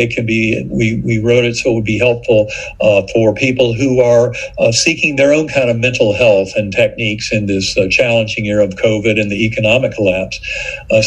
it 0.00 0.14
can 0.14 0.26
be, 0.26 0.66
we, 0.70 1.00
we 1.04 1.18
wrote 1.18 1.44
it 1.44 1.56
so 1.56 1.70
it 1.70 1.74
would 1.74 1.84
be 1.84 1.98
helpful 1.98 2.48
uh, 2.80 3.06
for 3.12 3.34
people 3.34 3.74
who 3.74 4.00
are 4.00 4.34
uh, 4.58 4.72
seeking 4.72 5.16
their 5.16 5.32
own 5.32 5.48
kind 5.48 5.70
of 5.70 5.78
mental 5.78 6.12
health 6.12 6.50
and 6.56 6.72
techniques 6.72 7.32
in 7.32 7.46
this 7.46 7.76
uh, 7.76 7.86
challenging 7.90 8.44
year 8.44 8.60
of 8.60 8.70
COVID 8.70 9.20
and 9.20 9.30
the 9.30 9.44
economic 9.44 9.92
collapse. 9.92 10.40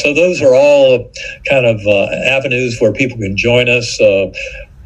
So 0.01 0.13
those 0.13 0.41
are 0.41 0.55
all 0.55 1.11
kind 1.49 1.65
of 1.65 1.79
avenues 1.87 2.79
where 2.79 2.93
people 2.93 3.17
can 3.17 3.35
join 3.35 3.69
us. 3.69 3.99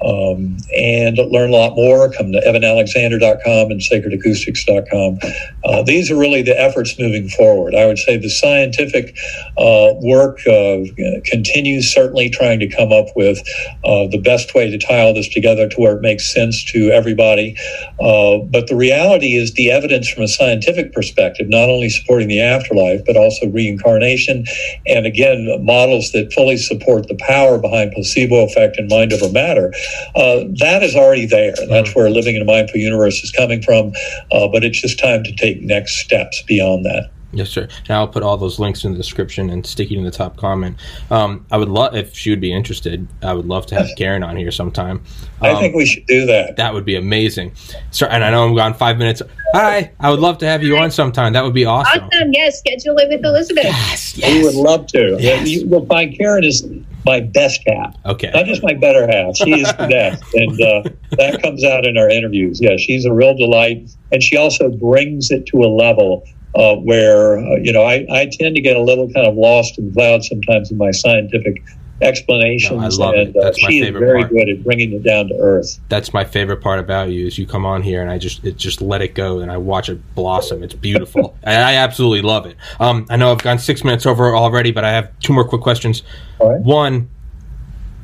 Um, 0.01 0.57
and 0.75 1.17
learn 1.17 1.49
a 1.49 1.55
lot 1.55 1.75
more. 1.75 2.11
Come 2.11 2.31
to 2.31 2.39
ebenalexander.com 2.39 3.71
and 3.71 3.81
sacredacoustics.com. 3.81 5.19
uh, 5.65 5.83
these 5.83 6.11
are 6.11 6.17
really 6.17 6.41
the 6.41 6.59
efforts 6.59 6.99
moving 6.99 7.29
forward. 7.29 7.75
I 7.75 7.85
would 7.85 7.97
say 7.97 8.17
the 8.17 8.29
scientific 8.29 9.17
uh, 9.57 9.93
work 10.01 10.39
uh, 10.47 10.83
continues, 11.25 11.91
certainly 11.91 12.29
trying 12.29 12.59
to 12.59 12.67
come 12.67 12.91
up 12.91 13.07
with 13.15 13.39
uh, 13.83 14.07
the 14.07 14.21
best 14.23 14.53
way 14.53 14.69
to 14.69 14.77
tie 14.77 15.01
all 15.01 15.13
this 15.13 15.29
together 15.29 15.67
to 15.67 15.81
where 15.81 15.95
it 15.97 16.01
makes 16.01 16.31
sense 16.31 16.63
to 16.65 16.91
everybody. 16.91 17.55
Uh, 17.99 18.39
but 18.39 18.67
the 18.67 18.75
reality 18.75 19.35
is, 19.35 19.53
the 19.53 19.71
evidence 19.71 20.09
from 20.09 20.23
a 20.23 20.27
scientific 20.27 20.93
perspective, 20.93 21.49
not 21.49 21.69
only 21.69 21.89
supporting 21.89 22.27
the 22.27 22.41
afterlife, 22.41 23.01
but 23.05 23.17
also 23.17 23.47
reincarnation, 23.47 24.45
and 24.85 25.05
again, 25.05 25.47
models 25.65 26.11
that 26.11 26.31
fully 26.33 26.57
support 26.57 27.07
the 27.07 27.15
power 27.15 27.57
behind 27.57 27.91
placebo 27.91 28.45
effect 28.45 28.77
and 28.77 28.89
mind 28.89 29.13
over 29.13 29.31
matter, 29.31 29.73
uh, 30.15 30.43
that 30.59 30.83
is 30.83 30.95
already 30.95 31.25
there. 31.25 31.53
That's 31.69 31.89
mm-hmm. 31.89 31.99
where 31.99 32.09
living 32.09 32.35
in 32.35 32.41
a 32.41 32.45
mindful 32.45 32.79
universe 32.79 33.23
is 33.23 33.31
coming 33.31 33.61
from. 33.61 33.91
but 34.29 34.63
it's 34.63 34.81
just 34.81 34.99
time 34.99 35.23
to 35.23 35.35
take 35.35 35.61
next 35.61 35.97
steps 35.99 36.41
beyond 36.43 36.85
that. 36.85 37.11
Yes, 37.33 37.49
sir. 37.49 37.67
And 37.87 37.91
I'll 37.91 38.07
put 38.07 38.23
all 38.23 38.37
those 38.37 38.57
links 38.57 38.85
in 38.85 38.93
the 38.93 38.97
description 38.97 39.49
and 39.49 39.65
stick 39.65 39.91
it 39.91 39.97
in 39.97 40.03
the 40.03 40.11
top 40.11 40.37
comment. 40.37 40.77
Um, 41.11 41.45
I 41.51 41.57
would 41.57 41.67
love 41.67 41.93
if 41.93 42.15
she 42.15 42.29
would 42.29 42.39
be 42.39 42.53
interested. 42.53 43.05
I 43.21 43.33
would 43.33 43.45
love 43.45 43.65
to 43.67 43.75
have 43.75 43.87
Karen 43.97 44.23
on 44.23 44.37
here 44.37 44.51
sometime. 44.51 45.03
Um, 45.41 45.55
I 45.55 45.59
think 45.59 45.75
we 45.75 45.85
should 45.85 46.05
do 46.05 46.25
that. 46.25 46.55
That 46.55 46.73
would 46.73 46.85
be 46.85 46.95
amazing. 46.95 47.51
So, 47.91 48.07
and 48.07 48.23
I 48.23 48.31
know 48.31 48.47
I'm 48.47 48.55
gone 48.55 48.73
five 48.73 48.97
minutes. 48.97 49.21
Hi, 49.53 49.91
I 49.99 50.09
would 50.09 50.19
love 50.19 50.37
to 50.39 50.47
have 50.47 50.63
you 50.63 50.77
on 50.77 50.89
sometime. 50.89 51.33
That 51.33 51.43
would 51.43 51.53
be 51.53 51.65
awesome. 51.65 52.03
Awesome. 52.03 52.33
Yes, 52.33 52.59
schedule 52.59 52.97
it 52.97 53.09
with 53.09 53.25
Elizabeth. 53.25 53.65
Yes, 53.65 54.17
yes. 54.17 54.33
We 54.33 54.43
would 54.43 54.55
love 54.55 54.87
to. 54.87 55.17
Yes. 55.19 55.47
You 55.47 55.67
will 55.67 55.85
find 55.85 56.17
Karen 56.17 56.43
is 56.43 56.67
my 57.07 57.21
best 57.21 57.61
half. 57.65 57.95
Okay. 58.05 58.29
Not 58.33 58.45
just 58.45 58.61
my 58.61 58.73
better 58.73 59.07
half. 59.07 59.37
She 59.37 59.61
is 59.61 59.67
the 59.73 59.87
best. 59.87 60.23
And 60.33 60.61
uh, 60.61 60.83
that 61.17 61.41
comes 61.41 61.63
out 61.63 61.85
in 61.85 61.97
our 61.97 62.09
interviews. 62.09 62.59
Yeah, 62.61 62.75
she's 62.77 63.05
a 63.05 63.13
real 63.13 63.35
delight. 63.35 63.89
And 64.11 64.21
she 64.21 64.37
also 64.37 64.69
brings 64.69 65.31
it 65.31 65.45
to 65.47 65.59
a 65.59 65.71
level 65.71 66.23
uh, 66.55 66.75
where 66.75 67.39
uh, 67.39 67.55
you 67.57 67.71
know 67.71 67.83
I, 67.83 68.05
I 68.11 68.29
tend 68.31 68.55
to 68.55 68.61
get 68.61 68.75
a 68.75 68.81
little 68.81 69.11
kind 69.13 69.27
of 69.27 69.35
lost 69.35 69.77
in 69.77 69.87
the 69.87 69.93
clouds 69.93 70.27
sometimes 70.27 70.71
in 70.71 70.77
my 70.77 70.91
scientific 70.91 71.63
explanations. 72.01 72.97
No, 72.99 73.05
I 73.05 73.07
love 73.07 73.15
and, 73.15 73.35
it. 73.35 73.39
That's 73.39 73.57
uh, 73.57 73.61
my 73.63 73.69
she 73.69 73.81
favorite 73.81 74.03
is 74.03 74.07
very 74.07 74.21
part. 74.21 74.33
good 74.33 74.49
at 74.49 74.63
bringing 74.63 74.93
it 74.93 75.03
down 75.03 75.29
to 75.29 75.35
earth. 75.39 75.79
That's 75.89 76.13
my 76.13 76.23
favorite 76.23 76.61
part 76.61 76.79
about 76.79 77.09
you 77.09 77.27
is 77.27 77.37
you 77.37 77.47
come 77.47 77.65
on 77.65 77.81
here 77.81 78.01
and 78.01 78.11
I 78.11 78.17
just 78.17 78.43
it 78.43 78.57
just 78.57 78.81
let 78.81 79.01
it 79.01 79.15
go 79.15 79.39
and 79.39 79.51
I 79.51 79.57
watch 79.57 79.89
it 79.89 79.99
blossom. 80.15 80.63
It's 80.63 80.73
beautiful. 80.73 81.37
I, 81.43 81.55
I 81.55 81.73
absolutely 81.75 82.21
love 82.21 82.45
it. 82.45 82.55
Um, 82.79 83.05
I 83.09 83.17
know 83.17 83.31
I've 83.31 83.41
gone 83.43 83.59
six 83.59 83.83
minutes 83.83 84.05
over 84.05 84.35
already, 84.35 84.71
but 84.71 84.83
I 84.83 84.91
have 84.91 85.17
two 85.19 85.33
more 85.33 85.47
quick 85.47 85.61
questions. 85.61 86.03
One, 86.39 87.09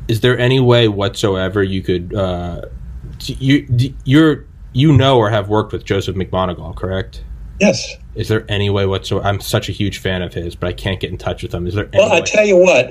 is 0.07 0.21
there 0.21 0.37
any 0.37 0.59
way 0.59 0.87
whatsoever 0.87 1.63
you 1.63 1.81
could 1.81 2.13
uh, 2.13 2.63
you 3.25 3.67
you're 4.03 4.45
you 4.73 4.91
know 4.91 5.17
or 5.17 5.29
have 5.29 5.49
worked 5.49 5.71
with 5.71 5.85
Joseph 5.85 6.15
McMoneagle, 6.15 6.75
correct? 6.75 7.23
Yes. 7.59 7.95
Is 8.15 8.27
there 8.27 8.45
any 8.49 8.69
way 8.69 8.85
whatsoever? 8.85 9.25
I'm 9.25 9.39
such 9.39 9.69
a 9.69 9.71
huge 9.71 9.97
fan 9.99 10.21
of 10.21 10.33
his, 10.33 10.55
but 10.55 10.67
I 10.67 10.73
can't 10.73 10.99
get 10.99 11.09
in 11.11 11.17
touch 11.17 11.41
with 11.43 11.53
him. 11.53 11.65
Is 11.65 11.73
there? 11.75 11.89
well, 11.93 12.11
I 12.11 12.21
tell 12.21 12.45
you 12.45 12.57
what, 12.57 12.87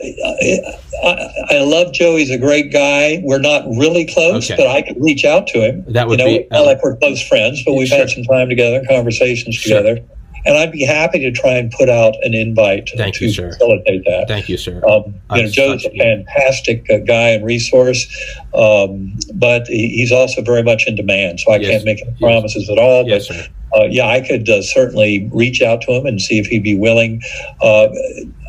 I, 1.05 1.29
I, 1.51 1.59
love 1.61 1.93
Joe. 1.93 2.17
He's 2.17 2.31
a 2.31 2.39
great 2.39 2.73
guy. 2.73 3.21
We're 3.23 3.39
not 3.39 3.65
really 3.69 4.07
close, 4.07 4.51
Okay. 4.51 4.61
but 4.63 4.69
I 4.71 4.83
could 4.83 4.97
reach 5.03 5.25
out 5.25 5.47
to 5.49 5.59
him. 5.61 5.85
That 5.89 6.09
would 6.09 6.19
you 6.21 6.25
know, 6.27 6.39
be- 6.39 6.47
not 6.51 6.67
like 6.67 6.83
we're 6.83 6.97
close 6.97 7.21
friends, 7.27 7.63
but 7.65 7.75
we've 7.75 7.89
Sure. 7.89 7.99
had 7.99 8.11
some 8.11 8.25
time 8.25 8.49
together, 8.49 8.83
conversations 8.89 9.55
Sure. 9.55 9.79
together, 9.79 10.01
and 10.45 10.57
I'd 10.59 10.73
be 10.73 10.85
happy 10.85 11.21
to 11.21 11.31
try 11.31 11.53
and 11.53 11.71
put 11.71 11.89
out 11.89 12.15
an 12.23 12.35
invite 12.35 12.91
Thank 12.97 13.17
to 13.17 13.27
you, 13.27 13.33
facilitate 13.33 14.05
that. 14.07 14.25
Thank 14.27 14.49
you, 14.49 14.57
sir. 14.57 14.81
Um, 14.89 15.15
you 15.37 15.43
know, 15.43 15.49
Joe's 15.49 15.85
a 15.85 15.91
fantastic 15.91 16.85
uh, 16.91 16.99
guy 16.99 17.29
and 17.31 17.45
resource, 17.45 18.07
um, 18.55 19.17
but 19.35 19.67
he, 19.69 19.89
he's 19.89 20.11
also 20.11 20.43
very 20.43 20.63
much 20.65 20.87
in 20.89 20.97
demand. 20.97 21.39
So 21.41 21.53
I 21.53 21.57
Yes. 21.59 21.71
can't 21.71 21.85
make 21.85 22.01
any 22.03 22.11
Yes. 22.11 22.19
promises 22.21 22.69
at 22.71 22.79
all. 22.79 23.07
yes, 23.07 23.29
but 23.29 23.37
sir. 23.37 23.47
Uh, 23.75 23.85
yeah, 23.85 24.07
I 24.07 24.21
could 24.21 24.49
uh, 24.49 24.63
certainly 24.63 25.29
reach 25.33 25.63
out 25.63 25.83
to 25.83 25.93
him 25.93 26.07
and 26.07 26.21
see 26.21 26.39
if 26.39 26.47
he'd 26.47 26.63
be 26.63 26.77
willing. 26.77 27.23
Uh, 27.61 27.89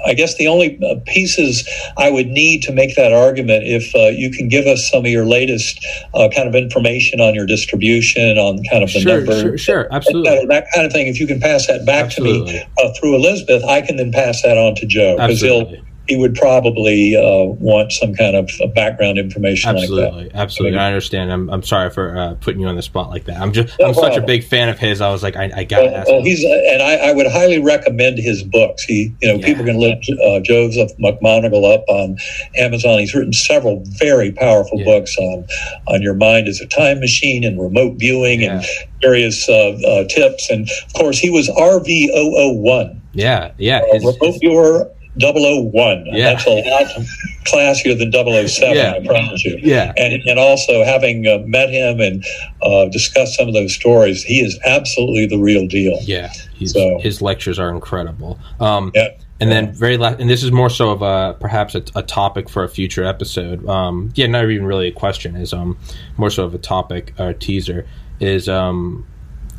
I 0.05 0.13
guess 0.13 0.35
the 0.35 0.47
only 0.47 0.79
uh, 0.83 0.99
pieces 1.05 1.67
I 1.97 2.11
would 2.11 2.27
need 2.27 2.61
to 2.63 2.73
make 2.73 2.95
that 2.95 3.13
argument, 3.13 3.63
if 3.65 3.95
uh, 3.95 4.07
you 4.09 4.31
can 4.31 4.49
give 4.49 4.67
us 4.67 4.89
some 4.89 5.05
of 5.05 5.11
your 5.11 5.25
latest 5.25 5.85
uh, 6.13 6.29
kind 6.35 6.47
of 6.47 6.55
information 6.55 7.21
on 7.21 7.33
your 7.33 7.45
distribution, 7.45 8.37
on 8.37 8.63
kind 8.65 8.83
of 8.83 8.91
the 8.91 8.99
Sure, 8.99 9.17
numbers, 9.19 9.41
sure, 9.41 9.57
sure, 9.57 9.83
that, 9.83 9.95
absolutely. 9.95 10.45
that 10.47 10.67
kind 10.73 10.85
of 10.85 10.91
thing. 10.91 11.07
If 11.07 11.19
you 11.19 11.27
can 11.27 11.39
pass 11.39 11.67
that 11.67 11.85
back 11.85 12.11
to 12.11 12.21
me 12.21 12.65
uh, 12.77 12.93
through 12.99 13.15
Elizabeth, 13.15 13.63
I 13.63 13.81
can 13.81 13.95
then 13.95 14.11
pass 14.11 14.41
that 14.41 14.57
on 14.57 14.75
to 14.75 14.85
Joe 14.85 15.15
because 15.15 15.41
he'll 15.41 15.61
Absolutely. 15.61 15.92
He 16.07 16.17
would 16.17 16.35
probably 16.35 17.15
uh, 17.15 17.45
want 17.45 17.91
some 17.93 18.13
kind 18.13 18.35
of 18.35 18.49
uh, 18.61 18.67
background 18.67 19.17
information 19.17 19.73
like 19.75 19.87
that. 19.87 19.93
Absolutely, 20.03 20.31
absolutely. 20.33 20.77
I 20.77 20.87
understand. 20.87 21.31
I'm, 21.31 21.49
I'm 21.49 21.63
sorry 21.63 21.89
for 21.91 22.17
uh, 22.17 22.35
putting 22.41 22.59
you 22.59 22.67
on 22.67 22.75
the 22.75 22.81
spot 22.81 23.09
like 23.09 23.23
that. 23.25 23.39
I'm 23.41 23.53
just 23.53 23.79
No 23.79 23.87
I'm 23.87 23.93
such 23.93 24.17
a 24.17 24.21
big 24.21 24.43
fan 24.43 24.67
of 24.67 24.77
his. 24.77 24.99
I 24.99 25.09
was 25.11 25.23
like, 25.23 25.37
I, 25.37 25.49
I 25.55 25.63
gotta 25.63 25.85
Well, 25.85 25.95
ask. 25.95 26.07
well, 26.09 26.19
him. 26.19 26.25
he's 26.25 26.43
and 26.43 26.81
I, 26.81 26.95
I 27.09 27.13
would 27.13 27.27
highly 27.27 27.59
recommend 27.59 28.17
his 28.19 28.43
books. 28.43 28.83
He, 28.83 29.15
you 29.21 29.27
know, 29.29 29.35
Yeah. 29.35 29.45
people 29.45 29.63
can 29.63 29.79
look 29.79 29.99
uh, 30.25 30.39
Joseph 30.41 30.91
McMoneagle 30.97 31.73
up 31.73 31.85
on 31.87 32.17
Amazon. 32.57 32.99
He's 32.99 33.15
written 33.15 33.31
several 33.33 33.81
very 33.85 34.31
powerful 34.33 34.79
Yeah. 34.79 34.85
books 34.85 35.15
on 35.17 35.45
on 35.87 36.01
your 36.01 36.15
mind 36.15 36.49
as 36.49 36.59
a 36.59 36.67
time 36.67 36.99
machine 36.99 37.45
and 37.45 37.61
remote 37.61 37.95
viewing 37.97 38.43
and 38.43 38.65
various 39.01 39.47
uh, 39.47 39.53
uh, 39.87 40.03
tips. 40.09 40.49
And 40.49 40.69
of 40.87 40.93
course, 40.95 41.17
he 41.17 41.29
was 41.29 41.47
RV001, 41.49 42.99
yeah, 43.13 43.51
yeah. 43.57 43.79
uh, 43.79 43.93
his- 43.93 44.03
remote 44.05 44.37
viewer 44.41 44.91
001. 45.19 46.05
Yeah. 46.07 46.33
That's 46.33 46.45
a 46.45 46.49
lot 46.49 47.05
classier 47.45 47.97
than 47.97 48.11
007, 48.11 48.75
Yeah. 48.75 48.93
I 49.01 49.05
promise 49.05 49.43
you. 49.45 49.57
yeah, 49.61 49.93
and, 49.97 50.21
and 50.25 50.39
also 50.39 50.83
having 50.83 51.27
uh, 51.27 51.39
met 51.45 51.69
him 51.69 51.99
and 51.99 52.23
uh, 52.61 52.85
discussed 52.89 53.35
some 53.35 53.47
of 53.47 53.53
those 53.53 53.73
stories, 53.73 54.23
he 54.23 54.39
is 54.41 54.57
absolutely 54.65 55.25
the 55.27 55.37
real 55.37 55.67
deal. 55.67 55.97
yeah. 56.03 56.31
He's, 56.55 56.73
So- 56.73 56.99
his 56.99 57.21
lectures 57.21 57.59
are 57.59 57.69
incredible. 57.69 58.39
Um, 58.59 58.91
Yeah. 58.95 59.09
And 59.39 59.51
then 59.51 59.73
very 59.73 59.97
last, 59.97 60.21
and 60.21 60.29
this 60.29 60.41
is 60.41 60.53
more 60.53 60.69
so 60.69 60.91
of 60.91 61.01
a 61.01 61.35
perhaps 61.37 61.75
a, 61.75 61.83
a 61.95 62.01
topic 62.03 62.47
for 62.47 62.63
a 62.63 62.69
future 62.69 63.03
episode. 63.03 63.67
Um, 63.67 64.09
yeah, 64.15 64.27
not 64.27 64.49
even 64.49 64.65
really 64.65 64.87
a 64.87 64.91
question. 64.93 65.35
Is 65.35 65.51
um 65.51 65.77
more 66.15 66.29
so 66.29 66.45
of 66.45 66.53
a 66.55 66.57
topic 66.57 67.13
or 67.19 67.29
a 67.29 67.33
teaser. 67.33 67.85
Is 68.21 68.47
um 68.47 69.05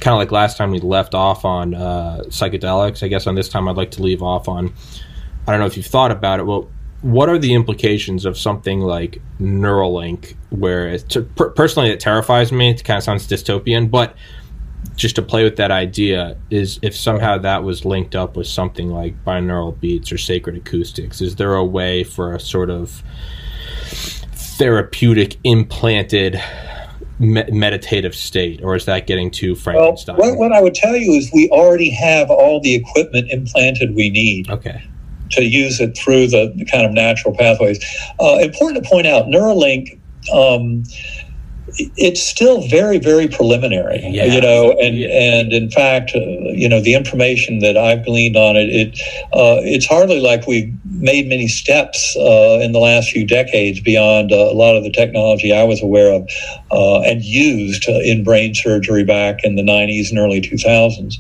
kind 0.01 0.15
of 0.15 0.19
like 0.21 0.33
last 0.33 0.57
time 0.57 0.71
we 0.71 0.79
left 0.81 1.15
off 1.15 1.45
on 1.45 1.75
uh, 1.75 2.23
psychedelics. 2.29 3.03
I 3.03 3.09
guess 3.09 3.27
on 3.27 3.35
this 3.35 3.47
time 3.51 3.69
I'd 3.69 3.77
like 3.77 3.91
to 3.91 4.03
leave 4.03 4.23
off 4.23 4.49
on. 4.49 4.73
I 5.47 5.53
don't 5.53 5.61
know 5.61 5.66
if 5.66 5.76
you've 5.76 5.86
thought 5.86 6.11
about 6.11 6.40
it. 6.40 6.45
Well, 6.45 6.68
what 7.03 7.28
are 7.28 7.38
the 7.38 7.53
implications 7.53 8.24
of 8.24 8.38
something 8.38 8.80
like 8.80 9.20
Neuralink, 9.38 10.34
where 10.51 10.88
it, 10.88 11.09
to, 11.11 11.22
per, 11.22 11.51
personally 11.51 11.90
it 11.90 12.01
terrifies 12.01 12.51
me. 12.51 12.70
It 12.70 12.82
kind 12.82 12.97
of 12.97 13.05
sounds 13.05 13.26
dystopian, 13.28 13.90
but 13.90 14.16
just 14.97 15.16
to 15.16 15.22
play 15.22 15.45
with 15.45 15.57
that 15.57 15.70
idea 15.70 16.36
is 16.51 16.78
if 16.82 16.97
somehow 16.97 17.36
that 17.38 17.62
was 17.62 17.84
linked 17.84 18.14
up 18.14 18.36
with 18.36 18.47
something 18.47 18.88
like 18.88 19.22
binaural 19.24 19.78
beats 19.78 20.12
or 20.12 20.18
sacred 20.18 20.57
acoustics, 20.57 21.20
is 21.20 21.36
there 21.36 21.55
a 21.55 21.64
way 21.64 22.05
for 22.05 22.34
a 22.34 22.40
sort 22.40 22.70
of 22.70 23.03
therapeutic 24.57 25.36
implanted 25.45 26.40
me- 27.18 27.45
meditative 27.51 28.14
state, 28.14 28.62
or 28.62 28.76
is 28.76 28.84
that 28.84 29.07
getting 29.07 29.30
too 29.30 29.53
Well, 29.53 29.61
Frankenstein? 29.62 30.16
what, 30.16 30.38
what 30.38 30.53
I 30.53 30.61
would 30.61 30.74
tell 30.74 30.97
you 30.97 31.12
is 31.12 31.30
we 31.34 31.49
already 31.51 31.90
have 31.90 32.30
all 32.30 32.61
the 32.61 32.74
equipment 32.74 33.30
implanted 33.30 33.95
we 33.95 34.11
need 34.11 34.51
okay. 34.51 34.82
To 35.35 35.45
use 35.45 35.80
it 35.80 35.97
through 35.97 36.28
the, 36.28 36.66
kind 36.70 36.87
of 36.87 36.93
natural 36.93 37.35
pathways. 37.37 37.78
Uh, 38.20 38.39
important 38.41 38.82
to 38.82 38.89
point 38.89 39.07
out, 39.07 39.26
Neuralink. 39.26 39.99
Um, 40.32 40.85
it's 41.97 42.22
still 42.22 42.66
very, 42.68 42.99
very 42.99 43.26
preliminary, 43.26 44.01
Yeah. 44.11 44.26
you 44.26 44.41
know, 44.41 44.72
and 44.80 44.97
Yeah. 44.97 45.09
and 45.09 45.53
in 45.53 45.70
fact, 45.70 46.12
uh, 46.14 46.20
you 46.53 46.68
know, 46.68 46.80
the 46.80 46.95
information 46.95 47.59
that 47.61 47.76
I've 47.76 48.05
gleaned 48.05 48.37
on 48.37 48.57
it, 48.57 48.68
it 48.68 49.01
uh, 49.32 49.59
it's 49.64 49.87
hardly 49.87 50.20
like 50.20 50.47
we've 50.47 50.72
made 50.85 51.26
many 51.26 51.49
steps 51.49 52.16
uh, 52.16 52.61
in 52.62 52.72
the 52.72 52.78
last 52.78 53.11
few 53.11 53.26
decades 53.26 53.80
beyond 53.80 54.30
uh, 54.32 54.37
a 54.37 54.55
lot 54.55 54.76
of 54.76 54.85
the 54.85 54.91
technology 54.91 55.53
I 55.53 55.64
was 55.64 55.82
aware 55.82 56.12
of 56.12 56.28
uh, 56.70 57.01
and 57.01 57.24
used 57.24 57.89
in 57.89 58.22
brain 58.22 58.55
surgery 58.55 59.03
back 59.05 59.43
in 59.43 59.57
the 59.57 59.62
90s 59.62 60.11
and 60.11 60.18
early 60.18 60.41
2000s. 60.41 61.16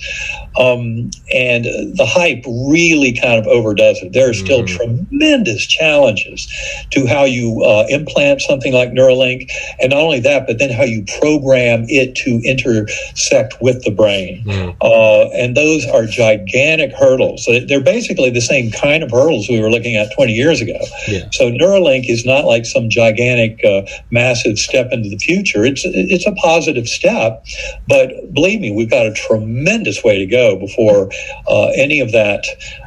Um, 0.58 1.10
and 1.34 1.64
the 1.64 2.06
hype 2.06 2.44
really 2.46 3.12
kind 3.12 3.38
of 3.38 3.46
overdoes 3.46 3.98
it. 4.02 4.12
There 4.12 4.28
are 4.30 4.34
still 4.34 4.62
Mhm. 4.62 5.08
tremendous 5.10 5.66
challenges 5.66 6.46
to 6.90 7.06
how 7.06 7.24
you 7.24 7.62
uh, 7.64 7.86
implant 7.88 8.40
something 8.42 8.72
like 8.72 8.90
Neuralink, 8.92 9.50
and 9.80 9.90
not 9.90 10.00
only 10.00 10.20
that, 10.20 10.46
but 10.46 10.58
then 10.58 10.70
how 10.70 10.84
you 10.84 11.04
program 11.18 11.86
it 11.88 12.14
to 12.16 12.40
intersect 12.44 13.60
with 13.60 13.82
the 13.84 13.90
brain. 13.90 14.42
Mm. 14.46 14.76
Uh, 14.80 15.28
and 15.30 15.56
those 15.56 15.86
are 15.86 16.06
gigantic 16.06 16.92
hurdles. 16.92 17.44
So 17.44 17.58
They're 17.60 17.80
basically 17.80 18.30
the 18.30 18.40
same 18.40 18.70
kind 18.70 19.02
of 19.02 19.10
hurdles 19.10 19.48
we 19.48 19.60
were 19.60 19.70
looking 19.70 19.96
at 19.96 20.12
20 20.14 20.32
years 20.34 20.60
ago. 20.60 20.78
Yeah. 21.08 21.24
So 21.32 21.50
Neuralink 21.50 22.08
is 22.10 22.24
not 22.24 22.44
like 22.44 22.66
some 22.66 22.90
gigantic, 22.90 23.64
uh, 23.64 23.82
massive 24.10 24.58
step 24.58 24.88
into 24.92 25.08
the 25.08 25.18
future. 25.18 25.64
It's 25.64 25.82
it's 25.84 26.26
a 26.26 26.32
positive 26.32 26.88
step, 26.88 27.44
but 27.88 28.32
believe 28.34 28.60
me, 28.60 28.70
we've 28.70 28.90
got 28.90 29.06
a 29.06 29.12
tremendous 29.12 30.02
way 30.04 30.18
to 30.18 30.26
go 30.26 30.43
before 30.58 31.10
uh, 31.48 31.68
any 31.76 32.00
of 32.00 32.12
that 32.12 32.44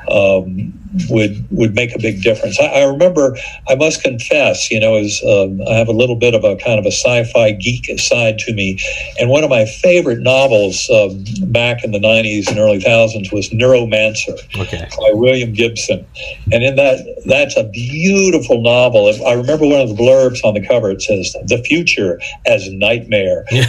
um, 0.10 0.74
would 1.10 1.46
would 1.52 1.76
make 1.76 1.94
a 1.96 2.00
big 2.00 2.22
difference. 2.22 2.60
I, 2.60 2.66
I 2.66 2.84
remember, 2.86 3.38
I 3.68 3.76
must 3.76 4.02
confess, 4.02 4.72
you 4.72 4.80
know, 4.80 4.96
as 4.96 5.22
um, 5.28 5.62
I 5.68 5.74
have 5.74 5.88
a 5.90 5.98
little 6.02 6.16
bit 6.16 6.34
of 6.34 6.44
a 6.44 6.56
kind 6.58 6.80
of 6.80 6.86
a 6.86 6.92
sci-fi 6.92 7.52
geek 7.52 7.90
side 8.00 8.40
to 8.40 8.54
me, 8.54 8.80
and 9.20 9.30
one 9.30 9.44
of 9.44 9.50
my 9.50 9.66
favorite 9.66 10.20
novels 10.20 10.90
um, 10.90 11.24
back 11.52 11.84
in 11.84 11.92
the 11.92 12.00
'90s 12.00 12.48
and 12.50 12.58
early 12.58 12.80
thousands 12.80 13.32
was 13.32 13.50
Neuromancer 13.50 14.38
Okay. 14.58 14.88
by 14.98 15.12
William 15.14 15.52
Gibson, 15.54 16.06
and 16.52 16.64
in 16.64 16.76
that 16.78 17.00
that's 17.26 17.58
a 17.58 17.66
beautiful 17.66 18.62
novel. 18.62 19.12
I 19.26 19.34
remember 19.34 19.66
one 19.68 19.82
of 19.82 19.90
the 19.90 19.96
blurbs 19.96 20.44
on 20.46 20.54
the 20.54 20.66
cover. 20.66 20.90
It 20.92 21.02
says 21.02 21.36
"The 21.48 21.62
future 21.64 22.20
as 22.46 22.70
nightmare," 22.72 23.46
And- 23.52 23.68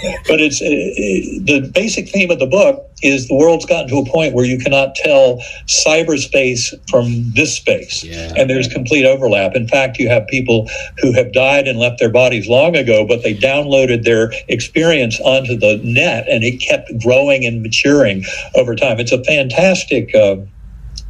but 0.28 0.40
it's 0.40 0.60
uh, 0.62 0.66
uh, 0.66 1.60
the 1.62 1.70
basic 1.74 2.08
theme 2.08 2.30
of 2.30 2.38
the 2.38 2.46
book 2.46 2.84
is 3.02 3.28
the 3.28 3.34
world's 3.34 3.64
gotten 3.66 3.88
to 3.88 3.98
a 3.98 4.04
point 4.04 4.34
where 4.34 4.44
you 4.44 4.58
cannot 4.58 4.94
tell 4.94 5.38
cyberspace 5.66 6.74
from 6.88 7.30
this 7.34 7.54
space, 7.54 8.04
Yeah. 8.04 8.32
and 8.36 8.48
there's 8.50 8.68
complete 8.68 9.04
overlap. 9.04 9.54
In 9.54 9.68
fact, 9.68 9.98
you 9.98 10.08
have 10.08 10.26
people 10.26 10.68
who 11.00 11.12
have 11.12 11.32
died 11.32 11.68
and 11.68 11.78
left 11.78 11.98
their 11.98 12.10
bodies 12.10 12.48
long 12.48 12.76
ago, 12.76 13.06
but 13.06 13.22
they 13.22 13.34
downloaded 13.34 14.04
their 14.04 14.32
experience 14.48 15.20
onto 15.20 15.56
the 15.56 15.80
net, 15.82 16.26
and 16.28 16.44
it 16.44 16.60
kept 16.60 16.90
growing 17.02 17.44
and 17.44 17.62
maturing 17.62 18.24
over 18.54 18.74
time. 18.74 18.98
It's 19.00 19.12
a 19.12 19.22
fantastic. 19.24 20.14
Uh, 20.14 20.36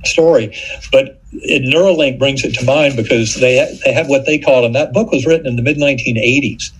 story. 0.05 0.55
But 0.93 1.18
it, 1.33 1.62
Neuralink 1.62 2.18
brings 2.18 2.45
it 2.45 2.55
to 2.55 2.64
mind 2.64 2.97
because 2.97 3.35
they 3.35 3.79
they 3.85 3.93
had 3.93 4.09
what 4.09 4.24
they 4.24 4.39
called, 4.39 4.64
and 4.64 4.74
that 4.74 4.93
book 4.93 5.11
was 5.12 5.26
written 5.26 5.47
in 5.47 5.57
the 5.57 5.62
mid 5.62 5.76
1980s. 5.76 6.70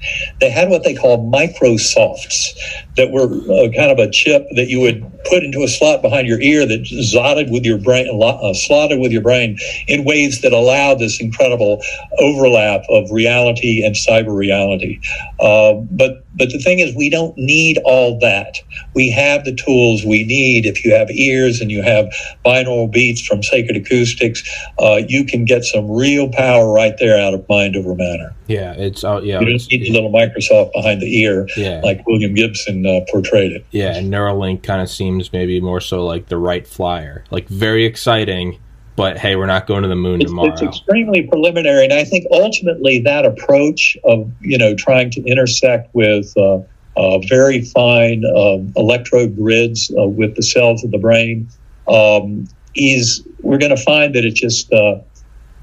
They 0.41 0.51
had 0.51 0.71
what 0.71 0.85
they 0.85 0.95
called 0.95 1.31
microsofts 1.31 2.55
that 2.97 3.11
were 3.11 3.25
uh, 3.25 3.71
kind 3.77 3.91
of 3.91 3.99
a 3.99 4.11
chip 4.11 4.47
that 4.57 4.69
you 4.69 4.81
would 4.81 5.03
put 5.25 5.45
into 5.45 5.63
a 5.63 5.69
slot 5.69 6.01
behind 6.01 6.27
your 6.27 6.41
ear 6.41 6.67
that 6.67 6.83
zotted 6.83 7.51
with 7.51 7.65
your 7.65 7.79
brain, 7.79 8.09
uh, 8.23 8.55
slotted 8.55 9.01
with 9.01 9.13
your 9.13 9.23
brain 9.23 9.59
in 9.87 10.05
ways 10.05 10.41
that 10.41 10.53
allowed 10.53 10.99
this 10.99 11.21
incredible 11.21 11.83
overlap 12.19 12.83
of 12.89 13.11
reality 13.11 13.85
and 13.85 13.95
cyber 13.95 14.35
reality. 14.35 15.01
Uh, 15.41 15.75
but 15.91 16.25
but 16.39 16.51
the 16.51 16.59
thing 16.59 16.79
is, 16.79 16.95
we 16.97 17.11
don't 17.11 17.37
need 17.37 17.79
all 17.85 18.19
that. 18.21 18.57
We 18.95 19.11
have 19.11 19.45
the 19.45 19.55
tools 19.55 20.05
we 20.05 20.25
need. 20.25 20.67
If 20.67 20.85
you 20.85 20.95
have 20.95 21.11
ears 21.11 21.61
and 21.61 21.71
you 21.71 21.83
have 21.83 22.07
binaural 22.45 22.91
beats 22.91 23.21
from 23.27 23.43
Sacred 23.43 23.77
Acoustics, 23.77 24.43
uh, 24.79 25.01
you 25.09 25.25
can 25.25 25.45
get 25.45 25.65
some 25.65 25.91
real 25.91 26.31
power 26.31 26.73
right 26.73 26.95
there 26.99 27.19
out 27.21 27.35
of 27.35 27.47
mind 27.49 27.77
over 27.77 27.95
matter. 27.95 28.35
Yeah, 28.47 28.73
it's 28.73 29.05
uh, 29.05 29.21
yeah, 29.23 29.41
You 29.41 29.47
don't 29.47 29.55
it's- 29.57 29.69
need 29.71 29.83
the 29.83 29.91
little 29.91 30.11
Microsoft 30.13 30.73
behind 30.73 31.03
the 31.03 31.21
ear 31.23 31.47
yeah, 31.57 31.81
like 31.85 32.07
William 32.07 32.35
Gibson 32.35 32.87
uh, 32.87 33.01
portrayed 33.11 33.53
it. 33.53 33.67
yeah. 33.73 33.95
And 33.97 34.11
Neuralink 34.13 34.63
kind 34.63 34.81
of 34.81 34.89
seems 34.89 35.33
maybe 35.33 35.61
more 35.61 35.81
so 35.81 36.05
like 36.07 36.27
the 36.27 36.39
Wright 36.39 36.67
Flyer, 36.67 37.25
like 37.31 37.49
very 37.49 37.85
exciting, 37.85 38.59
but 38.99 39.17
hey, 39.17 39.37
we're 39.37 39.47
not 39.47 39.69
going 39.69 39.83
to 39.85 39.89
the 39.89 39.95
moon 39.95 40.21
It's, 40.21 40.29
tomorrow. 40.29 40.53
it's 40.53 40.61
extremely 40.61 41.23
preliminary, 41.23 41.85
and 41.85 41.93
I 41.93 42.03
think 42.03 42.27
ultimately 42.33 42.99
that 43.03 43.25
approach 43.25 43.97
of 44.05 44.31
you 44.41 44.59
know 44.59 44.75
trying 44.75 45.11
to 45.13 45.23
intersect 45.23 45.95
with 45.95 46.37
uh, 46.37 46.59
uh, 46.97 47.19
very 47.29 47.63
fine 47.63 48.25
um 48.37 48.73
electrode 48.77 49.37
grids 49.37 49.91
uh, 49.97 50.03
with 50.03 50.35
the 50.35 50.43
cells 50.43 50.83
of 50.83 50.91
the 50.91 50.99
brain 50.99 51.49
um, 51.87 52.49
is 52.75 53.25
we're 53.41 53.59
going 53.59 53.75
to 53.75 53.83
find 53.83 54.17
that 54.17 54.25
it 54.25 54.35
just 54.35 54.71
uh, 54.73 54.99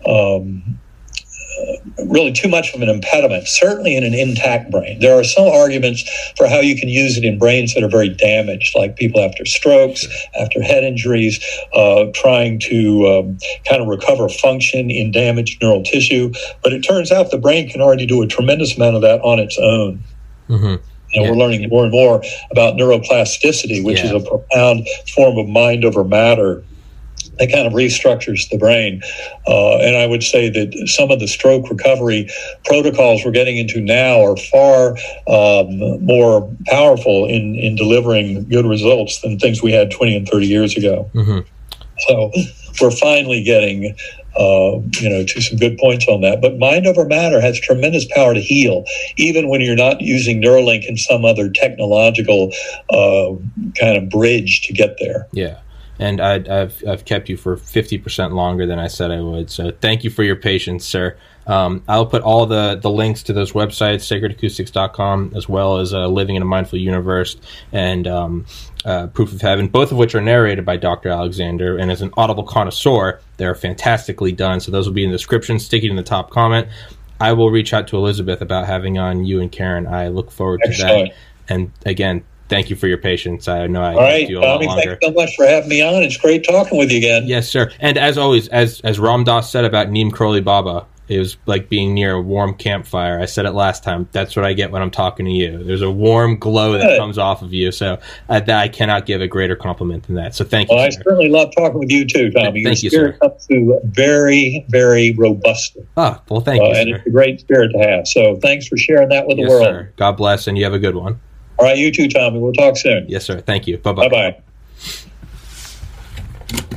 um, 0.08 0.64
uh, 0.64 0.85
really 2.10 2.32
too 2.32 2.48
much 2.48 2.74
of 2.74 2.82
an 2.82 2.90
impediment. 2.90 3.48
Certainly 3.48 3.96
in 3.96 4.04
an 4.04 4.14
intact 4.14 4.72
brain, 4.72 5.00
there 5.00 5.18
are 5.18 5.24
some 5.24 5.48
arguments 5.48 6.04
for 6.38 6.48
how 6.48 6.60
you 6.60 6.76
can 6.76 6.90
use 6.90 7.18
it 7.18 7.24
in 7.24 7.38
brains 7.38 7.74
that 7.74 7.84
are 7.84 7.90
very 7.90 8.10
damaged, 8.10 8.76
like 8.76 8.96
people 8.96 9.22
after 9.22 9.46
strokes, 9.46 10.06
after 10.40 10.62
head 10.62 10.84
injuries, 10.84 11.44
uh, 11.74 12.06
trying 12.14 12.60
to 12.60 13.08
um, 13.08 13.38
kind 13.68 13.82
of 13.82 13.88
recover 13.88 14.30
function 14.30 14.90
in 14.90 15.12
damaged 15.12 15.62
neural 15.62 15.84
tissue. 15.84 16.32
But 16.64 16.74
it 16.74 16.82
turns 16.82 17.12
out 17.12 17.32
the 17.32 17.38
brain 17.38 17.70
can 17.70 17.82
already 17.82 18.06
do 18.06 18.22
a 18.22 18.28
tremendous 18.28 18.76
amount 18.76 18.96
of 18.96 19.02
that 19.02 19.22
on 19.22 19.40
its 19.40 19.58
own. 19.58 20.04
hmm 20.48 20.66
And 20.66 20.82
Yeah. 21.14 21.30
we're 21.30 21.38
learning 21.38 21.68
more 21.70 21.84
and 21.84 21.92
more 21.92 22.22
about 22.52 22.76
neuroplasticity, 22.76 23.84
which 23.84 24.04
is 24.04 24.12
a 24.12 24.20
profound 24.20 24.88
form 25.16 25.38
of 25.38 25.48
mind 25.48 25.86
over 25.86 26.04
matter 26.04 26.64
that 27.40 27.52
kind 27.52 27.68
of 27.68 27.74
restructures 27.74 28.50
the 28.50 28.58
brain. 28.58 29.02
Uh, 29.48 29.78
and 29.78 29.96
I 29.96 30.08
would 30.08 30.24
say 30.24 30.50
that 30.50 30.88
some 30.88 31.12
of 31.12 31.20
the 31.20 31.28
stroke 31.28 31.70
recovery 31.70 32.30
protocols 32.66 33.24
we're 33.26 33.32
getting 33.32 33.58
into 33.58 33.82
now 33.82 34.22
are 34.22 34.38
far 34.38 34.98
um, 35.28 36.06
more 36.06 36.50
powerful 36.68 37.26
in, 37.26 37.56
in 37.56 37.76
delivering 37.76 38.48
good 38.50 38.66
results 38.66 39.22
than 39.22 39.40
things 39.40 39.62
we 39.62 39.72
had 39.72 39.92
20 39.92 40.16
and 40.18 40.28
30 40.28 40.48
years 40.48 40.78
ago. 40.78 41.10
hmm 41.14 41.40
So 42.08 42.32
we're 42.82 42.92
finally 42.92 43.44
getting, 43.44 43.96
uh, 44.38 44.80
you 45.00 45.10
know, 45.10 45.24
to 45.24 45.42
some 45.42 45.58
good 45.58 45.78
points 45.78 46.08
on 46.08 46.22
that. 46.22 46.42
But 46.42 46.58
mind 46.58 46.88
over 46.88 47.06
matter 47.06 47.40
has 47.40 47.60
tremendous 47.60 48.06
power 48.14 48.34
to 48.34 48.42
heal, 48.42 48.86
even 49.18 49.50
when 49.50 49.62
you're 49.62 49.76
not 49.76 50.02
using 50.02 50.42
Neuralink 50.42 50.88
and 50.88 51.00
some 51.00 51.26
other 51.26 51.50
technological 51.50 52.52
uh, 52.90 53.36
kind 53.80 53.98
of 53.98 54.10
bridge 54.10 54.62
to 54.64 54.74
get 54.74 54.98
there. 55.00 55.28
Yeah. 55.32 55.60
And 56.00 56.20
I, 56.20 56.36
I've 56.36 56.84
I've 56.88 57.06
kept 57.06 57.30
you 57.30 57.38
for 57.38 57.58
fifty 57.58 57.98
percent 57.98 58.34
longer 58.34 58.66
than 58.66 58.80
I 58.80 58.88
said 58.88 59.12
I 59.12 59.22
would. 59.22 59.50
So 59.50 59.72
thank 59.72 60.04
you 60.04 60.10
for 60.10 60.24
your 60.24 60.36
patience, 60.36 60.86
sir. 60.86 61.18
Um, 61.48 61.84
I'll 61.88 62.08
put 62.08 62.24
all 62.24 62.46
the, 62.46 62.76
the 62.82 62.90
links 62.90 63.24
to 63.24 63.34
those 63.34 63.52
websites, 63.52 64.02
sacredacoustics.com, 64.02 65.34
as 65.36 65.48
well 65.48 65.78
as 65.78 65.94
uh, 65.94 66.08
Living 66.08 66.36
in 66.36 66.42
a 66.42 66.46
Mindful 66.46 66.80
Universe 66.80 67.38
and 67.72 68.08
um, 68.08 68.46
uh, 68.84 69.08
Proof 69.08 69.32
of 69.32 69.42
Heaven, 69.42 69.68
both 69.68 69.92
of 69.92 69.98
which 69.98 70.16
are 70.16 70.22
narrated 70.22 70.66
by 70.66 70.78
Dr. 70.78 71.10
Alexander. 71.10 71.78
And 71.78 71.92
as 71.92 72.02
an 72.02 72.12
audible 72.18 72.44
connoisseur, 72.44 73.20
they're 73.38 73.56
fantastically 73.56 74.32
done. 74.32 74.60
So 74.60 74.72
those 74.72 74.88
will 74.88 74.96
be 74.96 75.04
in 75.04 75.12
the 75.12 75.18
description, 75.18 75.60
sticking 75.60 75.92
in 75.92 75.96
the 75.96 76.04
top 76.04 76.32
comment. 76.32 76.68
I 77.20 77.34
will 77.34 77.50
reach 77.50 77.74
out 77.74 77.88
to 77.90 77.98
Elizabeth 77.98 78.42
about 78.42 78.66
having 78.66 78.98
on 78.98 79.24
you 79.24 79.40
and 79.40 79.52
Karen. 79.52 79.88
I 79.88 80.10
look 80.10 80.32
forward 80.32 80.62
to 80.64 80.70
that. 80.70 81.14
And 81.48 81.72
again, 81.86 82.24
thank 82.50 82.70
you 82.70 82.76
for 82.76 82.88
your 82.88 82.98
patience. 82.98 83.48
I 83.48 83.68
know 83.68 83.82
I 83.82 83.94
All 83.94 84.02
right, 84.02 84.28
you 84.30 84.40
a 84.40 84.42
lot 84.42 84.62
longer. 84.64 84.82
thanks 84.98 85.06
so 85.06 85.12
much 85.14 85.36
for 85.36 85.46
having 85.46 85.70
me 85.70 85.82
on. 85.82 86.04
It's 86.04 86.18
great 86.18 86.44
talking 86.44 86.78
with 86.78 86.92
you 86.92 86.98
again. 87.00 87.24
Yes, 87.28 87.50
sir. 87.50 87.72
And 87.80 87.98
as 87.98 88.18
always, 88.18 88.48
as 88.50 88.80
as 88.82 89.00
Ram 89.00 89.24
Dass 89.24 89.50
said 89.52 89.66
about 89.66 89.90
Neem 89.90 90.12
Karoli 90.12 90.44
Baba, 90.44 90.86
it 91.08 91.20
was 91.20 91.38
like 91.46 91.70
being 91.70 91.94
near 91.94 92.14
a 92.14 92.22
warm 92.22 92.56
campfire. 92.56 93.20
I 93.20 93.26
said 93.26 93.46
it 93.46 93.52
last 93.52 93.84
time. 93.84 94.10
That's 94.12 94.36
what 94.36 94.44
I 94.44 94.54
get 94.54 94.72
when 94.72 94.82
I'm 94.82 94.90
talking 94.90 95.28
to 95.28 95.32
you. 95.32 95.64
There's 95.64 95.84
a 95.84 95.92
warm 95.92 96.38
glow 96.40 96.80
that 96.80 96.98
comes 96.98 97.20
off 97.20 97.44
of 97.44 97.54
you. 97.54 97.72
So 97.72 98.00
uh, 98.28 98.40
that 98.40 98.50
I 98.60 98.68
cannot 98.68 99.06
give 99.06 99.22
a 99.22 99.28
greater 99.28 99.56
compliment 99.56 100.08
than 100.08 100.16
that. 100.16 100.34
So 100.34 100.44
thank 100.44 100.68
you. 100.72 100.76
Well, 100.76 100.84
I 100.86 100.90
sir. 100.90 101.04
certainly 101.04 101.30
love 101.30 101.52
talking 101.56 101.78
with 101.78 101.92
you 101.92 102.08
too, 102.08 102.32
Tommy. 102.32 102.62
Your 102.62 102.72
Thank 102.72 102.82
you, 102.82 102.90
spirit 102.90 103.18
sir. 103.22 103.30
comes 103.30 103.46
through 103.46 103.80
very, 103.84 104.66
very 104.70 105.12
robustly, 105.12 105.86
Oh, 105.96 106.20
well, 106.28 106.42
thank 106.42 106.60
uh, 106.64 106.66
you, 106.66 106.74
and 106.74 106.90
sir. 106.90 106.96
it's 106.96 107.06
a 107.06 107.10
great 107.12 107.40
spirit 107.40 107.72
to 107.74 107.78
have. 107.88 108.08
So, 108.08 108.38
thanks 108.38 108.68
for 108.68 108.76
sharing 108.78 109.10
that 109.10 109.28
with 109.28 109.38
Yes, 109.38 109.46
the 109.46 109.50
world. 109.52 109.64
sir. 109.66 109.94
God 109.98 110.14
bless, 110.14 110.48
and 110.48 110.58
you 110.58 110.64
have 110.64 110.74
a 110.74 110.80
good 110.80 110.96
one. 110.96 111.20
All 111.58 111.66
right, 111.66 111.78
you 111.78 111.92
too, 111.92 112.08
Tommy. 112.10 112.40
We'll 112.40 112.54
talk 112.54 112.78
soon. 112.78 113.06
Yes, 113.08 113.26
sir. 113.26 113.42
Thank 113.42 113.68
you. 113.68 113.78
Bye 113.78 113.94
bye. 113.94 114.10
Bye 114.10 114.42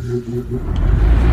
bye. 0.02 1.24